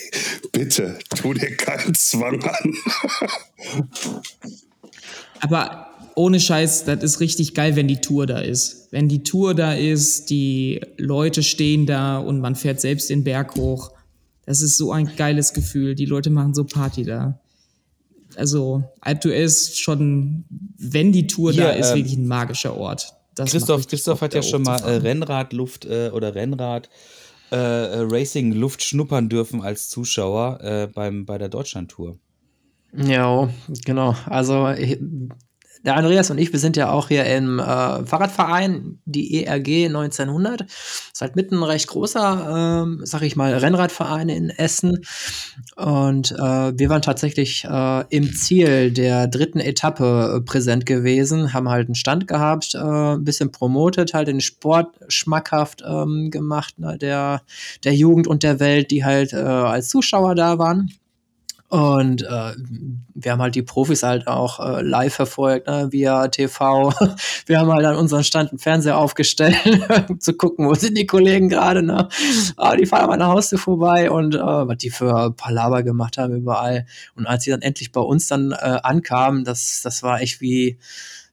bitte, 0.52 1.00
tu 1.16 1.34
dir 1.34 1.58
keinen 1.58 1.96
Zwang 1.96 2.40
an. 2.44 2.76
Aber 5.40 5.88
ohne 6.14 6.40
Scheiß, 6.40 6.86
das 6.86 7.02
ist 7.02 7.20
richtig 7.20 7.56
geil, 7.56 7.76
wenn 7.76 7.88
die 7.88 8.00
Tour 8.00 8.28
da 8.28 8.42
ist. 8.42 8.90
Wenn 8.92 9.10
die 9.10 9.24
Tour 9.24 9.56
da 9.56 9.74
ist, 9.74 10.30
die 10.30 10.82
Leute 10.98 11.42
stehen 11.42 11.88
da 11.88 12.20
und 12.20 12.42
man 12.42 12.54
fährt 12.54 12.80
selbst 12.80 13.10
den 13.10 13.24
Berg 13.24 13.56
hoch. 13.56 13.90
Das 14.46 14.62
ist 14.62 14.78
so 14.78 14.92
ein 14.92 15.16
geiles 15.16 15.54
Gefühl. 15.54 15.96
Die 15.96 16.06
Leute 16.06 16.30
machen 16.30 16.54
so 16.54 16.64
Party 16.64 17.04
da. 17.06 17.40
Also, 18.38 18.84
Alp 19.02 19.26
ist 19.26 19.80
schon, 19.80 20.46
wenn 20.78 21.12
die 21.12 21.28
Tour 21.28 21.52
Hier, 21.52 21.64
da 21.64 21.70
ist, 21.72 21.92
ähm, 21.92 21.98
wirklich 21.98 22.18
ein 22.18 22.28
magischer 22.28 22.76
Ort. 22.76 23.14
Das 23.36 23.52
Christoph, 23.52 23.88
Christoph 23.88 24.22
hat 24.22 24.34
ja 24.34 24.42
schon 24.42 24.64
mal 24.64 24.80
äh, 24.80 24.98
Rennradluft 24.98 25.86
äh, 25.86 26.10
oder 26.14 26.36
Rennrad 26.36 26.90
äh, 27.52 27.56
äh, 27.56 28.08
Racing 28.10 28.54
Luft 28.54 28.84
schnuppern 28.84 29.30
dürfen 29.30 29.62
als 29.62 29.90
Zuschauer 29.90 30.60
äh, 30.62 30.88
beim, 30.88 31.26
bei 31.26 31.38
der 31.38 31.50
Deutschlandtour. 31.50 32.18
Ja, 32.94 33.50
genau. 33.84 34.16
Also 34.26 34.68
der 35.86 35.96
Andreas 35.96 36.32
und 36.32 36.40
ich, 36.40 36.52
wir 36.52 36.60
sind 36.60 36.78
ja 36.78 36.90
auch 36.90 37.10
hier 37.10 37.26
im 37.26 37.60
äh, 37.60 37.64
Fahrradverein, 38.06 39.00
die 39.06 39.46
ERG 39.46 39.86
1900. 39.86 40.62
Ist 40.62 41.22
halt 41.22 41.36
mitten 41.36 41.58
ein 41.58 41.64
recht 41.64 41.88
großer, 41.88 42.84
ähm, 42.84 43.02
sag 43.04 43.22
ich 43.22 43.36
mal, 43.36 43.54
Rennradverein 43.54 44.30
in 44.30 44.50
Essen. 44.50 45.06
Und 45.76 46.32
äh, 46.32 46.38
wir 46.78 46.90
waren 46.90 47.04
tatsächlich 47.04 47.66
äh, 47.66 48.04
im 48.10 48.34
Ziel 48.34 48.92
der 48.92 49.28
dritten 49.28 49.60
Etappe 49.60 50.38
äh, 50.38 50.42
präsent 50.42 50.88
gewesen, 50.88 51.54
haben 51.54 51.70
halt 51.70 51.88
einen 51.88 51.96
Stand 51.96 52.28
gehabt, 52.28 52.74
äh, 52.74 52.80
ein 52.80 53.24
bisschen 53.24 53.52
promotet, 53.52 54.16
halt 54.16 54.28
den 54.28 54.42
Sport 54.42 54.88
schmackhaft 55.08 55.84
ähm, 55.88 56.32
gemacht, 56.32 56.80
ne, 56.80 56.98
der, 56.98 57.44
der 57.84 57.94
Jugend 57.94 58.28
und 58.28 58.42
der 58.42 58.60
Welt, 58.60 58.90
die 58.90 59.06
halt 59.06 59.34
äh, 59.34 59.38
als 59.38 59.90
Zuschauer 59.90 60.34
da 60.34 60.58
waren. 60.58 60.92
Und 61.76 62.22
äh, 62.22 62.54
wir 63.16 63.34
haben 63.34 63.42
halt 63.42 63.54
die 63.54 63.62
Profis 63.62 64.02
halt 64.02 64.28
auch 64.28 64.62
äh, 64.62 64.82
live 64.82 65.14
verfolgt, 65.14 65.68
ne, 65.68 65.90
via 65.92 66.30
TV. 66.30 66.94
Wir 67.48 67.60
haben 67.60 67.70
halt 67.70 67.86
an 67.86 67.98
unseren 67.98 68.24
Stand 68.24 68.52
einen 68.52 68.60
Fernseher 68.60 68.98
aufgestellt, 68.98 69.58
zu 70.20 70.36
gucken, 70.36 70.70
wo 70.70 70.74
sind 70.74 70.98
die 70.98 71.06
Kollegen 71.06 71.50
gerade. 71.50 71.84
Ne? 71.84 72.08
Ah, 72.56 72.78
die 72.78 72.86
fahren 72.86 73.04
an 73.04 73.10
meiner 73.10 73.28
Haustür 73.28 73.60
vorbei 73.60 74.10
und 74.10 74.36
äh, 74.36 74.40
was 74.40 74.78
die 74.78 74.90
für 74.90 75.32
Palaver 75.32 75.84
gemacht 75.84 76.18
haben 76.18 76.34
überall. 76.34 76.86
Und 77.18 77.28
als 77.28 77.44
sie 77.44 77.52
dann 77.52 77.62
endlich 77.62 77.92
bei 77.92 78.00
uns 78.00 78.28
dann 78.28 78.54
äh, 78.54 78.80
ankamen, 78.82 79.44
das, 79.44 79.82
das 79.84 80.02
war 80.02 80.22
echt 80.22 80.40
wie 80.40 80.78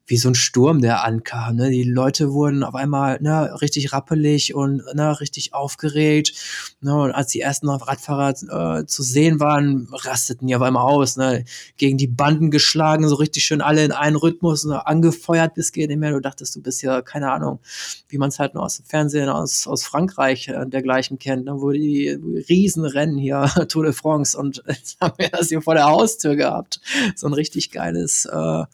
wie 0.06 0.16
so 0.16 0.28
ein 0.28 0.34
Sturm, 0.34 0.80
der 0.80 1.04
ankam. 1.04 1.56
Ne? 1.56 1.70
Die 1.70 1.84
Leute 1.84 2.32
wurden 2.32 2.64
auf 2.64 2.74
einmal 2.74 3.18
ne, 3.20 3.60
richtig 3.60 3.92
rappelig 3.92 4.54
und 4.54 4.82
ne, 4.94 5.20
richtig 5.20 5.54
aufgeregt. 5.54 6.32
Ne? 6.80 6.94
Und 6.94 7.12
als 7.12 7.28
die 7.28 7.40
ersten 7.40 7.68
Radfahrer 7.68 8.80
äh, 8.80 8.86
zu 8.86 9.02
sehen 9.02 9.38
waren, 9.38 9.88
rasteten 9.92 10.48
die 10.48 10.56
auf 10.56 10.62
einmal 10.62 10.82
aus. 10.82 11.16
Ne? 11.16 11.44
Gegen 11.76 11.98
die 11.98 12.08
Banden 12.08 12.50
geschlagen, 12.50 13.08
so 13.08 13.14
richtig 13.14 13.44
schön 13.44 13.60
alle 13.60 13.84
in 13.84 13.92
einen 13.92 14.16
Rhythmus, 14.16 14.64
ne? 14.64 14.84
angefeuert 14.86 15.54
bis 15.54 15.70
geht 15.70 15.88
nicht 15.88 15.98
mehr. 15.98 16.12
Du 16.12 16.20
dachtest, 16.20 16.56
du 16.56 16.62
bist 16.62 16.82
ja, 16.82 17.00
keine 17.00 17.30
Ahnung, 17.30 17.60
wie 18.08 18.18
man 18.18 18.30
es 18.30 18.40
halt 18.40 18.54
nur 18.54 18.64
aus 18.64 18.78
dem 18.78 18.86
Fernsehen 18.86 19.28
aus, 19.28 19.68
aus 19.68 19.84
Frankreich 19.84 20.48
äh, 20.48 20.66
dergleichen 20.66 21.20
kennt, 21.20 21.44
ne? 21.44 21.54
wo 21.60 21.70
die 21.70 22.18
Riesenrennen 22.48 23.18
hier, 23.18 23.50
Tour 23.68 23.84
de 23.84 23.92
France, 23.92 24.36
und 24.36 24.64
jetzt 24.68 25.00
haben 25.00 25.14
wir 25.18 25.28
das 25.28 25.48
hier 25.48 25.62
vor 25.62 25.74
der 25.74 25.84
Haustür 25.84 26.34
gehabt. 26.34 26.80
So 27.14 27.28
ein 27.28 27.34
richtig 27.34 27.70
geiles 27.70 28.24
äh, 28.24 28.64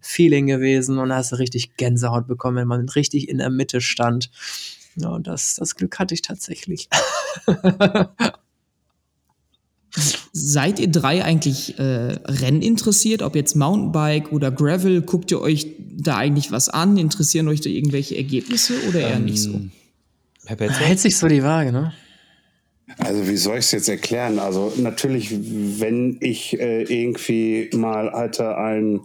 Feeling 0.00 0.46
gewesen 0.46 0.65
und 0.74 1.08
da 1.08 1.16
hast 1.16 1.32
du 1.32 1.36
richtig 1.36 1.76
Gänsehaut 1.76 2.26
bekommen, 2.26 2.56
wenn 2.56 2.68
man 2.68 2.88
richtig 2.88 3.28
in 3.28 3.38
der 3.38 3.50
Mitte 3.50 3.80
stand. 3.80 4.30
Ja, 4.96 5.10
und 5.10 5.26
das, 5.26 5.56
das 5.56 5.74
Glück 5.76 5.98
hatte 5.98 6.14
ich 6.14 6.22
tatsächlich. 6.22 6.88
Seid 10.32 10.78
ihr 10.78 10.88
drei 10.88 11.24
eigentlich 11.24 11.78
äh, 11.78 12.18
renninteressiert, 12.24 13.22
ob 13.22 13.34
jetzt 13.34 13.56
Mountainbike 13.56 14.30
oder 14.32 14.50
Gravel? 14.50 15.00
Guckt 15.02 15.30
ihr 15.30 15.40
euch 15.40 15.68
da 15.78 16.16
eigentlich 16.16 16.52
was 16.52 16.68
an? 16.68 16.98
Interessieren 16.98 17.48
euch 17.48 17.62
da 17.62 17.70
irgendwelche 17.70 18.16
Ergebnisse 18.16 18.74
oder 18.88 19.00
eher 19.00 19.16
ähm, 19.16 19.24
nicht 19.24 19.42
so? 19.42 19.58
Herr 20.44 20.56
Petzold? 20.56 20.80
Hält 20.80 21.00
sich 21.00 21.16
so 21.16 21.28
die 21.28 21.42
Waage, 21.42 21.72
ne? 21.72 21.94
Also 22.98 23.26
wie 23.28 23.36
soll 23.36 23.58
ich 23.58 23.64
es 23.64 23.72
jetzt 23.72 23.88
erklären? 23.88 24.38
Also 24.38 24.72
natürlich, 24.76 25.30
wenn 25.32 26.18
ich 26.20 26.58
äh, 26.60 26.82
irgendwie 26.82 27.70
mal 27.74 28.12
hatte 28.12 28.56
ein 28.56 29.00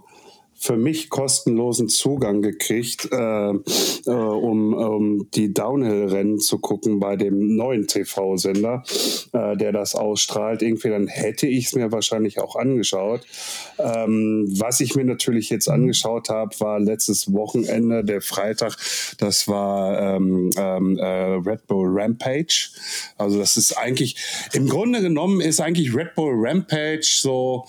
für 0.62 0.78
mich 0.78 1.09
kostenlosen 1.09 1.89
Zugang 1.89 2.43
gekriegt, 2.43 3.09
äh, 3.12 3.18
äh, 3.18 4.12
um, 4.12 4.76
um 4.76 5.32
die 5.32 5.53
Downhill-Rennen 5.53 6.39
zu 6.39 6.59
gucken 6.59 6.99
bei 6.99 7.16
dem 7.16 7.55
neuen 7.55 7.88
TV-Sender, 7.88 8.84
äh, 9.34 9.57
der 9.57 9.72
das 9.72 9.95
ausstrahlt. 9.95 10.62
Irgendwie 10.62 10.89
dann 10.89 11.07
hätte 11.07 11.47
ich 11.47 11.66
es 11.66 11.74
mir 11.74 11.91
wahrscheinlich 11.91 12.39
auch 12.39 12.55
angeschaut. 12.55 13.22
Ähm, 13.80 14.45
was 14.59 14.82
ich 14.82 14.95
mir 14.95 15.03
natürlich 15.03 15.49
jetzt 15.49 15.68
angeschaut 15.68 16.30
habe, 16.30 16.51
war 16.59 16.80
letztes 16.80 17.34
Wochenende, 17.34 18.03
der 18.03 18.22
Freitag, 18.22 18.78
das 19.18 19.47
war 19.47 20.16
ähm, 20.16 20.51
ähm, 20.57 20.97
äh, 20.99 21.03
Red 21.03 21.66
Bull 21.66 21.88
Rampage. 21.89 22.70
Also 23.18 23.39
das 23.39 23.57
ist 23.57 23.76
eigentlich, 23.80 24.16
im 24.53 24.68
Grunde 24.68 25.01
genommen 25.01 25.41
ist 25.41 25.59
eigentlich 25.59 25.95
Red 25.95 26.14
Bull 26.14 26.34
Rampage 26.36 27.20
so 27.20 27.66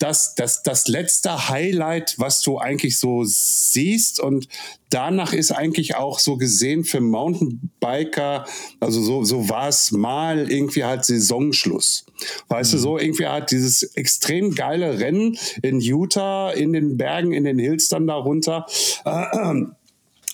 das, 0.00 0.34
das, 0.34 0.62
das 0.62 0.88
letzte 0.88 1.50
Highlight, 1.50 2.14
was 2.16 2.40
du 2.42 2.58
eigentlich 2.58 2.98
so 2.98 3.22
siehst. 3.24 4.18
Und 4.18 4.48
danach 4.88 5.34
ist 5.34 5.52
eigentlich 5.52 5.94
auch 5.94 6.18
so 6.18 6.38
gesehen 6.38 6.84
für 6.84 7.02
Mountainbiker, 7.02 8.46
also 8.80 9.02
so, 9.02 9.24
so 9.24 9.50
war 9.50 9.68
es 9.68 9.92
mal 9.92 10.50
irgendwie 10.50 10.84
halt 10.84 11.04
Saisonschluss. 11.04 12.06
Weißt 12.48 12.72
mhm. 12.72 12.76
du, 12.76 12.82
so 12.82 12.98
irgendwie 12.98 13.26
halt 13.26 13.50
dieses 13.50 13.82
extrem 13.94 14.54
geile 14.54 15.00
Rennen 15.00 15.38
in 15.60 15.80
Utah, 15.80 16.50
in 16.50 16.72
den 16.72 16.96
Bergen, 16.96 17.32
in 17.32 17.44
den 17.44 17.58
Hills 17.58 17.90
dann 17.90 18.06
darunter. 18.06 18.66
Äh, 19.04 19.54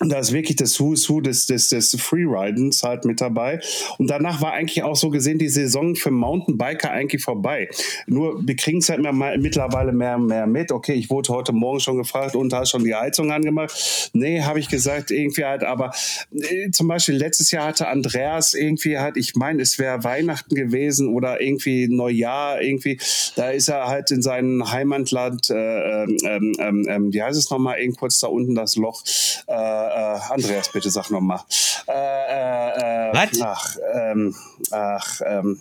da 0.01 0.19
ist 0.19 0.33
wirklich 0.33 0.57
das 0.57 0.79
Who's 0.79 1.09
Who 1.09 1.23
des, 1.23 1.47
des, 1.47 1.71
des 1.71 1.97
Freeridens 1.99 2.83
halt 2.83 3.07
mit 3.07 3.23
dabei. 3.23 3.61
Und 3.97 4.11
danach 4.11 4.43
war 4.43 4.53
eigentlich 4.53 4.83
auch 4.83 4.95
so 4.95 5.09
gesehen 5.09 5.39
die 5.39 5.49
Saison 5.49 5.97
für 5.97 6.11
Mountainbiker 6.11 6.91
eigentlich 6.91 7.23
vorbei. 7.23 7.71
Nur 8.07 8.47
wir 8.47 8.57
kriegen 8.57 8.79
es 8.79 8.91
halt 8.91 9.01
mehr, 9.01 9.13
mittlerweile 9.39 9.93
mehr 9.93 10.17
und 10.17 10.27
mehr 10.27 10.47
mit. 10.47 10.71
Okay, 10.71 10.93
ich 10.93 11.09
wurde 11.09 11.33
heute 11.33 11.53
Morgen 11.55 11.81
schon 11.81 11.97
gefragt 11.97 12.37
und 12.37 12.53
hast 12.53 12.71
schon 12.71 12.85
die 12.85 12.95
Heizung 12.95 13.33
angemacht. 13.33 14.11
Nee, 14.13 14.43
habe 14.43 14.61
ich 14.61 14.69
gesagt, 14.69 15.11
irgendwie 15.11 15.47
halt, 15.47 15.65
aber 15.65 15.93
äh, 16.31 16.71
zum 16.71 16.89
Beispiel 16.89 17.15
letztes 17.15 17.51
Jahr 17.51 17.69
hatte 17.69 17.89
Andreas 17.89 18.53
irgendwie 18.53 18.99
halt, 18.99 19.17
ich 19.17 19.35
meine, 19.35 19.63
es 19.63 19.79
wäre 19.79 20.05
Weihnachten 20.05 20.55
gewesen 20.55 21.09
oder 21.09 21.41
irgendwie 21.41 21.89
Neujahr, 21.89 22.61
irgendwie, 22.61 22.99
da 23.35 23.49
ist 23.49 23.69
er 23.69 23.87
halt 23.87 24.11
in 24.11 24.21
seinem 24.21 24.71
Heimatland, 24.71 25.49
äh, 25.49 26.05
ähm, 26.05 26.53
ähm, 26.59 26.87
ähm, 26.87 27.13
wie 27.15 27.23
heißt 27.23 27.39
es 27.39 27.51
nochmal, 27.51 27.81
eben 27.81 27.97
kurz 27.97 28.21
da 28.21 28.27
unten 28.27 28.55
das 28.55 28.77
Loch, 28.77 29.03
äh, 29.47 29.86
äh, 29.87 30.33
Andreas, 30.33 30.71
bitte 30.73 30.91
sag 30.91 31.11
nochmal. 31.11 31.41
Äh, 31.89 31.93
äh, 31.93 33.11
äh, 33.11 33.43
ach, 33.43 33.77
ähm, 33.95 34.35
ach, 34.71 35.21
ähm, 35.25 35.61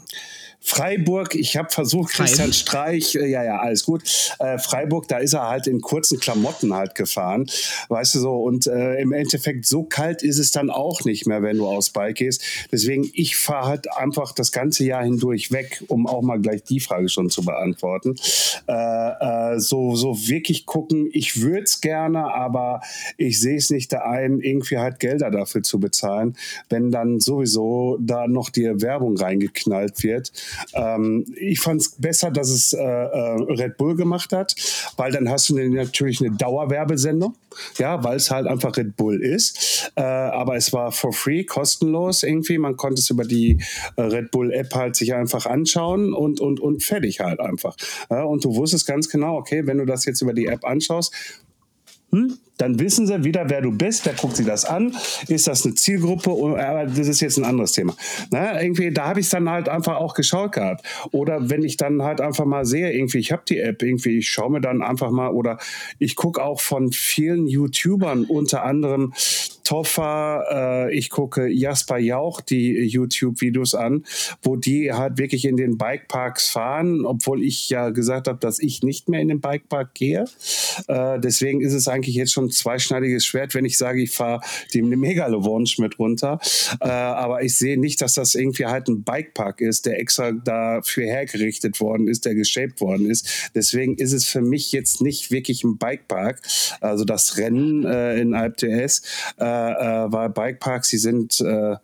Freiburg, 0.66 1.36
ich 1.36 1.57
habe 1.57 1.70
versucht, 1.70 2.13
Christian 2.13 2.51
Streich, 2.51 3.13
äh, 3.13 3.28
ja, 3.28 3.43
ja, 3.43 3.59
alles 3.59 3.86
gut. 3.86 4.01
Äh, 4.39 4.57
Freiburg, 4.57 5.07
da 5.07 5.20
ist 5.20 5.34
er 5.34 5.47
halt 5.47 5.68
in 5.68 5.80
kurzen 5.80 6.20
Klamotten 6.20 6.74
halt 6.74 6.95
gefahren, 6.95 7.45
weißt 7.89 8.16
du 8.16 8.20
so. 8.20 8.36
Und 8.38 8.66
äh, 8.66 8.99
im 8.99 9.13
Endeffekt, 9.13 9.68
so 9.68 9.84
kalt 9.84 10.24
ist 10.24 10.39
es 10.39 10.51
dann 10.51 10.72
auch 10.72 11.05
nicht 11.05 11.28
mehr, 11.28 11.43
wenn 11.43 11.57
du 11.57 11.68
aufs 11.68 11.91
Bike 11.91 12.16
gehst. 12.16 12.41
Deswegen, 12.72 13.07
ich 13.13 13.38
fahre 13.38 13.68
halt 13.68 13.93
einfach 13.95 14.32
das 14.32 14.51
ganze 14.51 14.86
Jahr 14.86 15.03
hindurch 15.03 15.51
weg, 15.51 15.84
um 15.88 16.07
auch 16.07 16.24
mal 16.24 16.41
gleich 16.41 16.63
die 16.63 16.80
Frage 16.80 17.09
schon 17.09 17.30
zu 17.30 17.45
beantworten. 17.45 18.16
Äh, 18.68 19.53
äh, 19.53 19.59
so, 19.59 19.95
so 19.95 20.28
wirklich 20.28 20.66
gucken, 20.66 21.09
ich 21.13 21.41
würde 21.41 21.63
es 21.63 21.80
gerne, 21.80 22.34
aber 22.34 22.82
ich 23.18 23.39
sehe 23.39 23.57
es 23.57 23.70
nicht 23.70 23.93
da 23.93 23.99
ein, 23.99 24.39
irgendwie 24.39 24.80
halt 24.80 24.99
Gelder 24.99 25.30
dafür 25.30 25.61
zu 25.61 25.80
bezahlen, 25.80 26.36
wenn 26.70 26.89
dann 26.89 27.20
sowieso 27.20 27.99
da 28.01 28.28
noch 28.28 28.49
die 28.49 28.82
Werbung 28.82 29.16
reingeknallt 29.16 30.01
wird. 30.01 30.32
Ähm, 30.73 31.25
ich 31.35 31.59
fand 31.59 31.81
es 31.81 31.91
besser, 31.91 32.31
dass 32.31 32.49
es 32.49 32.73
äh, 32.73 32.81
äh, 32.81 33.43
Red 33.53 33.77
Bull 33.77 33.95
gemacht 33.95 34.31
hat, 34.31 34.55
weil 34.97 35.11
dann 35.11 35.29
hast 35.29 35.49
du 35.49 35.57
natürlich 35.57 36.21
eine 36.21 36.35
Dauerwerbesendung, 36.35 37.35
ja, 37.77 38.03
weil 38.03 38.17
es 38.17 38.31
halt 38.31 38.47
einfach 38.47 38.75
Red 38.77 38.95
Bull 38.95 39.21
ist. 39.21 39.91
Äh, 39.95 40.01
aber 40.01 40.55
es 40.55 40.73
war 40.73 40.91
for 40.91 41.13
free, 41.13 41.43
kostenlos 41.43 42.23
irgendwie. 42.23 42.57
Man 42.57 42.77
konnte 42.77 42.99
es 42.99 43.09
über 43.09 43.23
die 43.23 43.59
äh, 43.95 44.01
Red 44.01 44.31
Bull 44.31 44.51
App 44.51 44.73
halt 44.73 44.95
sich 44.95 45.13
einfach 45.13 45.45
anschauen 45.45 46.13
und, 46.13 46.39
und, 46.39 46.59
und 46.59 46.83
fertig 46.83 47.19
halt 47.19 47.39
einfach. 47.39 47.75
Ja, 48.09 48.23
und 48.23 48.43
du 48.43 48.55
wusstest 48.55 48.85
ganz 48.85 49.09
genau, 49.09 49.37
okay, 49.37 49.65
wenn 49.65 49.77
du 49.77 49.85
das 49.85 50.05
jetzt 50.05 50.21
über 50.21 50.33
die 50.33 50.47
App 50.47 50.65
anschaust, 50.65 51.13
hm, 52.16 52.38
dann 52.57 52.80
wissen 52.80 53.05
sie 53.05 53.26
wieder, 53.26 53.49
wer 53.49 53.61
du 53.61 53.72
bist, 53.72 54.05
wer 54.05 54.13
guckt 54.13 54.38
sich 54.38 54.45
das 54.45 54.63
an, 54.63 54.95
ist 55.28 55.47
das 55.47 55.66
eine 55.66 55.76
Zielgruppe, 55.76 56.32
aber 56.32 56.86
das 56.86 57.07
ist 57.07 57.20
jetzt 57.20 57.38
ein 57.38 57.43
anderes 57.43 57.74
Thema. 57.74 57.93
Na, 58.32 58.61
irgendwie, 58.61 58.91
da 58.91 59.07
habe 59.07 59.20
ich 59.20 59.26
es 59.26 59.32
dann 59.32 59.49
halt 59.49 59.68
einfach 59.68 59.97
auch 59.97 60.13
geschaut 60.13 60.53
gehabt. 60.53 60.86
Oder 61.11 61.49
wenn 61.49 61.63
ich 61.63 61.76
dann 61.76 62.01
halt 62.03 62.22
einfach 62.22 62.45
mal 62.45 62.66
sehe, 62.66 62.93
irgendwie, 62.93 63.18
ich 63.18 63.34
habe 63.34 63.43
die 63.49 63.59
App, 63.59 63.84
irgendwie, 63.84 64.20
ich 64.20 64.30
schaue 64.30 64.51
mir 64.51 64.61
dann 64.61 64.82
einfach 64.82 65.11
mal 65.11 65.32
oder 65.32 65.57
ich 65.99 66.16
gucke 66.16 66.41
auch 66.41 66.61
von 66.61 66.93
vielen 66.93 67.47
YouTubern, 67.47 68.24
unter 68.24 68.63
anderem 68.63 69.13
Toffer, 69.66 70.88
äh, 70.88 70.95
ich 70.95 71.09
gucke 71.09 71.47
Jasper 71.47 71.97
Jauch 71.97 72.39
die 72.39 72.72
YouTube-Videos 72.86 73.74
an, 73.74 74.05
wo 74.43 74.55
die 74.55 74.93
halt 74.93 75.18
wirklich 75.18 75.43
in 75.43 75.57
den 75.57 75.78
Bikeparks 75.78 76.49
fahren, 76.49 77.03
obwohl 77.03 77.43
ich 77.43 77.70
ja 77.70 77.89
gesagt 77.89 78.28
habe, 78.28 78.38
dass 78.39 78.59
ich 78.59 78.84
nicht 78.84 79.09
mehr 79.09 79.20
in 79.20 79.28
den 79.28 79.41
Bikepark 79.41 79.95
gehe. 79.95 80.26
Äh, 80.88 81.20
deswegen 81.20 81.61
ist 81.61 81.74
es 81.74 81.88
eigentlich 81.88 82.16
jetzt 82.16 82.32
schon 82.32 82.45
ein 82.45 82.51
zweischneidiges 82.51 83.26
Schwert, 83.26 83.55
wenn 83.55 83.66
ich 83.66 83.78
sage, 83.78 84.03
ich 84.03 84.11
fahre 84.11 84.41
den 84.74 84.88
Megalowunsch 84.88 85.80
mit 85.80 85.97
runter. 85.97 86.39
Äh, 86.80 86.88
aber 86.88 87.41
ich 87.41 87.57
sehe 87.57 87.80
nicht, 87.80 88.01
dass 88.01 88.13
das 88.13 88.36
irgendwie 88.36 88.68
halt 88.68 88.88
ein 88.88 89.03
Bikepark 89.03 89.61
ist, 89.61 89.88
der 89.88 89.99
extra 89.99 90.32
dafür 90.32 91.05
hergerichtet 91.05 91.82
worden 91.82 92.07
ist, 92.07 92.26
der 92.26 92.36
geshaped 92.36 92.82
worden 92.82 93.09
ist. 93.09 93.49
Deswegen 93.55 93.95
ist 93.95 94.13
es 94.13 94.28
für 94.28 94.41
mich 94.41 94.72
jetzt 94.72 95.01
nicht 95.01 95.32
wirklich 95.32 95.63
ein 95.63 95.78
Bikepark. 95.78 96.41
Also 96.82 97.03
das 97.03 97.38
Rennen 97.38 97.84
äh, 97.84 98.20
in 98.20 98.36
Alp 98.36 98.57
TS. 98.57 99.01
Äh, 99.55 100.05
äh, 100.05 100.11
weil 100.11 100.29
Bikeparks, 100.29 100.89
die 100.89 100.97
sind 100.97 101.41
äh, 101.41 101.75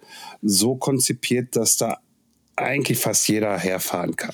so 0.41 0.75
konzipiert, 0.75 1.55
dass 1.55 1.77
da 1.77 1.99
eigentlich 2.55 2.99
fast 2.99 3.27
jeder 3.27 3.57
herfahren 3.57 4.15
kann. 4.15 4.33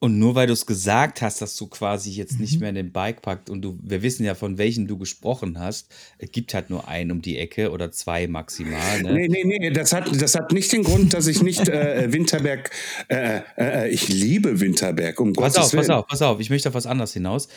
Und 0.00 0.16
nur 0.20 0.36
weil 0.36 0.46
du 0.46 0.52
es 0.52 0.64
gesagt 0.64 1.22
hast, 1.22 1.42
dass 1.42 1.56
du 1.56 1.66
quasi 1.66 2.12
jetzt 2.12 2.38
nicht 2.38 2.54
mhm. 2.54 2.60
mehr 2.60 2.68
in 2.68 2.74
den 2.76 2.92
Bikepark 2.92 3.50
und 3.50 3.62
du, 3.62 3.76
wir 3.82 4.00
wissen 4.02 4.24
ja, 4.24 4.36
von 4.36 4.56
welchen 4.56 4.86
du 4.86 4.96
gesprochen 4.96 5.58
hast, 5.58 5.92
es 6.18 6.30
gibt 6.30 6.54
halt 6.54 6.70
nur 6.70 6.86
einen 6.86 7.10
um 7.10 7.20
die 7.20 7.36
Ecke 7.36 7.72
oder 7.72 7.90
zwei 7.90 8.28
maximal. 8.28 9.02
Ne? 9.02 9.12
Nee, 9.12 9.28
nee, 9.28 9.58
nee, 9.58 9.70
das 9.70 9.92
hat, 9.92 10.08
das 10.22 10.36
hat 10.36 10.52
nicht 10.52 10.70
den 10.72 10.84
Grund, 10.84 11.14
dass 11.14 11.26
ich 11.26 11.42
nicht 11.42 11.68
äh, 11.68 12.12
Winterberg, 12.12 12.70
äh, 13.08 13.40
äh, 13.56 13.88
ich 13.90 14.08
liebe 14.08 14.60
Winterberg, 14.60 15.18
um 15.18 15.32
pass 15.32 15.54
Gottes 15.54 15.66
auf, 15.66 15.72
Willen. 15.72 15.86
Pass 15.88 15.90
auf, 15.90 16.06
pass 16.06 16.22
auf, 16.22 16.38
ich 16.38 16.50
möchte 16.50 16.68
auf 16.68 16.76
was 16.76 16.86
anderes 16.86 17.12
hinaus. 17.12 17.48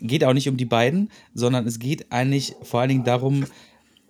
Geht 0.00 0.22
auch 0.22 0.34
nicht 0.34 0.48
um 0.48 0.56
die 0.56 0.66
beiden, 0.66 1.10
sondern 1.34 1.66
es 1.66 1.80
geht 1.80 2.12
eigentlich 2.12 2.54
vor 2.62 2.78
allen 2.78 2.90
Dingen 2.90 3.04
darum, 3.04 3.44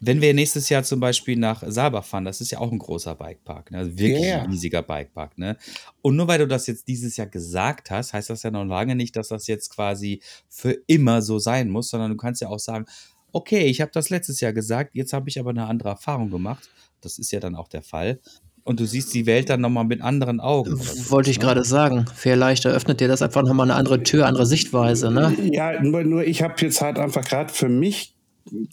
wenn 0.00 0.20
wir 0.20 0.32
nächstes 0.34 0.68
Jahr 0.68 0.82
zum 0.82 1.00
Beispiel 1.00 1.36
nach 1.36 1.62
Saalbach 1.66 2.04
fahren, 2.04 2.24
das 2.24 2.40
ist 2.40 2.50
ja 2.50 2.58
auch 2.58 2.70
ein 2.70 2.78
großer 2.78 3.14
Bikepark, 3.14 3.70
ne? 3.70 3.78
also 3.78 3.98
wirklich 3.98 4.24
yeah. 4.24 4.42
ein 4.42 4.50
riesiger 4.50 4.82
Bikepark. 4.82 5.38
Ne? 5.38 5.56
Und 6.02 6.16
nur 6.16 6.28
weil 6.28 6.38
du 6.38 6.46
das 6.46 6.66
jetzt 6.66 6.86
dieses 6.88 7.16
Jahr 7.16 7.26
gesagt 7.26 7.90
hast, 7.90 8.12
heißt 8.12 8.30
das 8.30 8.42
ja 8.42 8.50
noch 8.50 8.64
lange 8.64 8.94
nicht, 8.94 9.16
dass 9.16 9.28
das 9.28 9.46
jetzt 9.46 9.70
quasi 9.70 10.20
für 10.48 10.76
immer 10.86 11.22
so 11.22 11.38
sein 11.38 11.68
muss, 11.68 11.90
sondern 11.90 12.10
du 12.10 12.16
kannst 12.16 12.40
ja 12.40 12.48
auch 12.48 12.60
sagen, 12.60 12.86
okay, 13.32 13.66
ich 13.66 13.80
habe 13.80 13.90
das 13.92 14.10
letztes 14.10 14.40
Jahr 14.40 14.52
gesagt, 14.52 14.94
jetzt 14.94 15.12
habe 15.12 15.28
ich 15.28 15.38
aber 15.38 15.50
eine 15.50 15.66
andere 15.66 15.90
Erfahrung 15.90 16.30
gemacht. 16.30 16.70
Das 17.00 17.18
ist 17.18 17.30
ja 17.32 17.40
dann 17.40 17.54
auch 17.54 17.68
der 17.68 17.82
Fall. 17.82 18.20
Und 18.64 18.80
du 18.80 18.86
siehst 18.86 19.14
die 19.14 19.24
Welt 19.24 19.48
dann 19.48 19.62
nochmal 19.62 19.84
mit 19.84 20.02
anderen 20.02 20.40
Augen. 20.40 20.76
So, 20.76 21.10
Wollte 21.10 21.30
ich 21.30 21.38
ne? 21.38 21.44
gerade 21.44 21.64
sagen. 21.64 22.04
Vielleicht 22.14 22.66
eröffnet 22.66 23.00
dir 23.00 23.08
das 23.08 23.22
einfach 23.22 23.42
nochmal 23.42 23.70
eine 23.70 23.78
andere 23.78 24.02
Tür, 24.02 24.26
andere 24.26 24.44
Sichtweise, 24.44 25.10
ne? 25.10 25.34
Ja, 25.52 25.82
nur, 25.82 26.04
nur 26.04 26.24
ich 26.24 26.42
habe 26.42 26.54
jetzt 26.60 26.82
halt 26.82 26.98
einfach 26.98 27.24
gerade 27.24 27.52
für 27.52 27.70
mich 27.70 28.17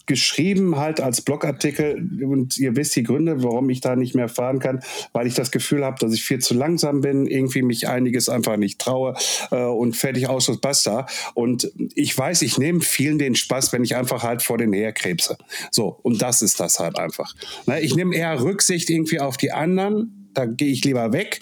geschrieben 0.06 0.76
halt 0.76 1.00
als 1.00 1.20
Blogartikel 1.20 1.96
und 2.24 2.56
ihr 2.58 2.76
wisst 2.76 2.96
die 2.96 3.02
Gründe, 3.02 3.42
warum 3.42 3.68
ich 3.70 3.80
da 3.80 3.96
nicht 3.96 4.14
mehr 4.14 4.28
fahren 4.28 4.58
kann, 4.58 4.80
weil 5.12 5.26
ich 5.26 5.34
das 5.34 5.50
Gefühl 5.50 5.84
habe, 5.84 5.98
dass 5.98 6.12
ich 6.12 6.24
viel 6.24 6.38
zu 6.38 6.54
langsam 6.54 7.00
bin, 7.00 7.26
irgendwie 7.26 7.62
mich 7.62 7.88
einiges 7.88 8.28
einfach 8.28 8.56
nicht 8.56 8.78
traue 8.80 9.14
äh, 9.50 9.64
und 9.64 9.96
fertig 9.96 10.28
aus 10.28 10.48
und 10.48 10.60
basta. 10.60 11.06
Und 11.34 11.70
ich 11.94 12.16
weiß, 12.16 12.42
ich 12.42 12.58
nehme 12.58 12.80
vielen 12.80 13.18
den 13.18 13.34
Spaß, 13.34 13.72
wenn 13.72 13.84
ich 13.84 13.96
einfach 13.96 14.22
halt 14.22 14.42
vor 14.42 14.58
den 14.58 14.72
herkrebse. 14.72 15.36
So, 15.70 15.98
und 16.02 16.22
das 16.22 16.42
ist 16.42 16.60
das 16.60 16.78
halt 16.78 16.98
einfach. 16.98 17.34
Ne, 17.66 17.80
ich 17.80 17.94
nehme 17.94 18.14
eher 18.14 18.40
Rücksicht 18.40 18.90
irgendwie 18.90 19.20
auf 19.20 19.36
die 19.36 19.52
anderen, 19.52 20.26
da 20.36 20.44
gehe 20.44 20.68
ich 20.68 20.84
lieber 20.84 21.12
weg 21.12 21.40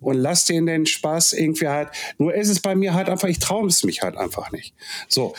und 0.00 0.16
lasse 0.16 0.52
denen 0.52 0.66
den 0.66 0.86
Spaß 0.86 1.32
irgendwie 1.32 1.66
halt. 1.68 1.88
Nur 2.18 2.34
ist 2.34 2.48
es 2.48 2.60
bei 2.60 2.76
mir 2.76 2.94
halt 2.94 3.08
einfach, 3.08 3.28
ich 3.28 3.40
traue 3.40 3.66
es 3.66 3.82
mich 3.82 4.02
halt 4.02 4.16
einfach 4.16 4.52
nicht. 4.52 4.74
So, 5.08 5.34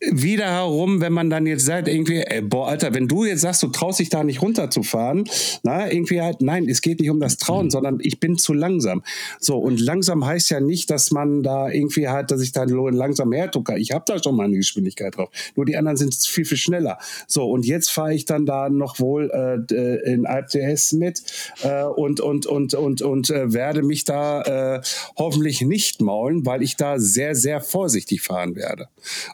wieder 0.00 0.46
herum, 0.46 1.02
wenn 1.02 1.12
man 1.12 1.28
dann 1.28 1.46
jetzt 1.46 1.66
sagt, 1.66 1.86
irgendwie, 1.86 2.22
ey, 2.22 2.40
boah, 2.40 2.68
Alter, 2.68 2.94
wenn 2.94 3.06
du 3.06 3.26
jetzt 3.26 3.42
sagst, 3.42 3.62
du 3.62 3.68
traust 3.68 4.00
dich 4.00 4.08
da 4.08 4.24
nicht 4.24 4.40
runterzufahren, 4.40 5.24
na, 5.62 5.92
irgendwie 5.92 6.22
halt, 6.22 6.40
nein, 6.40 6.68
es 6.68 6.80
geht 6.80 7.00
nicht 7.00 7.10
um 7.10 7.20
das 7.20 7.36
Trauen, 7.36 7.66
mhm. 7.66 7.70
sondern 7.70 7.98
ich 8.00 8.18
bin 8.18 8.38
zu 8.38 8.54
langsam. 8.54 9.02
So, 9.40 9.58
und 9.58 9.78
langsam 9.78 10.24
heißt 10.24 10.50
ja 10.50 10.60
nicht, 10.60 10.90
dass 10.90 11.10
man 11.10 11.42
da 11.42 11.68
irgendwie 11.68 12.08
halt, 12.08 12.30
dass 12.30 12.40
ich 12.40 12.52
da 12.52 12.64
langsam 12.64 13.32
hertucke. 13.32 13.78
Ich 13.78 13.92
habe 13.92 14.04
da 14.06 14.22
schon 14.22 14.36
mal 14.36 14.44
eine 14.44 14.56
Geschwindigkeit 14.56 15.16
drauf. 15.16 15.28
Nur 15.54 15.66
die 15.66 15.76
anderen 15.76 15.98
sind 15.98 16.14
viel, 16.14 16.46
viel 16.46 16.56
schneller. 16.56 16.98
So, 17.26 17.50
und 17.50 17.66
jetzt 17.66 17.90
fahre 17.90 18.14
ich 18.14 18.24
dann 18.24 18.46
da 18.46 18.70
noch 18.70 19.00
wohl 19.00 19.30
äh, 19.30 19.74
äh 19.74 20.12
in 20.12 20.24
AlpDS 20.24 20.92
mit 20.92 21.22
äh, 21.62 21.84
und, 21.84 22.20
und, 22.20 22.46
und, 22.46 22.72
und, 22.72 23.02
und 23.02 23.30
äh, 23.30 23.52
werde 23.52 23.82
mich 23.82 24.04
da 24.04 24.76
äh, 24.76 24.80
hoffentlich 25.18 25.60
nicht 25.60 26.00
maulen, 26.00 26.46
weil 26.46 26.62
ich 26.62 26.76
da 26.76 26.98
sehr, 26.98 27.34
sehr 27.34 27.60
vorsichtig 27.60 28.22
fahren 28.22 28.56
werde. 28.56 28.88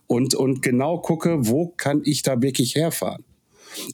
Und, 0.09 0.35
und 0.35 0.56
und 0.57 0.63
genau 0.63 0.99
gucke, 0.99 1.47
wo 1.47 1.69
kann 1.69 2.03
ich 2.05 2.23
da 2.23 2.41
wirklich 2.41 2.75
herfahren. 2.75 3.25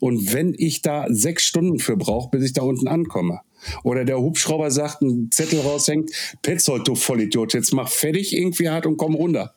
Und 0.01 0.33
wenn 0.33 0.55
ich 0.57 0.83
da 0.83 1.07
sechs 1.09 1.43
Stunden 1.43 1.81
für 1.81 1.97
brauche, 1.97 2.31
bis 2.31 2.45
ich 2.45 2.53
da 2.53 2.63
unten 2.63 2.87
ankomme, 2.87 3.41
oder 3.83 4.05
der 4.05 4.21
Hubschrauber 4.21 4.71
sagt, 4.71 5.03
ein 5.03 5.31
Zettel 5.31 5.61
raushängt, 5.61 6.11
Petzold, 6.43 6.87
du 6.87 6.95
Vollidiot, 6.95 7.55
jetzt 7.55 7.73
mach 7.73 7.89
fertig 7.89 8.37
irgendwie 8.37 8.69
hart 8.69 8.87
und 8.87 8.97
komm 8.97 9.15
runter. 9.15 9.55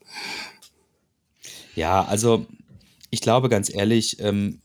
Ja, 1.76 2.03
also 2.06 2.45
ich 3.10 3.22
glaube 3.22 3.49
ganz 3.49 3.74
ehrlich, 3.74 4.20
ähm, 4.20 4.62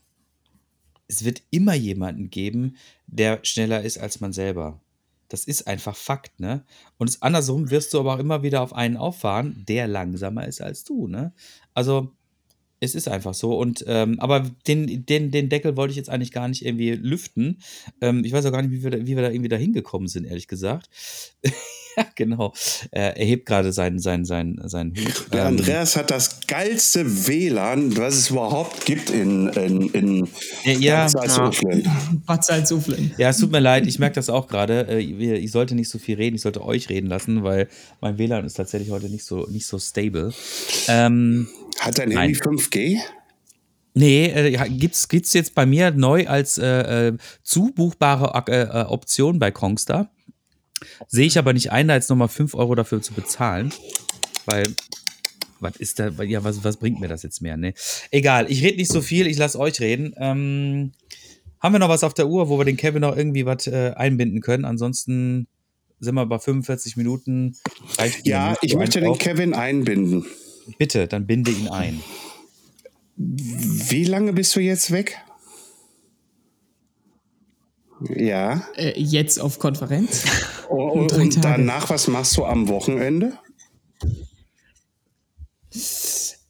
es 1.07 1.25
wird 1.25 1.43
immer 1.51 1.73
jemanden 1.73 2.29
geben, 2.29 2.77
der 3.07 3.39
schneller 3.43 3.81
ist 3.81 3.97
als 3.97 4.19
man 4.19 4.33
selber. 4.33 4.79
Das 5.27 5.45
ist 5.45 5.67
einfach 5.67 5.95
Fakt, 5.95 6.39
ne? 6.39 6.63
Und 6.97 7.17
andersrum 7.21 7.69
wirst 7.69 7.93
du 7.93 7.99
aber 7.99 8.15
auch 8.15 8.19
immer 8.19 8.43
wieder 8.43 8.61
auf 8.61 8.73
einen 8.73 8.97
auffahren, 8.97 9.63
der 9.67 9.87
langsamer 9.87 10.47
ist 10.47 10.61
als 10.61 10.83
du, 10.83 11.07
ne? 11.07 11.33
Also 11.73 12.11
es 12.81 12.95
ist 12.95 13.07
einfach 13.07 13.35
so. 13.35 13.57
Und 13.57 13.85
ähm, 13.87 14.19
aber 14.19 14.49
den, 14.67 15.05
den, 15.05 15.31
den 15.31 15.49
Deckel 15.49 15.77
wollte 15.77 15.91
ich 15.91 15.97
jetzt 15.97 16.09
eigentlich 16.09 16.31
gar 16.31 16.47
nicht 16.47 16.65
irgendwie 16.65 16.91
lüften. 16.91 17.59
Ähm, 18.01 18.25
ich 18.25 18.33
weiß 18.33 18.45
auch 18.47 18.51
gar 18.51 18.63
nicht, 18.63 18.71
wie 18.71 18.83
wir, 18.83 18.89
da, 18.89 18.97
wie 18.99 19.15
wir 19.15 19.21
da 19.21 19.29
irgendwie 19.29 19.49
da 19.49 19.55
hingekommen 19.55 20.07
sind, 20.07 20.25
ehrlich 20.25 20.47
gesagt. 20.47 20.89
ja, 21.97 22.05
genau. 22.15 22.53
Äh, 22.89 23.19
er 23.19 23.25
hebt 23.25 23.45
gerade 23.45 23.71
seinen, 23.71 23.99
seinen, 23.99 24.25
seinen, 24.25 24.67
seinen 24.67 24.95
Hut. 24.95 25.27
Der 25.31 25.41
ähm, 25.41 25.47
Andreas 25.47 25.95
hat 25.95 26.09
das 26.09 26.39
geilste 26.47 27.27
WLAN, 27.27 27.95
was 27.97 28.15
es 28.15 28.31
überhaupt 28.31 28.83
gibt 28.85 29.11
in, 29.11 29.49
in, 29.49 29.89
in 29.89 30.27
äh, 30.65 30.75
ja, 30.77 31.07
Bad 32.25 32.43
Salzuflen. 32.43 33.13
Ja, 33.17 33.29
es 33.29 33.37
tut 33.37 33.51
mir 33.51 33.59
leid, 33.59 33.85
ich 33.85 33.99
merke 33.99 34.15
das 34.15 34.29
auch 34.31 34.47
gerade. 34.47 34.87
Äh, 34.89 35.01
ich 35.01 35.51
sollte 35.51 35.75
nicht 35.75 35.89
so 35.89 35.99
viel 35.99 36.15
reden, 36.15 36.35
ich 36.35 36.41
sollte 36.41 36.63
euch 36.63 36.89
reden 36.89 37.07
lassen, 37.07 37.43
weil 37.43 37.67
mein 38.01 38.17
WLAN 38.17 38.43
ist 38.43 38.55
tatsächlich 38.55 38.89
heute 38.89 39.07
nicht 39.07 39.23
so, 39.23 39.45
nicht 39.51 39.67
so 39.67 39.77
stable. 39.77 40.33
Ähm, 40.87 41.47
hat 41.81 41.97
dein 41.97 42.11
Handy 42.11 42.37
5G? 42.37 42.99
Nee, 43.93 44.27
äh, 44.27 44.69
gibt's, 44.69 45.09
gibt's 45.09 45.33
jetzt 45.33 45.55
bei 45.55 45.65
mir 45.65 45.91
neu 45.91 46.27
als 46.27 46.57
äh, 46.57 47.07
äh, 47.07 47.17
zubuchbare 47.43 48.43
äh, 48.47 48.61
äh, 48.61 48.85
Option 48.85 49.39
bei 49.39 49.51
Kongstar. 49.51 50.11
Sehe 51.07 51.25
ich 51.25 51.37
aber 51.37 51.53
nicht 51.53 51.71
ein, 51.71 51.87
da 51.87 51.95
jetzt 51.95 52.09
nochmal 52.09 52.27
5 52.27 52.53
Euro 52.53 52.75
dafür 52.75 53.01
zu 53.01 53.13
bezahlen. 53.13 53.73
Weil, 54.45 54.63
was 55.59 55.75
ist 55.77 55.99
da, 55.99 56.09
ja, 56.23 56.43
was, 56.43 56.63
was 56.63 56.77
bringt 56.77 56.99
mir 56.99 57.07
das 57.07 57.23
jetzt 57.23 57.41
mehr? 57.41 57.57
Ne? 57.57 57.73
Egal, 58.11 58.49
ich 58.49 58.63
rede 58.63 58.77
nicht 58.77 58.91
so 58.91 59.01
viel, 59.01 59.27
ich 59.27 59.37
lasse 59.37 59.59
euch 59.59 59.79
reden. 59.79 60.13
Ähm, 60.17 60.91
haben 61.59 61.73
wir 61.73 61.79
noch 61.79 61.89
was 61.89 62.03
auf 62.03 62.13
der 62.13 62.27
Uhr, 62.27 62.47
wo 62.47 62.59
wir 62.59 62.65
den 62.65 62.77
Kevin 62.77 63.01
noch 63.01 63.17
irgendwie 63.17 63.45
was 63.45 63.67
äh, 63.67 63.93
einbinden 63.95 64.41
können? 64.41 64.65
Ansonsten 64.65 65.47
sind 65.99 66.15
wir 66.15 66.25
bei 66.25 66.39
45 66.39 66.95
Minuten. 66.95 67.55
Ja, 68.23 68.55
ich 68.61 68.75
möchte 68.75 69.01
den 69.01 69.17
Kevin 69.17 69.53
einbinden. 69.53 70.25
Bitte, 70.77 71.07
dann 71.07 71.27
binde 71.27 71.51
ihn 71.51 71.67
ein. 71.67 72.01
Wie 73.15 74.03
lange 74.03 74.33
bist 74.33 74.55
du 74.55 74.59
jetzt 74.59 74.91
weg? 74.91 75.17
Ja. 78.15 78.63
Äh, 78.75 78.99
jetzt 78.99 79.39
auf 79.39 79.59
Konferenz. 79.59 80.23
Oh, 80.69 80.91
und, 80.91 81.13
und 81.13 81.43
danach, 81.43 81.89
was 81.89 82.07
machst 82.07 82.37
du 82.37 82.45
am 82.45 82.67
Wochenende? 82.67 83.37
Äh, 85.71 85.77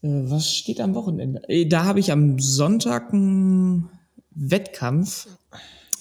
was 0.02 0.56
steht 0.56 0.80
am 0.80 0.96
Wochenende? 0.96 1.42
Äh, 1.50 1.66
da 1.66 1.84
habe 1.86 2.00
ich 2.00 2.12
am 2.12 2.40
Sonntag 2.40 3.14
einen 3.14 3.90
Wettkampf 4.32 5.28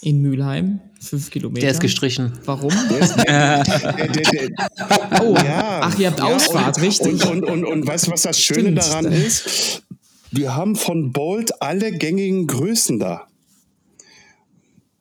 in 0.02 0.20
Mülheim, 0.20 0.80
fünf 1.01 1.30
Kilometer. 1.30 1.62
Der 1.62 1.70
ist 1.72 1.80
gestrichen. 1.80 2.32
Warum? 2.44 2.72
Der 2.90 2.98
ist, 2.98 3.16
der, 3.16 3.64
der, 3.64 5.22
oh, 5.22 5.34
ja, 5.34 5.80
ach, 5.82 5.98
ihr 5.98 6.09
habt 6.09 6.18
ja, 6.18 6.26
Ausfahrt, 6.26 6.76
und, 6.76 6.82
richtig. 6.84 7.24
Und, 7.24 7.24
und, 7.24 7.44
und, 7.44 7.64
und 7.64 7.86
weißt 7.86 8.07
du, 8.07 8.11
was 8.12 8.22
das 8.22 8.38
Schöne 8.38 8.61
Stimmt. 8.61 8.78
daran 8.78 9.05
ist? 9.07 9.82
Wir 10.30 10.55
haben 10.55 10.76
von 10.76 11.12
Bolt 11.12 11.61
alle 11.61 11.92
gängigen 11.92 12.46
Größen 12.46 12.98
da. 12.98 13.26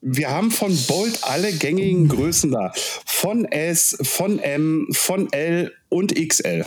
Wir 0.02 0.30
haben 0.30 0.50
von 0.50 0.76
Bolt 0.88 1.24
alle 1.24 1.52
gängigen 1.52 2.08
Größen 2.08 2.52
da. 2.52 2.72
Von 3.06 3.46
S, 3.46 3.98
von 4.02 4.40
M, 4.40 4.88
von 4.92 5.32
L 5.32 5.74
und 5.90 6.16
XL. 6.16 6.66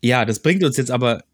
Ja, 0.00 0.24
das 0.24 0.38
bringt 0.38 0.62
uns 0.62 0.76
jetzt 0.76 0.90
aber 0.90 1.24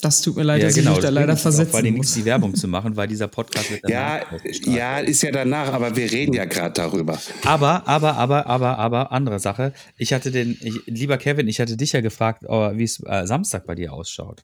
das 0.00 0.22
tut 0.22 0.36
mir 0.36 0.42
leid, 0.42 0.60
ja, 0.60 0.66
dass 0.66 0.74
genau, 0.74 0.90
ich 0.92 0.96
mich 0.96 1.04
da 1.04 1.10
leider 1.10 1.36
versetzen 1.36 1.70
Vor 1.70 1.80
allem 1.80 1.96
muss. 1.96 2.14
die 2.14 2.24
Werbung 2.24 2.54
zu 2.54 2.68
machen, 2.68 2.96
weil 2.96 3.08
dieser 3.08 3.28
Podcast 3.28 3.70
wird 3.70 3.82
Ja, 3.88 4.20
ja, 4.64 4.98
ist 4.98 5.22
ja 5.22 5.30
danach, 5.30 5.72
aber 5.72 5.94
wir 5.96 6.10
reden 6.10 6.34
ja 6.34 6.44
gerade 6.44 6.74
darüber. 6.74 7.18
Aber, 7.44 7.86
aber, 7.86 8.16
aber, 8.16 8.46
aber, 8.46 8.78
aber, 8.78 9.12
andere 9.12 9.38
Sache. 9.38 9.72
Ich 9.96 10.12
hatte 10.12 10.30
den, 10.30 10.56
ich, 10.60 10.74
lieber 10.86 11.18
Kevin, 11.18 11.48
ich 11.48 11.60
hatte 11.60 11.76
dich 11.76 11.92
ja 11.92 12.00
gefragt, 12.00 12.44
oh, 12.46 12.70
wie 12.74 12.84
es 12.84 13.02
äh, 13.06 13.26
Samstag 13.26 13.66
bei 13.66 13.74
dir 13.74 13.92
ausschaut. 13.92 14.42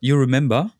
You 0.00 0.16
remember? 0.16 0.70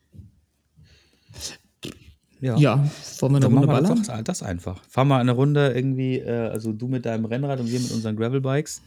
Ja, 2.41 2.57
ja 2.57 2.89
wollen 3.19 3.33
wir 3.33 3.37
eine 3.37 3.45
Runde 3.47 3.67
ballern? 3.67 4.03
Das, 4.05 4.23
das 4.23 4.43
einfach. 4.43 4.83
Fahren 4.87 5.07
wir 5.07 5.17
eine 5.17 5.31
Runde 5.31 5.73
irgendwie, 5.73 6.19
äh, 6.19 6.49
also 6.49 6.73
du 6.73 6.87
mit 6.87 7.05
deinem 7.05 7.25
Rennrad 7.25 7.59
und 7.59 7.71
wir 7.71 7.79
mit 7.79 7.91
unseren 7.91 8.15
Gravelbikes 8.15 8.81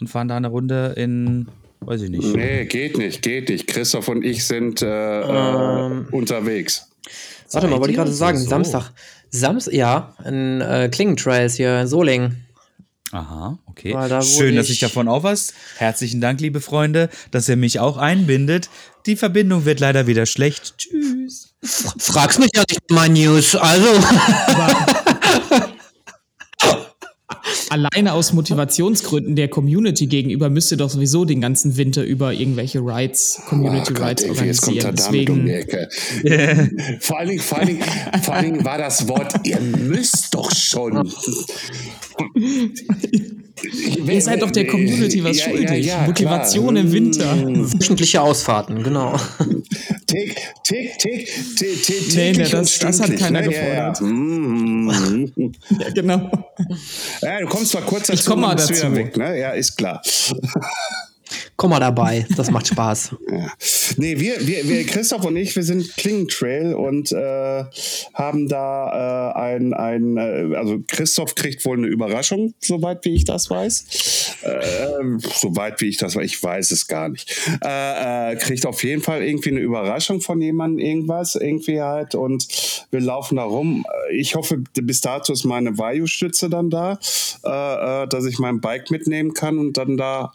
und 0.00 0.08
fahren 0.08 0.28
da 0.28 0.36
eine 0.36 0.48
Runde 0.48 0.94
in 0.96 1.48
Weiß 1.82 2.02
ich 2.02 2.10
nicht. 2.10 2.36
Nee, 2.36 2.66
geht 2.66 2.98
nicht, 2.98 3.22
geht 3.22 3.48
nicht. 3.48 3.66
Christoph 3.66 4.08
und 4.08 4.22
ich 4.22 4.44
sind 4.44 4.82
äh, 4.82 5.20
ähm, 5.22 6.08
unterwegs. 6.10 6.90
Warte 7.52 7.68
mal, 7.68 7.78
wollte 7.78 7.92
ich 7.92 7.96
gerade 7.96 8.12
sagen, 8.12 8.38
so. 8.38 8.48
Samstag. 8.48 8.92
Samstag, 9.30 9.72
ja, 9.72 10.14
in 10.24 10.60
äh, 10.60 10.88
Klingentrails 10.92 11.54
hier 11.54 11.80
in 11.80 11.86
Solingen. 11.86 12.44
Aha, 13.12 13.58
okay. 13.66 13.92
Da 13.92 14.22
Schön, 14.22 14.54
dass 14.54 14.68
ich 14.68 14.78
davon 14.78 15.08
auch 15.08 15.24
was. 15.24 15.52
Herzlichen 15.78 16.20
Dank, 16.20 16.40
liebe 16.40 16.60
Freunde, 16.60 17.08
dass 17.30 17.48
ihr 17.48 17.56
mich 17.56 17.80
auch 17.80 17.96
einbindet. 17.96 18.68
Die 19.06 19.16
Verbindung 19.16 19.64
wird 19.64 19.80
leider 19.80 20.06
wieder 20.06 20.26
schlecht. 20.26 20.74
Tschüss. 20.78 21.54
Frag's 21.62 22.38
mich 22.38 22.50
ja 22.54 22.62
nicht 22.68 22.90
mal 22.90 23.08
News, 23.08 23.56
also. 23.56 23.88
alleine 27.70 28.12
aus 28.12 28.32
Motivationsgründen 28.32 29.36
der 29.36 29.48
Community 29.48 30.06
gegenüber 30.06 30.50
müsst 30.50 30.72
ihr 30.72 30.76
doch 30.76 30.90
sowieso 30.90 31.24
den 31.24 31.40
ganzen 31.40 31.76
Winter 31.76 32.02
über 32.02 32.32
irgendwelche 32.32 32.80
Rides, 32.80 33.40
Community 33.46 33.94
oh 33.98 34.04
Rides 34.04 34.28
organisieren. 34.28 34.94
Deswegen. 34.96 35.32
Um 35.32 35.46
vor, 37.00 37.18
allen 37.18 37.28
Dingen, 37.28 37.40
vor, 37.40 37.58
allen 37.58 37.66
Dingen, 37.68 37.82
vor 38.22 38.34
allen 38.34 38.52
Dingen 38.52 38.64
war 38.64 38.78
das 38.78 39.08
Wort, 39.08 39.46
ihr 39.46 39.60
müsst 39.60 40.34
doch 40.34 40.54
schon. 40.54 41.08
Ihr 43.62 44.22
seid 44.22 44.42
doch 44.42 44.50
der 44.50 44.66
Community 44.66 45.22
was 45.22 45.38
ja, 45.38 45.44
schuldig. 45.44 45.86
Ja, 45.86 46.00
ja, 46.00 46.06
Motivation 46.06 46.74
klar. 46.74 46.84
im 46.84 46.92
Winter. 46.92 47.36
Wöchentliche 47.46 48.20
Ausfahrten, 48.20 48.82
genau. 48.82 49.16
Tick, 50.06 50.36
tick, 50.64 50.98
tick, 50.98 51.28
tick, 51.56 51.82
tick. 51.84 52.14
Nee, 52.14 52.32
nee, 52.32 52.48
das, 52.48 52.78
das 52.78 53.00
hat 53.00 53.16
keiner 53.16 53.40
ne? 53.40 53.48
gefordert. 53.48 54.00
Mm. 54.00 54.90
Ja, 55.78 55.90
genau. 55.94 56.30
Ja, 57.22 57.40
du 57.40 57.46
kommst 57.46 57.70
zwar 57.72 57.82
kurz 57.82 58.08
dazu, 58.08 58.20
ich 58.20 58.26
komm 58.26 58.40
mal 58.40 58.54
dazu. 58.54 58.74
wieder 58.74 58.94
weg, 58.94 59.16
ne? 59.16 59.38
Ja, 59.38 59.50
ist 59.50 59.76
klar. 59.76 60.02
Komm 61.56 61.70
mal 61.70 61.80
dabei, 61.80 62.26
das 62.36 62.50
macht 62.50 62.68
Spaß. 62.68 63.16
ja. 63.30 63.52
Nee, 63.96 64.18
wir, 64.18 64.46
wir, 64.46 64.68
wir, 64.68 64.86
Christoph 64.86 65.24
und 65.24 65.36
ich, 65.36 65.54
wir 65.56 65.62
sind 65.62 65.96
Klingentrail 65.96 66.74
und 66.74 67.12
äh, 67.12 67.64
haben 68.14 68.48
da 68.48 69.32
äh, 69.34 69.38
ein, 69.38 69.74
ein 69.74 70.16
äh, 70.16 70.56
also 70.56 70.80
Christoph 70.86 71.34
kriegt 71.34 71.64
wohl 71.64 71.78
eine 71.78 71.86
Überraschung, 71.86 72.54
soweit 72.60 73.04
wie 73.04 73.14
ich 73.14 73.24
das 73.24 73.50
weiß. 73.50 74.36
Äh, 74.42 75.18
soweit 75.20 75.80
wie 75.80 75.88
ich 75.88 75.96
das 75.98 76.16
weiß, 76.16 76.24
ich 76.24 76.42
weiß 76.42 76.70
es 76.70 76.86
gar 76.86 77.08
nicht. 77.08 77.36
Äh, 77.64 78.32
äh, 78.32 78.36
kriegt 78.36 78.66
auf 78.66 78.82
jeden 78.84 79.02
Fall 79.02 79.22
irgendwie 79.22 79.50
eine 79.50 79.60
Überraschung 79.60 80.20
von 80.20 80.40
jemandem, 80.40 80.78
irgendwas, 80.84 81.34
irgendwie 81.34 81.80
halt 81.80 82.14
und 82.14 82.48
wir 82.90 83.00
laufen 83.00 83.36
da 83.36 83.44
rum. 83.44 83.84
Ich 84.12 84.34
hoffe, 84.34 84.62
bis 84.74 85.00
dato 85.00 85.32
ist 85.32 85.44
meine 85.44 85.78
Vayu-Stütze 85.78 86.48
dann 86.50 86.70
da, 86.70 86.98
dass 87.42 88.24
ich 88.24 88.38
mein 88.38 88.60
Bike 88.60 88.90
mitnehmen 88.90 89.34
kann 89.34 89.58
und 89.58 89.76
dann 89.76 89.96
da 89.96 90.32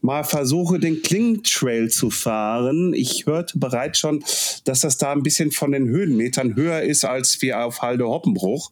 mal 0.00 0.24
versuche, 0.24 0.78
den 0.78 1.02
Klingentrail 1.02 1.88
zu 1.88 2.10
fahren. 2.10 2.94
Ich 2.94 3.26
hörte 3.26 3.58
bereits 3.58 3.98
schon, 3.98 4.24
dass 4.64 4.80
das 4.80 4.96
da 4.98 5.12
ein 5.12 5.22
bisschen 5.22 5.50
von 5.50 5.72
den 5.72 5.88
Höhenmetern 5.88 6.56
höher 6.56 6.82
ist 6.82 7.04
als 7.04 7.40
wie 7.42 7.52
auf 7.54 7.82
Halde 7.82 8.06
Hoppenbruch. 8.08 8.70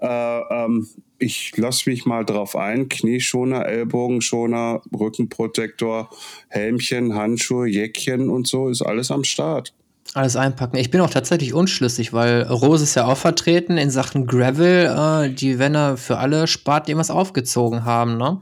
Äh, 0.00 0.06
ähm, 0.06 0.88
ich 1.18 1.56
lasse 1.56 1.88
mich 1.88 2.04
mal 2.04 2.24
drauf 2.24 2.56
ein. 2.56 2.88
Knieschoner, 2.88 3.66
Ellbogenschoner, 3.66 4.82
Rückenprotektor, 4.92 6.10
Helmchen, 6.48 7.14
Handschuhe, 7.14 7.68
Jäckchen 7.68 8.28
und 8.28 8.48
so 8.48 8.68
ist 8.68 8.82
alles 8.82 9.10
am 9.10 9.22
Start. 9.22 9.72
Alles 10.14 10.36
einpacken. 10.36 10.76
Ich 10.76 10.90
bin 10.90 11.00
auch 11.00 11.08
tatsächlich 11.08 11.54
unschlüssig, 11.54 12.12
weil 12.12 12.42
Rose 12.42 12.84
ist 12.84 12.96
ja 12.96 13.06
auch 13.06 13.16
vertreten 13.16 13.78
in 13.78 13.90
Sachen 13.90 14.26
Gravel, 14.26 14.86
äh, 14.86 15.30
die, 15.32 15.58
wenn 15.58 15.74
er 15.74 15.96
für 15.96 16.18
alle 16.18 16.46
Sparten 16.46 16.90
irgendwas 16.90 17.10
aufgezogen 17.10 17.86
haben, 17.86 18.18
ne? 18.18 18.40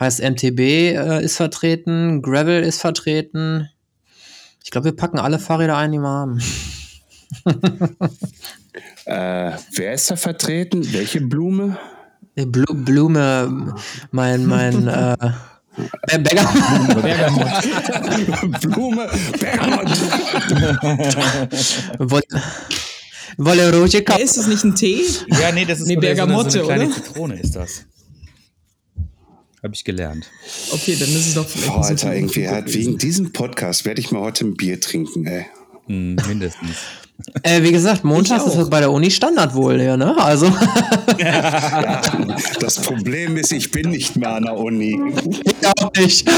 Heißt, 0.00 0.22
MTB 0.22 0.58
äh, 0.60 1.22
ist 1.22 1.36
vertreten, 1.36 2.22
Gravel 2.22 2.62
ist 2.62 2.80
vertreten. 2.80 3.68
Ich 4.64 4.70
glaube, 4.70 4.86
wir 4.86 4.96
packen 4.96 5.18
alle 5.18 5.38
Fahrräder 5.38 5.76
ein, 5.76 5.92
die 5.92 5.98
wir 5.98 6.08
haben. 6.08 6.40
Äh, 9.04 9.52
wer 9.74 9.94
ist 9.94 10.10
da 10.10 10.16
vertreten? 10.16 10.92
Welche 10.92 11.20
Blume? 11.20 11.76
Die 12.36 12.46
Blu 12.46 12.64
Blume, 12.72 13.74
mein, 14.12 14.46
mein, 14.46 14.88
äh, 16.08 16.18
Ber- 16.18 16.44
Bergamot. 17.02 18.60
Blume, 18.60 19.08
Bergamot. 19.40 19.88
Wolle, 23.38 24.02
Cup. 24.02 24.18
ist 24.20 24.36
das 24.36 24.46
nicht 24.46 24.64
ein 24.64 24.74
Tee? 24.74 25.02
Ja, 25.28 25.52
nee, 25.52 25.64
das 25.64 25.80
ist 25.80 25.86
Nee, 25.86 25.96
eine- 25.96 26.02
so 26.16 26.22
eine, 26.22 26.32
so 26.32 26.50
Bergamotte, 26.50 26.58
eine 26.58 26.66
kleine 26.66 26.84
oder? 26.86 26.94
Zitrone 26.94 27.40
ist 27.40 27.56
das. 27.56 27.84
Habe 29.62 29.74
ich 29.74 29.84
gelernt. 29.84 30.26
Okay, 30.72 30.96
dann 30.98 31.08
ist 31.08 31.28
es 31.28 31.34
doch 31.34 31.48
vielleicht 31.48 31.70
Oh, 31.70 31.76
nicht 31.78 31.86
so 32.00 32.06
Alter, 32.08 32.14
irgendwie 32.16 32.46
wegen 32.74 32.98
diesem 32.98 33.32
Podcast 33.32 33.84
werde 33.84 34.00
ich 34.00 34.10
mal 34.10 34.20
heute 34.20 34.44
ein 34.46 34.54
Bier 34.54 34.80
trinken, 34.80 35.24
ey. 35.26 35.46
Hm, 35.86 36.16
mindestens. 36.26 36.76
Äh, 37.44 37.62
wie 37.62 37.70
gesagt, 37.72 38.02
montags 38.04 38.44
ist 38.46 38.56
das 38.56 38.68
bei 38.68 38.80
der 38.80 38.90
Uni 38.90 39.10
Standard 39.10 39.54
wohl, 39.54 39.80
ja, 39.80 39.96
ne? 39.96 40.14
Also, 40.18 40.46
Das 42.60 42.80
Problem 42.80 43.36
ist, 43.36 43.52
ich 43.52 43.70
bin 43.70 43.90
nicht 43.90 44.16
mehr 44.16 44.30
an 44.30 44.44
der 44.44 44.56
Uni. 44.56 44.98
ich 45.44 45.54
auch 45.80 45.92
nicht. 45.94 46.28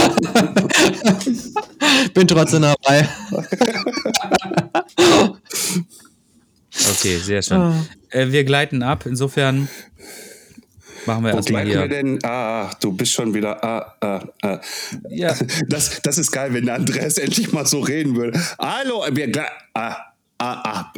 Bin 2.12 2.26
trotzdem 2.28 2.62
dabei. 2.62 3.08
Okay, 6.90 7.18
sehr 7.18 7.42
schön. 7.42 7.86
Äh, 8.10 8.30
wir 8.30 8.44
gleiten 8.44 8.82
ab. 8.82 9.06
Insofern 9.06 9.68
machen 11.06 11.24
wir 11.24 11.32
Wo 11.32 11.36
erstmal 11.36 11.64
bleiben 11.64 11.70
wir 11.70 11.86
hier. 11.96 12.02
denn? 12.02 12.18
Ah, 12.24 12.70
du 12.80 12.92
bist 12.92 13.12
schon 13.12 13.32
wieder. 13.32 13.62
Ah, 13.64 13.94
ah, 14.00 14.20
ah. 14.42 14.60
Ja. 15.08 15.34
Das, 15.68 16.00
das 16.02 16.18
ist 16.18 16.30
geil, 16.32 16.52
wenn 16.52 16.66
der 16.66 16.74
Andreas 16.74 17.18
endlich 17.18 17.52
mal 17.52 17.66
so 17.66 17.80
reden 17.80 18.16
würde. 18.16 18.40
Hallo, 18.58 19.04
wir 19.10 19.28
gleich. 19.28 19.48
Ah, 19.74 19.96
ah. 20.38 20.92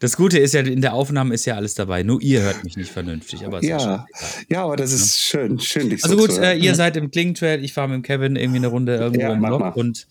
Das 0.00 0.16
Gute 0.16 0.38
ist 0.38 0.52
ja, 0.52 0.60
in 0.60 0.82
der 0.82 0.92
Aufnahme 0.92 1.34
ist 1.34 1.46
ja 1.46 1.54
alles 1.54 1.74
dabei. 1.74 2.02
Nur 2.02 2.20
ihr 2.20 2.42
hört 2.42 2.62
mich 2.62 2.76
nicht 2.76 2.90
vernünftig. 2.90 3.46
Aber 3.46 3.64
ja, 3.64 4.06
Ja, 4.48 4.64
aber 4.64 4.76
das 4.76 4.92
ist 4.92 5.20
schön, 5.20 5.58
schön, 5.60 5.88
dich 5.88 6.04
Also 6.04 6.18
so 6.18 6.26
gut, 6.26 6.38
äh, 6.38 6.54
ihr 6.56 6.74
seid 6.74 6.96
im 6.96 7.10
Klingentrail, 7.10 7.64
ich 7.64 7.72
fahre 7.72 7.88
mit 7.88 7.96
dem 7.96 8.02
Kevin 8.02 8.36
irgendwie 8.36 8.58
eine 8.58 8.66
Runde 8.66 8.96
irgendwo 8.96 9.22
Ja, 9.22 9.32
im 9.32 9.40
Block 9.40 9.76
und 9.76 10.06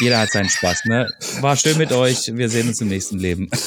jeder 0.00 0.18
hat 0.20 0.30
seinen 0.30 0.48
Spaß. 0.48 0.84
Ne? 0.86 1.08
War 1.40 1.56
schön 1.56 1.76
mit 1.78 1.92
euch. 1.92 2.30
Wir 2.34 2.48
sehen 2.48 2.68
uns 2.68 2.80
im 2.80 2.88
nächsten 2.88 3.18
Leben. 3.18 3.48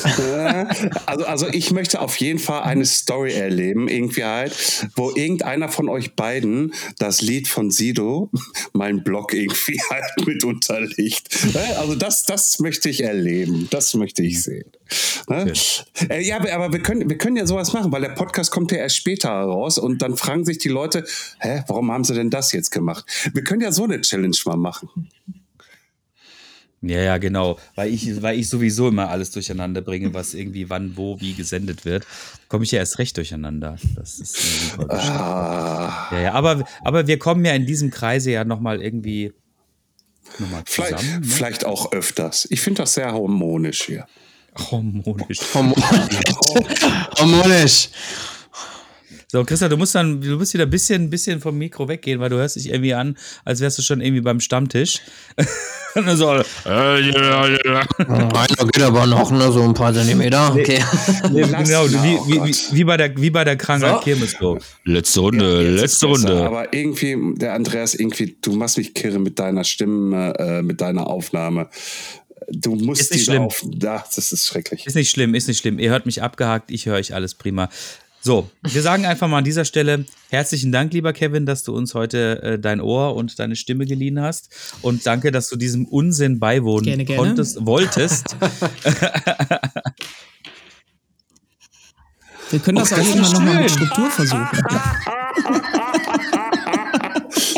Also, 1.05 1.25
also 1.25 1.47
ich 1.47 1.71
möchte 1.71 2.01
auf 2.01 2.15
jeden 2.17 2.39
Fall 2.39 2.63
eine 2.63 2.85
Story 2.85 3.33
erleben, 3.33 3.87
irgendwie 3.87 4.23
halt, 4.23 4.53
wo 4.95 5.11
irgendeiner 5.11 5.69
von 5.69 5.89
euch 5.89 6.15
beiden 6.15 6.73
das 6.99 7.21
Lied 7.21 7.47
von 7.47 7.71
Sido, 7.71 8.29
mein 8.73 9.03
Blog 9.03 9.33
irgendwie 9.33 9.79
halt 9.89 10.03
mit 10.25 10.43
unterlegt. 10.43 11.53
Ne? 11.53 11.77
Also 11.77 11.95
das, 11.95 12.23
das 12.23 12.59
möchte 12.59 12.89
ich 12.89 13.03
erleben, 13.03 13.67
das 13.71 13.93
möchte 13.93 14.23
ich 14.23 14.41
sehen. 14.41 14.69
Ne? 15.27 15.51
Äh, 16.09 16.21
ja, 16.25 16.37
aber- 16.37 16.51
aber 16.53 16.73
wir 16.73 16.81
können, 16.81 17.09
wir 17.09 17.17
können 17.17 17.35
ja 17.37 17.45
sowas 17.45 17.73
machen, 17.73 17.91
weil 17.91 18.01
der 18.01 18.09
Podcast 18.09 18.51
kommt 18.51 18.71
ja 18.71 18.77
erst 18.77 18.97
später 18.97 19.29
raus 19.29 19.77
und 19.77 20.01
dann 20.01 20.17
fragen 20.17 20.45
sich 20.45 20.57
die 20.59 20.69
Leute, 20.69 21.05
hä, 21.39 21.63
warum 21.67 21.91
haben 21.91 22.03
sie 22.03 22.13
denn 22.13 22.29
das 22.29 22.51
jetzt 22.51 22.71
gemacht? 22.71 23.05
Wir 23.33 23.43
können 23.43 23.61
ja 23.61 23.71
so 23.71 23.83
eine 23.83 24.01
Challenge 24.01 24.35
mal 24.45 24.57
machen. 24.57 24.89
Ja, 26.83 26.99
ja, 26.99 27.17
genau. 27.19 27.59
Weil 27.75 27.93
ich, 27.93 28.21
weil 28.23 28.39
ich 28.39 28.49
sowieso 28.49 28.87
immer 28.87 29.09
alles 29.09 29.29
durcheinander 29.31 29.81
bringe, 29.81 30.13
was 30.15 30.33
irgendwie 30.33 30.69
wann, 30.69 30.97
wo, 30.97 31.19
wie 31.21 31.33
gesendet 31.33 31.85
wird, 31.85 32.07
komme 32.47 32.63
ich 32.63 32.71
ja 32.71 32.79
erst 32.79 32.97
recht 32.97 33.15
durcheinander. 33.17 33.77
Das 33.95 34.19
ist 34.19 34.71
super. 34.71 34.91
Ah, 34.91 36.07
Ja, 36.11 36.19
ja, 36.19 36.33
aber, 36.33 36.65
aber 36.83 37.05
wir 37.05 37.19
kommen 37.19 37.45
ja 37.45 37.53
in 37.53 37.67
diesem 37.67 37.91
Kreise 37.91 38.31
ja 38.31 38.45
nochmal 38.45 38.81
irgendwie 38.81 39.31
nochmal 40.39 40.63
vielleicht, 40.65 40.97
zusammen. 40.97 41.19
Ne? 41.21 41.27
vielleicht 41.27 41.65
auch 41.65 41.91
öfters. 41.91 42.47
Ich 42.49 42.61
finde 42.61 42.81
das 42.81 42.95
sehr 42.95 43.11
harmonisch 43.11 43.83
hier. 43.83 44.07
Harmonisch. 44.55 45.39
Harmonisch. 45.53 47.89
So, 49.31 49.45
Christa, 49.45 49.69
du 49.69 49.77
musst 49.77 49.95
dann, 49.95 50.19
du 50.19 50.35
musst 50.37 50.53
wieder 50.53 50.65
ein 50.65 50.69
bisschen, 50.69 51.09
bisschen 51.09 51.39
vom 51.39 51.57
Mikro 51.57 51.87
weggehen, 51.87 52.19
weil 52.19 52.29
du 52.29 52.35
hörst 52.35 52.57
dich 52.57 52.67
irgendwie 52.67 52.93
an, 52.93 53.15
als 53.45 53.61
wärst 53.61 53.77
du 53.77 53.81
schon 53.81 54.01
irgendwie 54.01 54.19
beim 54.19 54.41
Stammtisch. 54.41 54.99
Und 55.95 56.05
dann 56.05 56.17
so, 56.17 56.27
Einer 56.27 56.43
geht 57.01 58.81
aber 58.83 59.07
noch, 59.07 59.31
ne, 59.31 59.49
so 59.53 59.63
ein 59.63 59.73
paar 59.73 59.93
Zentimeter. 59.93 60.53
Okay. 60.53 60.83
Lass 61.31 61.65
genau, 61.69 61.87
mal, 61.87 62.03
wie, 62.03 62.19
wie, 62.27 62.43
wie, 62.43 62.55
wie 62.75 62.83
bei 62.83 62.97
der, 62.97 63.15
wie 63.15 63.29
bei 63.29 63.45
der 63.45 63.55
Kranken 63.55 63.87
So. 63.87 63.99
Kirmes 64.01 64.35
so. 64.37 64.59
Letzte 64.83 65.21
Runde, 65.21 65.61
ist 65.61 65.79
letzte 65.81 66.07
besser, 66.09 66.27
Runde. 66.27 66.45
Aber 66.45 66.73
irgendwie, 66.73 67.17
der 67.37 67.53
Andreas, 67.53 67.95
irgendwie, 67.95 68.35
du 68.41 68.51
machst 68.51 68.77
mich 68.77 68.93
kirre 68.93 69.19
mit 69.19 69.39
deiner 69.39 69.63
Stimme, 69.63 70.33
äh, 70.39 70.61
mit 70.61 70.81
deiner 70.81 71.07
Aufnahme. 71.07 71.69
Du 72.49 72.75
musst 72.75 72.99
Ist 72.99 73.13
nicht 73.13 73.23
schlimm. 73.23 73.43
auf. 73.43 73.63
Ja, 73.81 74.03
das 74.13 74.33
ist 74.33 74.45
schrecklich. 74.45 74.85
Ist 74.85 74.95
nicht 74.95 75.09
schlimm, 75.09 75.35
ist 75.35 75.47
nicht 75.47 75.59
schlimm. 75.59 75.79
Ihr 75.79 75.89
hört 75.89 76.05
mich 76.05 76.21
abgehakt, 76.21 76.69
ich 76.69 76.85
höre 76.85 76.97
euch 76.97 77.13
alles 77.13 77.33
prima. 77.33 77.69
So, 78.23 78.51
wir 78.61 78.83
sagen 78.83 79.07
einfach 79.07 79.27
mal 79.27 79.39
an 79.39 79.43
dieser 79.43 79.65
Stelle 79.65 80.05
herzlichen 80.29 80.71
Dank, 80.71 80.93
lieber 80.93 81.11
Kevin, 81.11 81.47
dass 81.47 81.63
du 81.63 81.75
uns 81.75 81.95
heute 81.95 82.43
äh, 82.43 82.59
dein 82.59 82.79
Ohr 82.79 83.15
und 83.15 83.39
deine 83.39 83.55
Stimme 83.55 83.87
geliehen 83.87 84.21
hast. 84.21 84.75
Und 84.83 85.07
danke, 85.07 85.31
dass 85.31 85.49
du 85.49 85.55
diesem 85.55 85.85
Unsinn 85.85 86.39
beiwohnen 86.39 86.85
Gerne, 86.85 87.03
gerne. 87.05 87.23
konntest, 87.23 87.65
wolltest. 87.65 88.35
Wir 92.51 92.59
können 92.59 92.77
das 92.77 92.93
auch 92.93 92.97
irgendwann 92.97 93.31
nochmal 93.31 93.61
mit 93.63 93.71
Struktur 93.71 94.11
versuchen. 94.11 94.47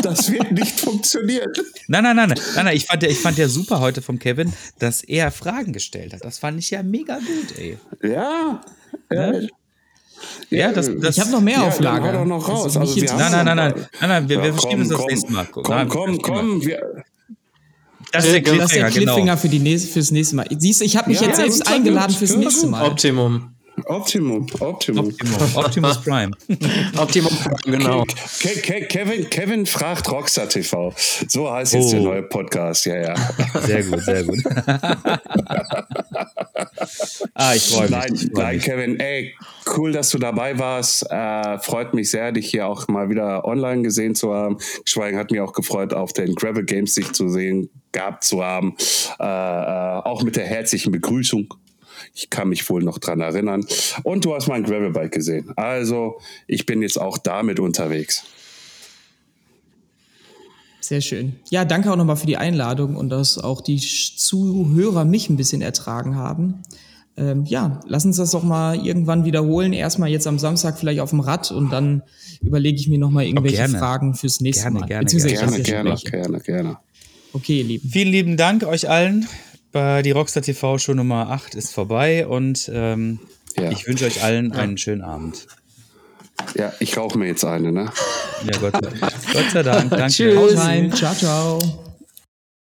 Das 0.01 0.32
wird 0.32 0.51
nicht 0.51 0.80
funktionieren. 0.82 1.51
Nein, 1.88 2.03
nein, 2.03 2.16
nein, 2.16 2.30
nein, 2.30 2.39
nein, 2.55 2.66
nein. 2.66 2.76
Ich 2.76 2.86
fand, 2.86 3.03
ja, 3.03 3.09
ich 3.09 3.20
fand 3.20 3.38
ja 3.38 3.47
super 3.47 3.80
heute 3.80 4.01
vom 4.01 4.20
Kevin, 4.20 4.51
dass 4.80 5.01
er 5.01 5.32
Fragen 5.32 5.72
gestellt 5.74 6.14
hat. 6.14 6.24
Das 6.24 6.39
fand 6.39 6.59
ich 6.59 6.70
ja 6.72 6.84
mega 6.84 7.18
gut, 7.20 7.57
ey. 7.57 7.78
Ja. 8.01 8.61
Ja, 9.11 9.32
Ne? 9.32 9.49
Ja, 10.49 10.71
das, 10.71 10.89
das 10.99 11.17
Ich 11.17 11.21
habe 11.21 11.32
noch 11.32 11.41
mehr 11.41 11.57
ja, 11.57 11.67
auf 11.67 11.78
dann 11.78 12.01
doch 12.01 12.26
noch 12.26 12.49
Also 12.49 12.63
raus. 12.63 12.78
Also 12.78 12.95
wir 12.95 13.03
Nein, 13.13 13.32
nein, 13.32 13.45
nein, 13.45 13.57
nein, 13.57 13.74
nein, 13.76 14.09
nein, 14.09 14.30
wir, 14.30 14.38
wir 14.38 14.45
Ja, 14.47 14.53
verschieben 14.53 14.82
komm, 14.82 14.89
das 14.89 14.97
komm, 14.97 15.07
nächste 15.07 15.32
Mal. 15.32 15.45
Komm, 15.51 15.63
Nein, 15.69 15.88
komm, 15.89 16.17
komm. 16.21 16.65
Wir, 16.65 16.80
Das 18.11 18.26
ist 18.26 18.34
der 18.34 18.41
Das 18.41 18.53
ist 18.65 18.76
der 18.76 18.84
Cliffhanger, 18.84 18.89
Cliffhanger 18.91 19.21
genau. 19.21 19.38
für 19.38 19.49
die 19.49 19.59
nächste, 19.59 19.89
fürs 19.91 20.11
nächste 20.11 20.36
Mal. 20.36 20.47
Siehst 20.57 20.82
du, 20.82 20.86
ich 20.86 20.97
habe 20.97 21.09
mich 21.09 21.19
Ja, 21.19 21.28
jetzt 21.28 21.38
selbst 21.38 21.67
eingeladen 21.67 22.15
fürs 22.15 22.36
nächste 22.36 22.67
Mal. 22.67 22.86
Optimum. 22.86 23.49
Optimum, 23.86 24.45
Optimum. 24.59 25.07
Optimum, 25.07 25.55
Optimus 25.55 26.01
Prime. 26.03 26.32
Optimum, 26.97 27.32
genau. 27.65 28.05
Ke 28.39 28.61
Ke 28.61 28.86
Kevin, 28.88 29.30
Kevin 29.30 29.65
fragt 29.65 30.09
Rockstar 30.11 30.47
TV. 30.47 30.93
So 31.28 31.51
heißt 31.51 31.74
jetzt 31.74 31.88
Oh. 31.88 31.91
der 31.91 32.01
neue 32.01 32.24
Podcast. 32.24 32.86
Ja, 32.86 32.95
ja. 32.97 33.15
Sehr 33.61 33.84
gut, 33.84 34.01
sehr 34.01 34.24
gut. 34.24 34.39
ah, 37.34 37.53
ich 37.55 37.63
freue 37.63 37.84
mich. 37.84 37.91
Nein, 37.91 38.15
freu 38.15 38.43
nein, 38.43 38.55
mich. 38.55 38.63
Kevin, 38.63 38.99
ey, 38.99 39.34
cool, 39.76 39.91
dass 39.91 40.09
du 40.11 40.17
dabei 40.19 40.57
warst. 40.59 41.09
Äh, 41.09 41.59
freut 41.59 41.93
mich 41.93 42.11
sehr, 42.11 42.32
dich 42.32 42.49
hier 42.49 42.67
auch 42.67 42.88
mal 42.88 43.09
wieder 43.09 43.45
online 43.45 43.82
gesehen 43.82 44.15
zu 44.15 44.34
haben. 44.34 44.57
Schweigen 44.86 45.17
hat 45.17 45.32
mich 45.32 45.41
auch 45.41 45.53
gefreut, 45.53 45.93
auf 45.93 46.13
den 46.13 46.36
Gravel 46.36 46.63
Games 46.65 46.93
dich 46.93 47.11
zu 47.13 47.28
sehen, 47.30 47.69
gehabt 47.91 48.24
zu 48.24 48.43
haben. 48.43 48.76
Äh, 49.19 49.24
äh, 49.24 50.01
auch 50.03 50.24
mit 50.24 50.36
der 50.36 50.45
herzlichen 50.45 50.91
Begrüßung. 50.91 51.53
Ich 52.14 52.30
kann 52.30 52.49
mich 52.49 52.70
wohl 52.70 52.84
noch 52.84 52.99
dran 52.99 53.22
erinnern. 53.22 53.66
Und 54.03 54.26
du 54.26 54.36
hast 54.36 54.47
mein 54.47 54.64
Gravelbike 54.64 55.11
gesehen. 55.11 55.51
Also, 55.55 56.20
ich 56.47 56.66
bin 56.66 56.82
jetzt 56.82 56.99
auch 56.99 57.18
damit 57.18 57.59
unterwegs. 57.59 58.24
Sehr 60.80 61.01
schön. 61.01 61.34
Ja, 61.49 61.66
danke 61.66 61.91
auch 61.91 61.95
nochmal 61.95 62.18
für 62.18 62.28
die 62.28 62.38
Einladung 62.38 62.95
und 62.97 63.09
dass 63.09 63.38
auch 63.38 63.61
die 63.61 63.78
Zuhörer 63.80 65.05
mich 65.05 65.30
ein 65.30 65.38
bisschen 65.38 65.61
ertragen 65.61 66.16
haben. 66.16 66.61
Ähm, 67.16 67.45
ja, 67.45 67.80
lass 67.88 68.05
uns 68.05 68.18
das 68.18 68.32
doch 68.32 68.43
mal 68.43 68.76
irgendwann 68.86 69.24
wiederholen. 69.24 69.72
Erstmal 69.72 70.09
jetzt 70.09 70.28
am 70.28 70.39
Samstag 70.39 70.78
vielleicht 70.78 70.99
auf 70.99 71.11
dem 71.11 71.20
Rad 71.20 71.51
und 71.51 71.70
dann 71.72 72.03
überlege 72.41 72.78
ich 72.78 72.88
mir 72.88 72.97
nochmal 72.97 73.26
irgendwelche 73.26 73.57
gerne. 73.57 73.78
Fragen 73.78 74.14
fürs 74.16 74.41
nächste 74.41 74.64
Gerne, 74.66 74.80
Mal. 74.82 74.88
gerne, 74.88 75.05
Gerne, 75.05 75.53
gerne, 75.64 75.89
welche. 75.91 76.11
gerne, 76.11 76.39
gerne. 76.41 76.78
Okay, 77.32 77.59
ihr 77.59 77.64
Lieben. 77.64 77.89
Vielen 77.89 78.11
lieben 78.11 78.38
Dank 78.38 78.64
euch 78.64 78.89
allen. 78.89 79.28
Bei 79.74 80.01
die 80.03 80.11
Rockstar 80.11 80.43
TV 80.43 80.78
Show 80.78 80.93
Nummer 80.93 81.30
8 81.32 81.55
ist 81.55 81.74
vorbei 81.74 82.26
und 82.28 82.69
ähm, 82.74 83.19
Ja. 83.57 83.71
ich 83.71 83.88
wünsche 83.88 84.05
euch 84.05 84.24
allen 84.24 84.53
einen 84.53 84.78
schönen 84.78 85.01
Abend. 85.01 85.47
Ja, 86.55 86.71
ich 86.80 86.95
rauche 86.97 87.17
mir 87.17 87.28
jetzt 87.28 87.43
eine, 87.43 87.71
ne? 87.71 87.91
Ja, 88.45 88.59
Gott, 88.59 88.74
Gott 88.74 89.51
sei 89.51 89.63
Dank. 89.63 89.89
Danke. 89.89 90.07
Tschüss. 90.13 90.55
Ciao, 90.95 91.13
ciao. 91.15 91.82